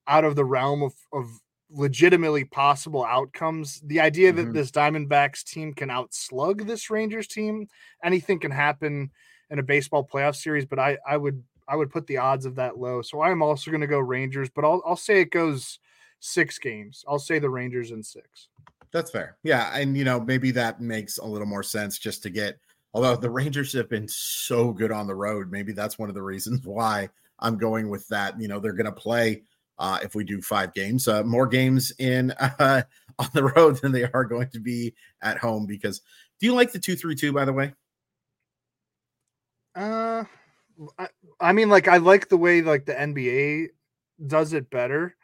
out 0.08 0.24
of 0.26 0.36
the 0.36 0.46
realm 0.46 0.82
of 0.82 0.94
of 1.12 1.28
legitimately 1.70 2.46
possible 2.46 3.04
outcomes. 3.04 3.82
The 3.82 4.00
idea 4.00 4.32
that 4.32 4.48
Mhm. 4.48 4.54
this 4.54 4.72
Diamondbacks 4.72 5.44
team 5.44 5.74
can 5.74 5.90
outslug 5.90 6.68
this 6.68 6.90
Rangers 6.90 7.28
team, 7.28 7.68
anything 8.04 8.40
can 8.40 8.52
happen 8.52 9.12
in 9.50 9.60
a 9.60 9.64
baseball 9.64 10.08
playoff 10.08 10.36
series, 10.36 10.66
but 10.66 10.80
I 10.80 10.98
I 11.06 11.18
would 11.18 11.44
I 11.68 11.76
would 11.76 11.92
put 11.92 12.08
the 12.08 12.18
odds 12.18 12.46
of 12.46 12.56
that 12.56 12.78
low. 12.78 13.02
So 13.02 13.22
I'm 13.22 13.42
also 13.42 13.72
going 13.72 13.82
to 13.82 13.88
go 13.88 14.00
Rangers, 14.00 14.50
but 14.50 14.64
I'll 14.66 14.82
I'll 14.86 14.96
say 14.96 15.20
it 15.22 15.32
goes 15.32 15.80
6 16.24 16.58
games. 16.60 17.04
I'll 17.08 17.20
say 17.20 17.38
the 17.38 17.50
Rangers 17.50 17.92
in 17.92 18.02
6. 18.02 18.48
That's 18.92 19.12
fair. 19.12 19.38
Yeah. 19.44 19.76
And, 19.76 19.98
you 19.98 20.06
know, 20.06 20.22
maybe 20.22 20.52
that 20.52 20.80
makes 20.80 21.18
a 21.18 21.26
little 21.26 21.48
more 21.48 21.64
sense 21.64 22.00
just 22.00 22.24
to 22.24 22.30
get, 22.30 22.60
although 22.94 23.16
the 23.16 23.30
Rangers 23.30 23.74
have 23.74 23.90
been 23.90 24.08
so 24.08 24.72
good 24.72 24.92
on 24.92 25.08
the 25.08 25.16
road. 25.16 25.52
Maybe 25.52 25.74
that's 25.74 26.00
one 26.00 26.10
of 26.10 26.16
the 26.16 26.22
reasons 26.22 26.62
why 26.66 27.10
I'm 27.40 27.58
going 27.58 27.90
with 27.90 28.08
that. 28.08 28.40
You 28.40 28.48
know, 28.48 28.60
they're 28.60 28.74
going 28.74 28.86
to 28.86 28.92
play, 28.92 29.44
uh, 29.80 30.00
if 30.02 30.16
we 30.16 30.24
do 30.24 30.42
five 30.42 30.74
games, 30.74 31.08
uh, 31.08 31.24
more 31.24 31.48
games 31.48 31.92
in 32.00 32.32
uh, 32.40 32.84
on 33.20 33.30
the 33.34 33.44
road 33.44 33.82
than 33.82 33.92
they 33.92 34.06
are 34.06 34.24
going 34.24 34.50
to 34.50 34.60
be 34.60 34.94
at 35.22 35.38
home. 35.38 35.66
Because 35.66 36.02
do 36.40 36.46
you 36.46 36.54
like 36.54 36.72
the 36.72 36.80
2 36.80 36.96
3 36.96 37.16
2, 37.16 37.34
by 37.34 37.44
the 37.44 37.54
way? 37.54 37.74
Uh, 39.76 40.24
I, 40.98 41.08
I 41.42 41.52
mean, 41.52 41.68
like 41.68 41.88
I 41.88 41.98
like 41.98 42.30
the 42.30 42.38
way 42.38 42.62
like 42.62 42.86
the 42.86 42.94
NBA 42.94 43.70
does 44.28 44.54
it 44.54 44.70
better, 44.70 45.16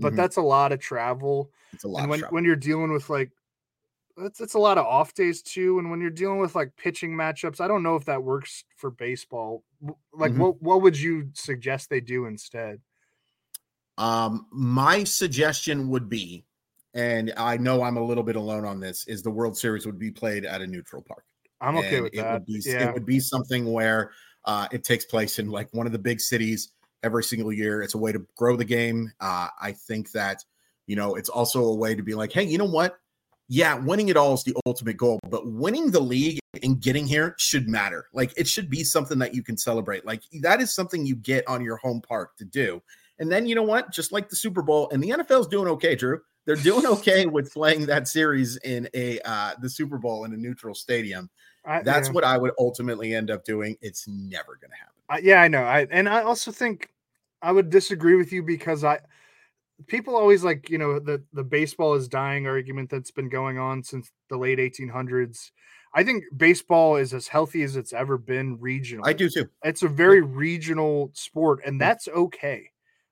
but 0.00 0.14
Mhm. 0.14 0.16
that's 0.16 0.36
a 0.36 0.42
lot 0.42 0.72
of 0.72 0.80
travel. 0.80 1.52
It's 1.72 1.84
a 1.84 1.88
lot 1.88 2.04
And 2.04 2.08
of 2.08 2.10
when 2.10 2.22
when 2.30 2.44
you're 2.44 2.56
dealing 2.56 2.92
with 2.92 3.10
like, 3.10 3.32
it's 4.18 4.40
it's 4.40 4.54
a 4.54 4.58
lot 4.58 4.78
of 4.78 4.86
off 4.86 5.14
days 5.14 5.42
too. 5.42 5.78
And 5.78 5.90
when 5.90 6.00
you're 6.00 6.10
dealing 6.10 6.38
with 6.40 6.54
like 6.56 6.76
pitching 6.76 7.12
matchups, 7.14 7.60
I 7.60 7.68
don't 7.68 7.82
know 7.84 7.96
if 7.96 8.06
that 8.06 8.22
works 8.24 8.64
for 8.76 8.90
baseball. 8.90 9.64
Like, 10.12 10.34
Mhm. 10.34 10.38
what 10.38 10.62
what 10.62 10.82
would 10.82 10.98
you 10.98 11.30
suggest 11.34 11.90
they 11.90 12.00
do 12.00 12.26
instead? 12.26 12.82
Um, 13.96 14.46
my 14.52 15.04
suggestion 15.04 15.88
would 15.88 16.08
be, 16.08 16.46
and 16.94 17.32
I 17.36 17.56
know 17.56 17.82
I'm 17.82 17.96
a 17.96 18.04
little 18.04 18.22
bit 18.22 18.36
alone 18.36 18.64
on 18.64 18.80
this, 18.80 19.06
is 19.08 19.22
the 19.22 19.30
World 19.30 19.56
Series 19.56 19.86
would 19.86 19.98
be 19.98 20.10
played 20.10 20.44
at 20.44 20.62
a 20.62 20.66
neutral 20.66 21.02
park. 21.02 21.24
I'm 21.60 21.76
okay 21.78 22.00
and 22.00 22.00
with 22.00 22.14
it 22.14 22.16
that. 22.16 22.42
Would 22.42 22.46
be, 22.46 22.62
yeah, 22.64 22.74
It 22.78 22.92
would 22.94 23.06
be 23.06 23.20
something 23.20 23.72
where 23.72 24.12
uh, 24.44 24.68
it 24.72 24.84
takes 24.84 25.04
place 25.04 25.38
in 25.38 25.50
like 25.50 25.72
one 25.74 25.86
of 25.86 25.92
the 25.92 25.98
big 25.98 26.20
cities 26.20 26.74
every 27.02 27.24
single 27.24 27.52
year. 27.52 27.82
It's 27.82 27.94
a 27.94 27.98
way 27.98 28.12
to 28.12 28.26
grow 28.36 28.56
the 28.56 28.64
game. 28.64 29.12
Uh, 29.20 29.48
I 29.60 29.72
think 29.72 30.12
that, 30.12 30.44
you 30.86 30.96
know, 30.96 31.14
it's 31.14 31.28
also 31.28 31.64
a 31.64 31.74
way 31.74 31.94
to 31.94 32.02
be 32.02 32.14
like, 32.14 32.32
hey, 32.32 32.44
you 32.44 32.58
know 32.58 32.64
what? 32.64 32.98
Yeah, 33.48 33.76
winning 33.76 34.08
it 34.08 34.16
all 34.16 34.34
is 34.34 34.44
the 34.44 34.54
ultimate 34.66 34.98
goal, 34.98 35.20
but 35.30 35.50
winning 35.50 35.90
the 35.90 36.00
league 36.00 36.38
and 36.62 36.80
getting 36.80 37.06
here 37.06 37.34
should 37.38 37.66
matter. 37.66 38.06
Like 38.12 38.32
it 38.36 38.46
should 38.46 38.68
be 38.68 38.84
something 38.84 39.18
that 39.20 39.34
you 39.34 39.42
can 39.42 39.56
celebrate. 39.56 40.04
Like 40.04 40.22
that 40.42 40.60
is 40.60 40.74
something 40.74 41.06
you 41.06 41.16
get 41.16 41.48
on 41.48 41.64
your 41.64 41.76
home 41.76 42.02
park 42.02 42.36
to 42.38 42.44
do. 42.44 42.82
And 43.18 43.30
then 43.32 43.46
you 43.46 43.54
know 43.54 43.62
what? 43.62 43.90
Just 43.90 44.12
like 44.12 44.28
the 44.28 44.36
Super 44.36 44.62
Bowl, 44.62 44.88
and 44.92 45.02
the 45.02 45.10
NFL's 45.10 45.48
doing 45.48 45.66
okay, 45.68 45.94
Drew. 45.94 46.20
They're 46.44 46.56
doing 46.56 46.86
okay 46.86 47.26
with 47.26 47.52
playing 47.52 47.86
that 47.86 48.06
series 48.06 48.56
in 48.58 48.88
a 48.94 49.18
uh 49.24 49.54
the 49.60 49.70
Super 49.70 49.98
Bowl 49.98 50.24
in 50.24 50.32
a 50.32 50.36
neutral 50.36 50.74
stadium. 50.74 51.30
I, 51.64 51.82
That's 51.82 52.08
yeah. 52.08 52.14
what 52.14 52.24
I 52.24 52.38
would 52.38 52.52
ultimately 52.58 53.14
end 53.14 53.30
up 53.30 53.44
doing. 53.44 53.76
It's 53.80 54.06
never 54.08 54.56
going 54.56 54.70
to 54.70 54.76
happen. 54.76 54.97
I, 55.08 55.18
yeah, 55.18 55.40
I 55.40 55.48
know. 55.48 55.62
I 55.62 55.86
and 55.90 56.08
I 56.08 56.22
also 56.22 56.52
think 56.52 56.90
I 57.42 57.52
would 57.52 57.70
disagree 57.70 58.16
with 58.16 58.32
you 58.32 58.42
because 58.42 58.84
I 58.84 59.00
people 59.86 60.16
always 60.16 60.44
like 60.44 60.68
you 60.70 60.78
know 60.78 60.98
the 60.98 61.22
the 61.32 61.44
baseball 61.44 61.94
is 61.94 62.08
dying 62.08 62.46
argument 62.46 62.90
that's 62.90 63.10
been 63.10 63.28
going 63.28 63.58
on 63.58 63.82
since 63.82 64.10
the 64.28 64.36
late 64.36 64.58
1800s. 64.58 65.50
I 65.94 66.04
think 66.04 66.24
baseball 66.36 66.96
is 66.96 67.14
as 67.14 67.28
healthy 67.28 67.62
as 67.62 67.76
it's 67.76 67.92
ever 67.92 68.18
been 68.18 68.58
regional. 68.60 69.06
I 69.06 69.14
do 69.14 69.30
too. 69.30 69.48
It's 69.64 69.82
a 69.82 69.88
very 69.88 70.20
regional 70.20 71.10
sport, 71.14 71.60
and 71.64 71.76
mm. 71.76 71.78
that's 71.80 72.08
okay. 72.08 72.70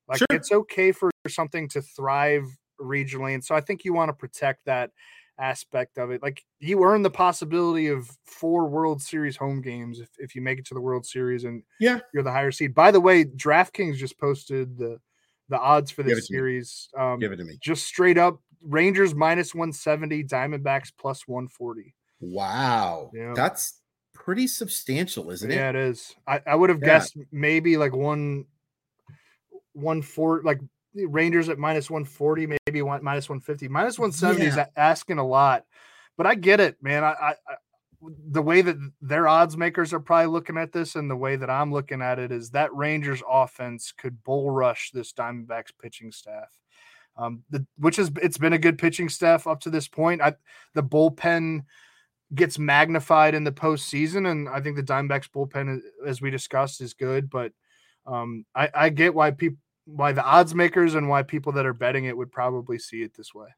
Like 0.08 0.18
Sure. 0.18 0.26
it's 0.30 0.52
okay 0.52 0.92
for 0.92 1.10
something 1.28 1.68
to 1.70 1.82
thrive 1.82 2.44
regionally, 2.80 3.34
and 3.34 3.44
so 3.44 3.54
I 3.54 3.60
think 3.60 3.84
you 3.84 3.94
want 3.94 4.10
to 4.10 4.12
protect 4.12 4.66
that 4.66 4.90
aspect 5.38 5.98
of 5.98 6.10
it. 6.10 6.22
Like 6.22 6.44
you 6.60 6.82
earn 6.84 7.02
the 7.02 7.10
possibility 7.10 7.88
of 7.88 8.10
four 8.24 8.66
World 8.68 9.02
Series 9.02 9.36
home 9.36 9.60
games 9.60 10.00
if, 10.00 10.08
if 10.18 10.34
you 10.34 10.42
make 10.42 10.58
it 10.58 10.66
to 10.66 10.74
the 10.74 10.80
World 10.80 11.04
Series 11.06 11.44
and 11.44 11.62
Yeah. 11.80 12.00
you're 12.14 12.22
the 12.22 12.32
higher 12.32 12.50
seed. 12.50 12.74
By 12.74 12.90
the 12.90 13.00
way, 13.00 13.24
DraftKings 13.24 13.96
just 13.96 14.18
posted 14.18 14.76
the 14.78 14.98
the 15.48 15.58
odds 15.58 15.92
for 15.92 16.02
this 16.02 16.16
me. 16.30 16.36
series. 16.36 16.88
Um, 16.98 17.20
Give 17.20 17.30
it 17.32 17.36
to 17.36 17.44
me. 17.44 17.56
just 17.60 17.86
straight 17.86 18.18
up 18.18 18.40
Rangers 18.62 19.14
minus 19.14 19.54
170, 19.54 20.24
Diamondbacks 20.24 20.90
plus 20.98 21.28
140. 21.28 21.94
Wow. 22.20 23.10
Yeah. 23.14 23.32
That's 23.36 23.80
pretty 24.12 24.48
substantial, 24.48 25.30
isn't 25.30 25.48
it? 25.50 25.54
Yeah, 25.54 25.68
it? 25.68 25.76
it 25.76 25.88
is. 25.90 26.16
I, 26.26 26.40
I 26.46 26.54
would 26.56 26.70
have 26.70 26.80
Yeah. 26.80 26.86
guessed 26.86 27.16
maybe 27.30 27.76
like 27.76 27.94
one 27.94 28.46
one 29.74 30.02
four 30.02 30.42
like 30.42 30.58
Rangers 31.04 31.48
at 31.48 31.58
minus 31.58 31.90
140, 31.90 32.46
maybe 32.66 32.82
one 32.82 33.02
minus 33.04 33.28
150. 33.28 33.68
Minus 33.68 33.98
170 33.98 34.46
is 34.46 34.56
Yeah. 34.56 34.66
a- 34.76 34.80
asking 34.80 35.18
a 35.18 35.26
lot. 35.26 35.64
But 36.16 36.26
I 36.26 36.34
get 36.34 36.60
it, 36.60 36.82
man. 36.82 37.04
I, 37.04 37.12
I, 37.12 37.30
I 37.30 37.54
the 38.28 38.42
way 38.42 38.62
that 38.62 38.76
their 39.00 39.26
odds 39.26 39.56
makers 39.56 39.92
are 39.92 40.00
probably 40.00 40.26
looking 40.30 40.56
at 40.58 40.72
this 40.72 40.96
and 40.96 41.10
the 41.10 41.16
way 41.16 41.34
that 41.36 41.50
I'm 41.50 41.72
looking 41.72 42.02
at 42.02 42.18
it 42.18 42.30
is 42.30 42.50
that 42.50 42.74
Rangers 42.74 43.22
offense 43.28 43.92
could 43.96 44.22
bull 44.22 44.50
rush 44.50 44.90
this 44.92 45.12
Diamondbacks 45.12 45.72
pitching 45.80 46.12
staff. 46.12 46.56
Um, 47.16 47.42
the, 47.50 47.66
which 47.78 47.98
is 47.98 48.10
it's 48.22 48.38
been 48.38 48.52
a 48.52 48.58
good 48.58 48.78
pitching 48.78 49.08
staff 49.08 49.46
up 49.46 49.60
to 49.60 49.70
this 49.70 49.88
point. 49.88 50.20
I, 50.20 50.34
the 50.74 50.82
bullpen 50.82 51.64
gets 52.34 52.58
magnified 52.58 53.34
in 53.34 53.44
the 53.44 53.52
postseason, 53.52 54.30
and 54.30 54.48
I 54.48 54.60
think 54.60 54.76
the 54.76 54.82
Diamondbacks 54.82 55.30
bullpen, 55.30 55.80
as 56.06 56.20
we 56.20 56.30
discussed, 56.30 56.80
is 56.82 56.92
good. 56.92 57.30
But 57.30 57.52
um, 58.06 58.44
I, 58.54 58.68
I 58.74 58.88
get 58.90 59.14
why 59.14 59.30
people, 59.30 59.56
why 59.86 60.12
the 60.12 60.22
odds 60.24 60.54
makers, 60.54 60.94
and 60.94 61.08
why 61.08 61.22
people 61.22 61.52
that 61.52 61.64
are 61.66 61.72
betting 61.72 62.04
it 62.04 62.16
would 62.16 62.30
probably 62.30 62.78
see 62.78 63.02
it 63.02 63.14
this 63.16 63.34
way. 63.34 63.48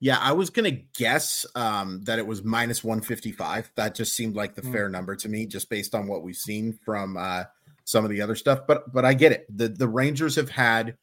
Yeah, 0.00 0.18
I 0.20 0.32
was 0.32 0.50
gonna 0.50 0.70
guess 0.96 1.44
um, 1.54 2.02
that 2.04 2.18
it 2.18 2.26
was 2.26 2.42
minus 2.44 2.82
155. 2.84 3.70
That 3.76 3.94
just 3.94 4.14
seemed 4.14 4.36
like 4.36 4.54
the 4.54 4.62
Hmm. 4.62 4.72
fair 4.72 4.88
number 4.88 5.16
to 5.16 5.28
me, 5.28 5.46
just 5.46 5.68
based 5.68 5.94
on 5.94 6.06
what 6.06 6.22
we've 6.22 6.36
seen 6.36 6.78
from 6.84 7.16
uh, 7.16 7.44
some 7.84 8.04
of 8.04 8.10
the 8.10 8.20
other 8.20 8.34
stuff. 8.36 8.60
But 8.66 8.92
but 8.92 9.04
I 9.04 9.14
get 9.14 9.32
it. 9.32 9.46
The 9.56 9.68
the 9.68 9.88
Rangers 9.88 10.36
have 10.36 10.50
had, 10.50 10.96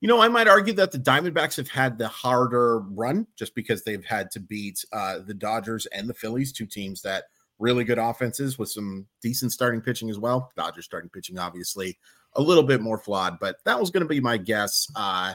you 0.00 0.08
know, 0.08 0.20
I 0.20 0.28
might 0.28 0.46
argue 0.48 0.74
that 0.74 0.92
the 0.92 0.98
Diamondbacks 0.98 1.56
have 1.56 1.68
had 1.68 1.96
the 1.96 2.08
harder 2.08 2.80
run 2.80 3.26
just 3.36 3.54
because 3.54 3.82
they've 3.82 4.04
had 4.04 4.30
to 4.32 4.40
beat 4.40 4.84
uh, 4.92 5.20
the 5.20 5.34
Dodgers 5.34 5.86
and 5.86 6.06
the 6.08 6.14
Phillies, 6.14 6.52
two 6.52 6.66
teams 6.66 7.00
that 7.02 7.24
really 7.58 7.84
good 7.84 7.98
offenses 7.98 8.58
with 8.58 8.68
some 8.68 9.06
decent 9.22 9.52
starting 9.52 9.80
pitching 9.80 10.10
as 10.10 10.18
well. 10.18 10.52
Dodgers 10.56 10.84
starting 10.84 11.08
pitching, 11.08 11.38
obviously, 11.38 11.96
a 12.36 12.42
little 12.42 12.62
bit 12.64 12.80
more 12.80 12.98
flawed, 12.98 13.38
but 13.40 13.56
that 13.64 13.78
was 13.78 13.90
going 13.90 14.02
to 14.02 14.08
be 14.08 14.20
my 14.20 14.36
guess. 14.36 14.86
Uh, 14.96 15.34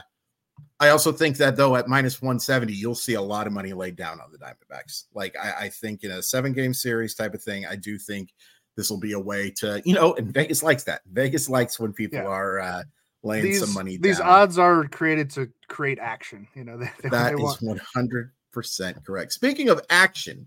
I 0.78 0.88
also 0.90 1.12
think 1.12 1.36
that 1.38 1.56
though 1.56 1.76
at 1.76 1.88
minus 1.88 2.20
170, 2.20 2.72
you'll 2.72 2.94
see 2.94 3.14
a 3.14 3.22
lot 3.22 3.46
of 3.46 3.52
money 3.52 3.72
laid 3.72 3.96
down 3.96 4.20
on 4.20 4.30
the 4.32 4.38
Diamondbacks. 4.38 5.04
Like 5.14 5.34
I, 5.36 5.64
I 5.66 5.68
think 5.68 6.04
in 6.04 6.10
a 6.10 6.22
seven 6.22 6.52
game 6.52 6.74
series 6.74 7.14
type 7.14 7.34
of 7.34 7.42
thing, 7.42 7.66
I 7.66 7.76
do 7.76 7.98
think 7.98 8.32
this 8.76 8.90
will 8.90 9.00
be 9.00 9.12
a 9.12 9.18
way 9.20 9.50
to, 9.58 9.82
you 9.84 9.94
know, 9.94 10.14
and 10.14 10.32
Vegas 10.32 10.62
likes 10.62 10.84
that. 10.84 11.02
Vegas 11.12 11.48
likes 11.48 11.78
when 11.80 11.92
people 11.92 12.18
Yeah. 12.18 12.26
are 12.26 12.60
uh, 12.60 12.82
laying 13.22 13.44
These 13.44 13.60
some 13.60 13.74
money 13.74 13.96
these 13.98 14.18
down. 14.18 14.28
odds 14.28 14.58
are 14.58 14.84
created 14.88 15.28
to 15.30 15.50
create 15.68 15.98
action. 15.98 16.46
You 16.54 16.64
know, 16.64 16.76
they, 16.78 16.90
they, 17.02 17.08
That 17.10 17.36
they 17.36 17.42
is 17.42 17.60
want- 17.62 17.80
100% 17.96 19.04
correct. 19.04 19.32
Speaking 19.32 19.68
of 19.68 19.80
action, 19.90 20.46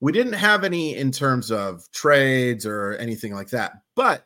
we 0.00 0.12
didn't 0.12 0.32
have 0.34 0.64
any 0.64 0.96
in 0.96 1.12
terms 1.12 1.50
of 1.52 1.88
trades 1.92 2.66
or 2.66 2.94
anything 2.94 3.34
like 3.34 3.50
that, 3.50 3.72
but 3.94 4.24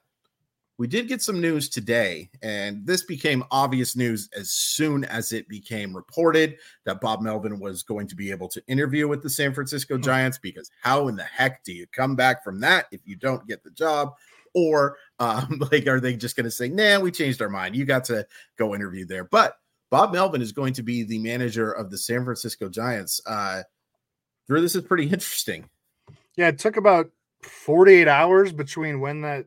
we 0.79 0.87
did 0.87 1.09
get 1.09 1.23
some 1.23 1.41
news 1.41 1.71
today, 1.71 2.29
and 2.43 2.87
this 2.87 3.03
became 3.03 3.43
obvious 3.51 3.97
news 3.97 4.29
as 4.37 4.51
soon 4.51 5.05
as 5.05 5.33
it 5.33 5.49
became 5.49 5.97
reported 5.97 6.59
that 6.85 7.01
Bob 7.01 7.23
Melvin 7.23 7.59
was 7.59 7.83
going 7.83 8.07
to 8.09 8.15
be 8.15 8.31
able 8.31 8.49
to 8.49 8.63
interview 8.67 9.09
with 9.09 9.23
the 9.23 9.31
San 9.31 9.55
Francisco 9.55 9.97
Giants. 9.97 10.39
Because 10.39 10.71
how 10.83 11.09
in 11.09 11.17
the 11.17 11.25
heck 11.25 11.65
do 11.65 11.73
you 11.73 11.87
come 11.93 12.15
back 12.15 12.45
from 12.45 12.61
that 12.61 12.87
if 12.93 13.01
you 13.07 13.17
don't 13.17 13.47
get 13.47 13.65
the 13.65 13.71
job? 13.71 14.15
Or 14.55 14.99
um, 15.19 15.63
like, 15.73 15.87
are 15.87 16.01
they 16.01 16.15
just 16.15 16.37
going 16.37 16.45
to 16.45 16.51
say, 16.51 16.69
"Nah, 16.69 17.01
we 17.01 17.11
changed 17.11 17.41
our 17.41 17.49
mind. 17.49 17.75
You 17.75 17.87
got 17.87 18.05
to 18.05 18.27
go 18.59 18.75
interview 18.75 19.07
there"? 19.07 19.25
But 19.25 19.57
Bob 19.91 20.13
Melvin 20.13 20.43
is 20.43 20.53
going 20.53 20.75
to 20.75 20.83
be 20.83 21.05
the 21.05 21.19
manager 21.19 21.73
of 21.73 21.91
the 21.91 21.99
San 21.99 22.23
Francisco 22.25 22.69
Giants. 22.69 23.21
Uh, 23.25 23.63
Drew, 24.47 24.61
this 24.61 24.75
is 24.75 24.83
pretty 24.83 25.05
interesting. 25.11 25.69
Yeah, 26.37 26.49
it 26.49 26.59
took 26.59 26.77
about 26.77 27.11
48 27.43 28.09
hours 28.09 28.53
between 28.53 29.01
when 29.01 29.23
that 29.23 29.47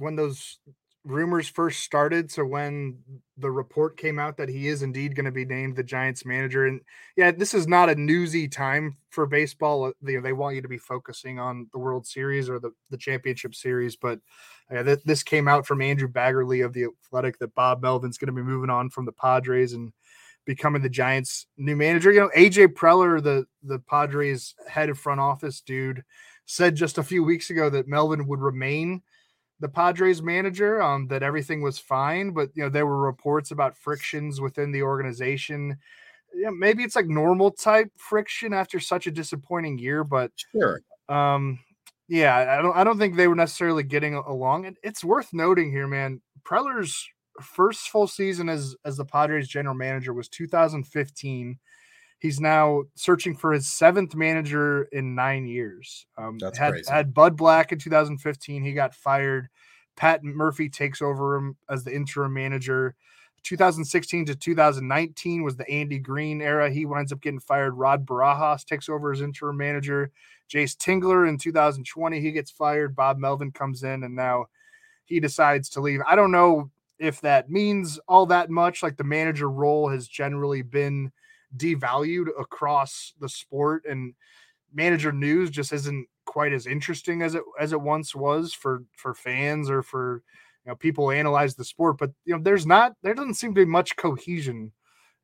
when 0.00 0.16
those 0.16 0.58
rumors 1.04 1.48
first 1.48 1.80
started 1.80 2.30
so 2.30 2.44
when 2.44 2.98
the 3.38 3.50
report 3.50 3.96
came 3.96 4.18
out 4.18 4.36
that 4.36 4.50
he 4.50 4.68
is 4.68 4.82
indeed 4.82 5.14
going 5.14 5.24
to 5.24 5.32
be 5.32 5.46
named 5.46 5.74
the 5.74 5.82
Giants 5.82 6.26
manager. 6.26 6.66
And 6.66 6.80
yeah, 7.16 7.30
this 7.30 7.54
is 7.54 7.66
not 7.66 7.88
a 7.88 7.94
newsy 7.94 8.48
time 8.48 8.98
for 9.08 9.26
baseball. 9.26 9.84
Uh, 9.84 9.92
They, 10.02 10.32
want 10.32 10.56
you 10.56 10.62
to 10.62 10.68
be 10.68 10.76
focusing 10.76 11.38
on 11.38 11.68
the 11.72 11.78
World 11.78 12.06
Series 12.06 12.50
or 12.50 12.58
the, 12.58 12.72
the 12.90 12.98
championship 12.98 13.54
series. 13.54 13.96
But 13.96 14.20
uh, 14.70 14.82
th- 14.82 15.02
this 15.04 15.22
came 15.22 15.48
out 15.48 15.66
from 15.66 15.80
Andrew 15.80 16.08
Baggarly 16.08 16.64
of 16.64 16.74
the 16.74 16.86
Athletic 17.06 17.38
that 17.38 17.54
Bob 17.54 17.80
Melvin's 17.80 18.18
going 18.18 18.26
to 18.26 18.32
be 18.32 18.42
moving 18.42 18.70
on 18.70 18.90
from 18.90 19.06
the 19.06 19.12
Padres 19.12 19.72
and 19.72 19.92
becoming 20.44 20.82
the 20.82 20.88
Giants' 20.90 21.46
new 21.56 21.76
manager. 21.76 22.12
You 22.12 22.20
know, 22.20 22.30
AJ 22.36 22.74
Preller, 22.74 23.22
the 23.22 23.46
the 23.62 23.78
Padres 23.78 24.54
head 24.68 24.90
of 24.90 24.98
front 24.98 25.20
office 25.20 25.60
dude, 25.60 26.02
said 26.44 26.74
just 26.74 26.98
a 26.98 27.02
few 27.02 27.24
weeks 27.24 27.50
ago 27.50 27.70
that 27.70 27.88
Melvin 27.88 28.26
would 28.26 28.40
remain 28.40 29.02
the 29.60 29.68
Padres 29.68 30.22
manager, 30.22 30.82
um, 30.82 31.08
that 31.08 31.22
everything 31.22 31.60
was 31.62 31.78
fine, 31.78 32.32
but 32.32 32.50
you 32.54 32.62
know, 32.62 32.68
there 32.70 32.86
were 32.86 33.00
reports 33.00 33.50
about 33.50 33.76
frictions 33.76 34.40
within 34.40 34.72
the 34.72 34.82
organization. 34.82 35.76
Yeah, 36.34 36.50
maybe 36.50 36.82
it's 36.84 36.96
like 36.96 37.06
normal 37.08 37.50
type 37.50 37.90
friction 37.96 38.52
after 38.52 38.80
such 38.80 39.06
a 39.06 39.10
disappointing 39.10 39.78
year, 39.78 40.04
but 40.04 40.32
Sure. 40.52 40.80
um, 41.08 41.58
yeah, 42.08 42.36
I 42.58 42.62
don't 42.62 42.76
I 42.76 42.84
don't 42.84 42.98
think 42.98 43.16
they 43.16 43.28
were 43.28 43.34
necessarily 43.36 43.82
getting 43.84 44.14
along. 44.14 44.66
And 44.66 44.76
it's 44.82 45.04
worth 45.04 45.32
noting 45.32 45.70
here, 45.70 45.86
man. 45.86 46.20
Preller's 46.44 47.08
first 47.42 47.88
full 47.90 48.06
season 48.06 48.48
as 48.48 48.76
as 48.84 48.96
the 48.96 49.04
Padres 49.04 49.48
general 49.48 49.74
manager 49.74 50.12
was 50.12 50.28
2015. 50.28 51.58
He's 52.20 52.38
now 52.38 52.82
searching 52.94 53.34
for 53.34 53.52
his 53.52 53.66
seventh 53.66 54.14
manager 54.14 54.84
in 54.92 55.14
nine 55.14 55.46
years. 55.46 56.06
Um, 56.18 56.38
That's 56.38 56.58
had, 56.58 56.72
crazy. 56.72 56.90
had 56.90 57.14
Bud 57.14 57.34
Black 57.34 57.72
in 57.72 57.78
2015. 57.78 58.62
He 58.62 58.72
got 58.74 58.94
fired. 58.94 59.48
Pat 59.96 60.22
Murphy 60.22 60.68
takes 60.68 61.00
over 61.00 61.36
him 61.36 61.56
as 61.68 61.82
the 61.82 61.94
interim 61.94 62.34
manager. 62.34 62.94
2016 63.42 64.26
to 64.26 64.36
2019 64.36 65.42
was 65.42 65.56
the 65.56 65.68
Andy 65.70 65.98
Green 65.98 66.42
era. 66.42 66.70
He 66.70 66.84
winds 66.84 67.10
up 67.10 67.22
getting 67.22 67.40
fired. 67.40 67.72
Rod 67.72 68.04
Barajas 68.04 68.66
takes 68.66 68.90
over 68.90 69.12
as 69.12 69.22
interim 69.22 69.56
manager. 69.56 70.10
Jayce 70.52 70.76
Tingler 70.76 71.26
in 71.26 71.38
2020, 71.38 72.20
he 72.20 72.32
gets 72.32 72.50
fired. 72.50 72.94
Bob 72.94 73.18
Melvin 73.18 73.50
comes 73.50 73.82
in 73.82 74.02
and 74.04 74.14
now 74.14 74.46
he 75.06 75.20
decides 75.20 75.70
to 75.70 75.80
leave. 75.80 76.00
I 76.06 76.16
don't 76.16 76.32
know 76.32 76.70
if 76.98 77.22
that 77.22 77.50
means 77.50 77.98
all 78.06 78.26
that 78.26 78.50
much. 78.50 78.82
Like 78.82 78.98
the 78.98 79.04
manager 79.04 79.48
role 79.48 79.88
has 79.88 80.06
generally 80.06 80.60
been 80.60 81.10
devalued 81.56 82.28
across 82.38 83.12
the 83.20 83.28
sport 83.28 83.84
and 83.88 84.14
manager 84.72 85.12
news 85.12 85.50
just 85.50 85.72
isn't 85.72 86.06
quite 86.26 86.52
as 86.52 86.66
interesting 86.66 87.22
as 87.22 87.34
it 87.34 87.42
as 87.58 87.72
it 87.72 87.80
once 87.80 88.14
was 88.14 88.54
for 88.54 88.84
for 88.96 89.14
fans 89.14 89.68
or 89.68 89.82
for 89.82 90.22
you 90.64 90.70
know 90.70 90.76
people 90.76 91.10
analyze 91.10 91.54
the 91.54 91.64
sport. 91.64 91.98
But 91.98 92.12
you 92.24 92.36
know 92.36 92.42
there's 92.42 92.66
not 92.66 92.94
there 93.02 93.14
doesn't 93.14 93.34
seem 93.34 93.54
to 93.54 93.60
be 93.60 93.64
much 93.64 93.96
cohesion 93.96 94.72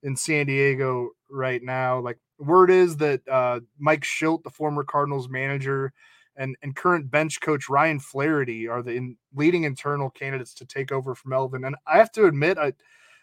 in 0.02 0.16
San 0.16 0.46
Diego 0.46 1.10
right 1.30 1.62
now. 1.62 2.00
Like 2.00 2.18
word 2.38 2.70
is 2.70 2.96
that 2.98 3.26
uh 3.28 3.60
Mike 3.78 4.02
Shildt 4.02 4.42
the 4.42 4.50
former 4.50 4.84
Cardinals 4.84 5.28
manager 5.28 5.92
and 6.36 6.56
and 6.62 6.74
current 6.76 7.10
bench 7.10 7.40
coach 7.40 7.68
Ryan 7.68 8.00
Flaherty 8.00 8.68
are 8.68 8.82
the 8.82 8.92
in, 8.92 9.16
leading 9.34 9.64
internal 9.64 10.10
candidates 10.10 10.54
to 10.54 10.66
take 10.66 10.90
over 10.92 11.14
from 11.14 11.30
Melvin 11.30 11.64
and 11.64 11.76
I 11.86 11.98
have 11.98 12.12
to 12.12 12.26
admit 12.26 12.58
I 12.58 12.72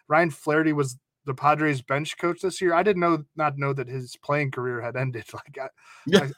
Ryan 0.08 0.30
Flaherty 0.30 0.72
was 0.72 0.98
the 1.26 1.34
Padres 1.34 1.82
bench 1.82 2.16
coach 2.18 2.40
this 2.42 2.60
year. 2.60 2.74
I 2.74 2.82
didn't 2.82 3.00
know 3.00 3.24
not 3.36 3.58
know 3.58 3.72
that 3.72 3.88
his 3.88 4.16
playing 4.16 4.50
career 4.50 4.80
had 4.80 4.96
ended. 4.96 5.24
Like 5.34 5.58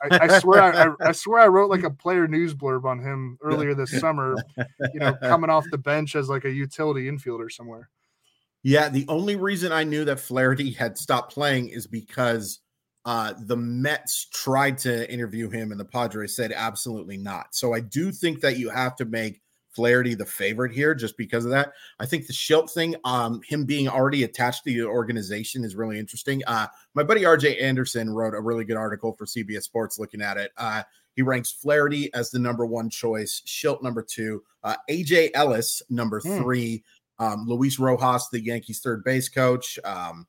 I, 0.00 0.16
I, 0.16 0.18
I, 0.22 0.38
swear, 0.38 0.62
I, 0.62 1.08
I 1.08 1.12
swear, 1.12 1.40
I 1.40 1.48
wrote 1.48 1.70
like 1.70 1.82
a 1.82 1.90
player 1.90 2.28
news 2.28 2.54
blurb 2.54 2.84
on 2.84 3.00
him 3.00 3.36
earlier 3.42 3.74
this 3.74 3.90
summer. 4.00 4.36
You 4.94 5.00
know, 5.00 5.14
coming 5.14 5.50
off 5.50 5.64
the 5.70 5.78
bench 5.78 6.14
as 6.14 6.28
like 6.28 6.44
a 6.44 6.50
utility 6.50 7.10
infielder 7.10 7.50
somewhere. 7.50 7.90
Yeah, 8.62 8.88
the 8.88 9.04
only 9.08 9.36
reason 9.36 9.72
I 9.72 9.84
knew 9.84 10.04
that 10.04 10.20
Flaherty 10.20 10.72
had 10.72 10.98
stopped 10.98 11.32
playing 11.32 11.68
is 11.68 11.86
because 11.86 12.60
uh, 13.04 13.34
the 13.38 13.56
Mets 13.56 14.26
tried 14.32 14.78
to 14.78 15.10
interview 15.12 15.48
him 15.48 15.70
and 15.70 15.78
the 15.78 15.84
Padres 15.84 16.34
said 16.34 16.52
absolutely 16.52 17.16
not. 17.16 17.54
So 17.54 17.72
I 17.72 17.80
do 17.80 18.10
think 18.10 18.40
that 18.40 18.58
you 18.58 18.68
have 18.68 18.96
to 18.96 19.04
make 19.04 19.40
Flaherty 19.76 20.14
the 20.14 20.24
favorite 20.24 20.72
here 20.72 20.94
just 20.94 21.16
because 21.16 21.44
of 21.44 21.50
that. 21.52 21.74
I 22.00 22.06
think 22.06 22.26
the 22.26 22.32
Shildt 22.32 22.70
thing, 22.72 22.96
um, 23.04 23.40
him 23.46 23.64
being 23.64 23.86
already 23.88 24.24
attached 24.24 24.64
to 24.64 24.70
the 24.72 24.82
organization 24.84 25.64
is 25.64 25.76
really 25.76 25.98
interesting. 25.98 26.42
Uh, 26.46 26.66
my 26.94 27.02
buddy 27.02 27.22
RJ 27.22 27.62
Anderson 27.62 28.10
wrote 28.10 28.34
a 28.34 28.40
really 28.40 28.64
good 28.64 28.76
article 28.78 29.12
for 29.12 29.26
CBS 29.26 29.64
Sports 29.64 29.98
looking 29.98 30.22
at 30.22 30.38
it. 30.38 30.50
Uh, 30.56 30.82
he 31.14 31.22
ranks 31.22 31.52
Flaherty 31.52 32.12
as 32.14 32.30
the 32.30 32.38
number 32.38 32.66
one 32.66 32.90
choice, 32.90 33.42
Shildt 33.46 33.82
number 33.82 34.02
two, 34.02 34.42
uh, 34.64 34.76
AJ 34.90 35.30
Ellis 35.34 35.82
number 35.90 36.20
Hmm. 36.20 36.38
three, 36.38 36.84
um, 37.18 37.46
Luis 37.46 37.78
Rojas, 37.78 38.28
the 38.30 38.40
Yankees 38.40 38.80
third 38.80 39.04
base 39.04 39.28
coach, 39.28 39.78
um, 39.84 40.26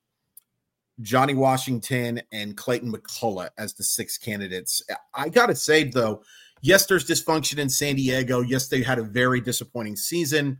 Johnny 1.01 1.35
Washington, 1.35 2.21
and 2.31 2.57
Clayton 2.57 2.91
McCullough 2.91 3.49
as 3.57 3.73
the 3.73 3.83
six 3.83 4.17
candidates. 4.17 4.81
I 5.13 5.29
got 5.29 5.47
to 5.47 5.55
say, 5.55 5.83
though, 5.83 6.23
yes, 6.61 6.85
there's 6.85 7.05
dysfunction 7.05 7.57
in 7.59 7.69
San 7.69 7.95
Diego. 7.95 8.41
Yes, 8.41 8.67
they 8.67 8.81
had 8.81 8.99
a 8.99 9.03
very 9.03 9.41
disappointing 9.41 9.95
season. 9.95 10.59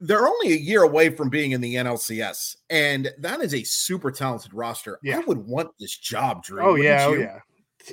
They're 0.00 0.26
only 0.26 0.52
a 0.52 0.56
year 0.56 0.82
away 0.82 1.10
from 1.10 1.28
being 1.30 1.52
in 1.52 1.60
the 1.60 1.76
NLCS, 1.76 2.56
and 2.70 3.12
that 3.18 3.40
is 3.40 3.54
a 3.54 3.62
super 3.62 4.10
talented 4.10 4.52
roster. 4.52 4.98
Yeah. 5.02 5.18
I 5.18 5.20
would 5.20 5.38
want 5.38 5.70
this 5.78 5.96
job, 5.96 6.42
Drew. 6.42 6.60
Oh 6.62 6.74
yeah, 6.74 7.06
oh 7.06 7.12
yeah. 7.14 7.38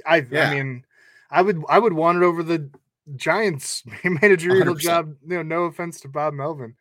I 0.08 0.26
Yeah. 0.30 0.50
I 0.50 0.56
mean, 0.56 0.86
I 1.30 1.42
would 1.42 1.62
I 1.70 1.78
would 1.78 1.94
want 1.94 2.18
it 2.18 2.24
over 2.24 2.42
the 2.42 2.70
Giants 3.16 3.84
managerial 4.04 4.76
100%. 4.76 4.80
job. 4.80 5.16
You 5.28 5.38
know, 5.38 5.44
no 5.44 5.64
offense 5.66 6.00
to 6.02 6.08
Bob 6.08 6.34
Melvin. 6.34 6.76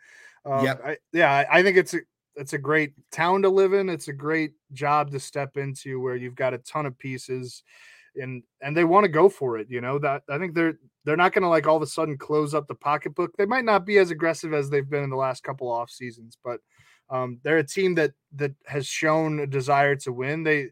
Um, 0.44 0.64
Yep. 0.64 0.82
I, 0.84 0.96
yeah, 1.12 1.30
I, 1.30 1.58
I 1.58 1.62
think 1.62 1.76
it's 1.76 1.92
a 1.94 1.98
it's 2.36 2.52
a 2.52 2.58
great 2.58 2.92
town 3.10 3.42
to 3.42 3.48
live 3.50 3.72
in. 3.74 3.88
It's 3.88 4.08
a 4.08 4.12
great 4.12 4.52
job 4.72 5.10
to 5.10 5.20
step 5.20 5.56
into 5.56 6.00
where 6.00 6.16
you've 6.16 6.36
got 6.36 6.54
a 6.54 6.58
ton 6.58 6.86
of 6.86 6.96
pieces, 6.96 7.62
and 8.18 8.42
and 8.60 8.76
they 8.76 8.84
want 8.84 9.04
to 9.04 9.08
go 9.08 9.28
for 9.28 9.58
it. 9.58 9.68
You 9.70 9.80
know 9.80 9.98
that 10.00 10.22
I 10.28 10.38
think 10.38 10.54
they're 10.54 10.78
they're 11.04 11.16
not 11.16 11.32
going 11.32 11.42
to 11.42 11.48
like 11.48 11.66
all 11.66 11.76
of 11.76 11.82
a 11.82 11.86
sudden 11.86 12.18
close 12.18 12.54
up 12.54 12.66
the 12.68 12.74
pocketbook. 12.74 13.32
They 13.36 13.46
might 13.46 13.64
not 13.64 13.86
be 13.86 13.98
as 13.98 14.10
aggressive 14.10 14.52
as 14.52 14.68
they've 14.68 14.88
been 14.88 15.04
in 15.04 15.10
the 15.10 15.16
last 15.16 15.42
couple 15.42 15.70
off 15.70 15.90
seasons, 15.90 16.36
but 16.44 16.60
um, 17.10 17.38
they're 17.42 17.58
a 17.58 17.66
team 17.66 17.94
that 17.94 18.12
that 18.36 18.52
has 18.66 18.86
shown 18.86 19.40
a 19.40 19.46
desire 19.46 19.96
to 19.96 20.12
win. 20.12 20.42
They 20.42 20.68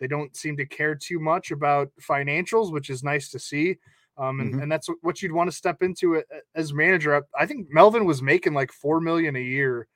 they 0.00 0.06
don't 0.06 0.34
seem 0.36 0.56
to 0.56 0.66
care 0.66 0.94
too 0.94 1.20
much 1.20 1.50
about 1.50 1.90
financials, 2.00 2.72
which 2.72 2.90
is 2.90 3.02
nice 3.04 3.28
to 3.30 3.38
see. 3.38 3.76
Um, 4.16 4.40
and, 4.40 4.54
Mhm. 4.54 4.62
and 4.62 4.72
that's 4.72 4.88
what 5.02 5.20
you'd 5.22 5.32
want 5.32 5.50
to 5.50 5.56
step 5.56 5.82
into 5.82 6.22
as 6.54 6.72
manager. 6.72 7.16
I- 7.16 7.42
I 7.42 7.46
think 7.46 7.68
Melvin 7.70 8.04
was 8.04 8.22
making 8.22 8.54
like 8.54 8.72
four 8.72 9.00
million 9.00 9.34
a 9.36 9.40
year, 9.40 9.88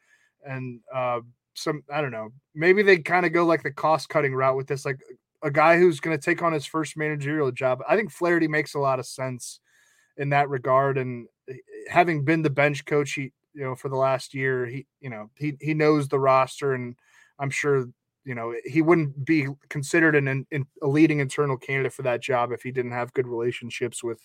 and 0.45 0.81
uh, 0.93 1.21
some 1.55 1.83
I 1.91 2.01
don't 2.01 2.11
know. 2.13 2.33
Maybe 2.55 2.83
they 2.83 2.99
kind 2.99 3.25
of 3.27 3.33
go 3.33 3.45
like 3.47 3.63
the 3.63 3.73
cost 3.73 4.09
cutting 4.09 4.35
route 4.35 4.57
with 4.57 4.67
this, 4.67 4.85
like 4.85 5.01
a 5.43 5.51
guy 5.51 5.79
who's 5.79 6.01
going 6.01 6.17
to 6.17 6.23
take 6.23 6.43
on 6.43 6.53
his 6.53 6.67
first 6.67 6.97
managerial 6.97 7.53
job. 7.53 7.81
I 7.89 7.97
think 7.97 8.11
Flaherty 8.11 8.49
makes 8.49 8.75
a 8.75 8.81
lot 8.81 8.99
of 8.99 9.07
sense 9.07 9.61
in 10.17 10.31
that 10.31 10.49
regard, 10.49 10.99
and 10.99 11.29
eh, 11.49 11.55
eh, 11.55 11.91
having 11.91 12.25
been 12.25 12.43
the 12.43 12.51
bench 12.51 12.85
coach, 12.85 13.13
he 13.13 13.33
you 13.55 13.65
know 13.65 13.75
for 13.75 13.89
the 13.89 13.97
last 13.97 14.35
year, 14.35 14.67
he 14.67 14.87
you 15.01 15.11
know 15.11 15.31
he 15.37 15.57
he 15.61 15.75
knows 15.75 16.09
the 16.09 16.19
roster, 16.19 16.75
and 16.75 16.97
I'm 17.39 17.51
sure 17.51 17.87
you 18.25 18.35
know 18.35 18.51
eh, 18.51 18.61
he 18.65 18.83
wouldn't 18.83 19.25
be 19.25 19.49
considered 19.69 20.17
an, 20.17 20.29
an 20.29 20.67
a 20.83 20.89
leading 20.89 21.21
internal 21.21 21.57
candidate 21.57 21.93
for 21.93 22.03
that 22.03 22.23
job 22.23 22.53
if 22.53 22.63
he 22.63 22.73
didn't 22.73 22.93
have 22.93 23.13
good 23.13 23.29
relationships 23.29 24.03
with 24.03 24.21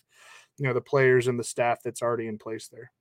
you 0.57 0.67
know 0.67 0.73
the 0.73 0.81
players 0.81 1.27
and 1.27 1.39
the 1.39 1.43
staff 1.43 1.79
that's 1.83 2.01
already 2.01 2.27
in 2.27 2.37
place 2.37 2.67
there. 2.67 2.91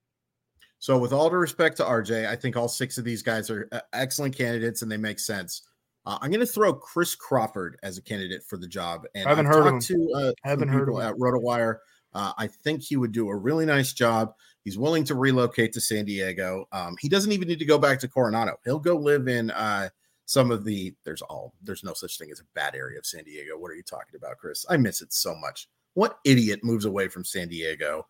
So, 0.78 0.98
with 0.98 1.12
all 1.12 1.30
due 1.30 1.36
respect 1.36 1.76
to 1.76 1.84
RJ, 1.84 2.28
I 2.28 2.34
think 2.34 2.56
all 2.56 2.66
six 2.66 2.98
of 2.98 3.04
these 3.04 3.22
guys 3.22 3.50
are 3.50 3.68
eh, 3.72 3.80
excellent 3.92 4.36
candidates 4.36 4.82
and 4.82 4.90
they 4.90 4.96
make 4.96 5.18
sense. 5.18 5.62
Uh, 6.04 6.18
I'm 6.20 6.30
going 6.30 6.40
to 6.40 6.46
throw 6.46 6.74
Chris 6.74 7.14
Crawford 7.14 7.78
as 7.82 7.96
a 7.96 8.02
candidate 8.02 8.42
for 8.42 8.56
the 8.56 8.66
job. 8.66 9.04
And 9.14 9.26
I 9.26 9.30
haven't 9.30 9.46
I've 9.46 9.54
heard 9.54 9.66
of 9.66 9.72
talked 9.74 9.86
to 9.86 10.12
uh, 10.14 10.32
Haven't 10.42 10.68
heard 10.68 10.88
of 10.88 10.96
him. 10.96 11.00
at 11.02 11.16
RotoWire. 11.16 11.76
Uh, 12.14 12.32
I 12.36 12.46
think 12.46 12.82
he 12.82 12.96
would 12.96 13.12
do 13.12 13.28
a 13.28 13.36
really 13.36 13.64
nice 13.64 13.92
job. 13.92 14.34
He's 14.64 14.78
willing 14.78 15.04
to 15.04 15.14
relocate 15.14 15.72
to 15.74 15.80
San 15.80 16.04
Diego. 16.04 16.66
Um, 16.72 16.96
he 17.00 17.08
doesn't 17.08 17.32
even 17.32 17.48
need 17.48 17.58
to 17.58 17.64
go 17.64 17.78
back 17.78 17.98
to 18.00 18.08
Coronado. 18.08 18.56
He'll 18.64 18.78
go 18.78 18.96
live 18.96 19.28
in 19.28 19.50
uh, 19.50 19.88
some 20.26 20.50
of 20.50 20.64
the. 20.64 20.94
There's 21.04 21.22
all. 21.22 21.54
There's 21.62 21.84
no 21.84 21.94
such 21.94 22.18
thing 22.18 22.30
as 22.30 22.40
a 22.40 22.44
bad 22.54 22.74
area 22.74 22.98
of 22.98 23.06
San 23.06 23.24
Diego. 23.24 23.56
What 23.56 23.70
are 23.70 23.76
you 23.76 23.82
talking 23.82 24.16
about, 24.16 24.38
Chris? 24.38 24.66
I 24.68 24.76
miss 24.76 25.00
it 25.00 25.12
so 25.12 25.34
much. 25.34 25.68
What 25.94 26.18
idiot 26.24 26.60
moves 26.62 26.84
away 26.84 27.08
from 27.08 27.24
San 27.24 27.48
Diego? 27.48 28.06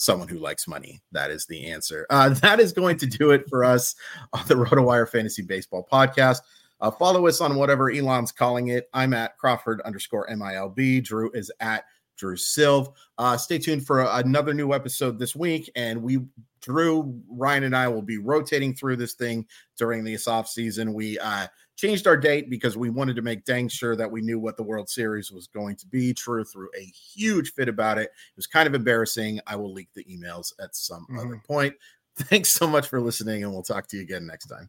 someone 0.00 0.28
who 0.28 0.38
likes 0.38 0.66
money. 0.66 1.02
That 1.12 1.30
is 1.30 1.44
the 1.46 1.70
answer. 1.70 2.06
Uh, 2.08 2.28
that 2.40 2.60
is 2.60 2.72
going 2.72 2.96
to 2.98 3.06
do 3.06 3.32
it 3.32 3.48
for 3.48 3.64
us 3.64 3.94
on 4.32 4.46
the 4.46 4.54
RotoWire 4.54 5.08
Fantasy 5.08 5.42
Baseball 5.42 5.86
Podcast. 5.92 6.40
Uh, 6.80 6.90
follow 6.90 7.26
us 7.26 7.40
on 7.40 7.56
whatever 7.56 7.90
Elon's 7.90 8.32
calling 8.32 8.68
it. 8.68 8.88
I'm 8.92 9.14
at 9.14 9.36
Crawford 9.38 9.80
underscore 9.82 10.28
MILB. 10.28 11.04
Drew 11.04 11.30
is 11.32 11.50
at 11.60 11.84
Drew 12.18 12.36
Silv. 12.36 12.92
Uh, 13.16 13.36
stay 13.36 13.58
tuned 13.58 13.86
for 13.86 14.00
another 14.02 14.52
new 14.52 14.72
episode 14.72 15.18
this 15.18 15.34
week. 15.34 15.70
And 15.76 16.02
we, 16.02 16.18
Drew, 16.60 17.20
Ryan, 17.30 17.64
and 17.64 17.76
I 17.76 17.88
will 17.88 18.02
be 18.02 18.18
rotating 18.18 18.74
through 18.74 18.96
this 18.96 19.14
thing 19.14 19.46
during 19.76 20.04
this 20.04 20.28
off 20.28 20.48
season. 20.48 20.92
We 20.92 21.18
uh, 21.18 21.46
changed 21.76 22.06
our 22.06 22.16
date 22.16 22.50
because 22.50 22.76
we 22.76 22.90
wanted 22.90 23.16
to 23.16 23.22
make 23.22 23.44
dang 23.44 23.68
sure 23.68 23.96
that 23.96 24.10
we 24.10 24.20
knew 24.20 24.38
what 24.38 24.56
the 24.56 24.64
World 24.64 24.90
Series 24.90 25.30
was 25.30 25.46
going 25.46 25.76
to 25.76 25.86
be. 25.86 26.12
Drew 26.12 26.44
threw 26.44 26.68
a 26.76 26.84
huge 26.84 27.52
fit 27.52 27.68
about 27.68 27.98
it. 27.98 28.10
It 28.10 28.36
was 28.36 28.46
kind 28.46 28.66
of 28.66 28.74
embarrassing. 28.74 29.40
I 29.46 29.56
will 29.56 29.72
leak 29.72 29.88
the 29.94 30.04
emails 30.04 30.52
at 30.60 30.76
some 30.76 31.06
other 31.18 31.40
point. 31.46 31.74
Thanks 32.16 32.48
so 32.48 32.66
much 32.66 32.88
for 32.88 33.00
listening, 33.00 33.44
and 33.44 33.52
we'll 33.52 33.62
talk 33.62 33.86
to 33.88 33.96
you 33.96 34.02
again 34.02 34.26
next 34.26 34.46
time. 34.46 34.68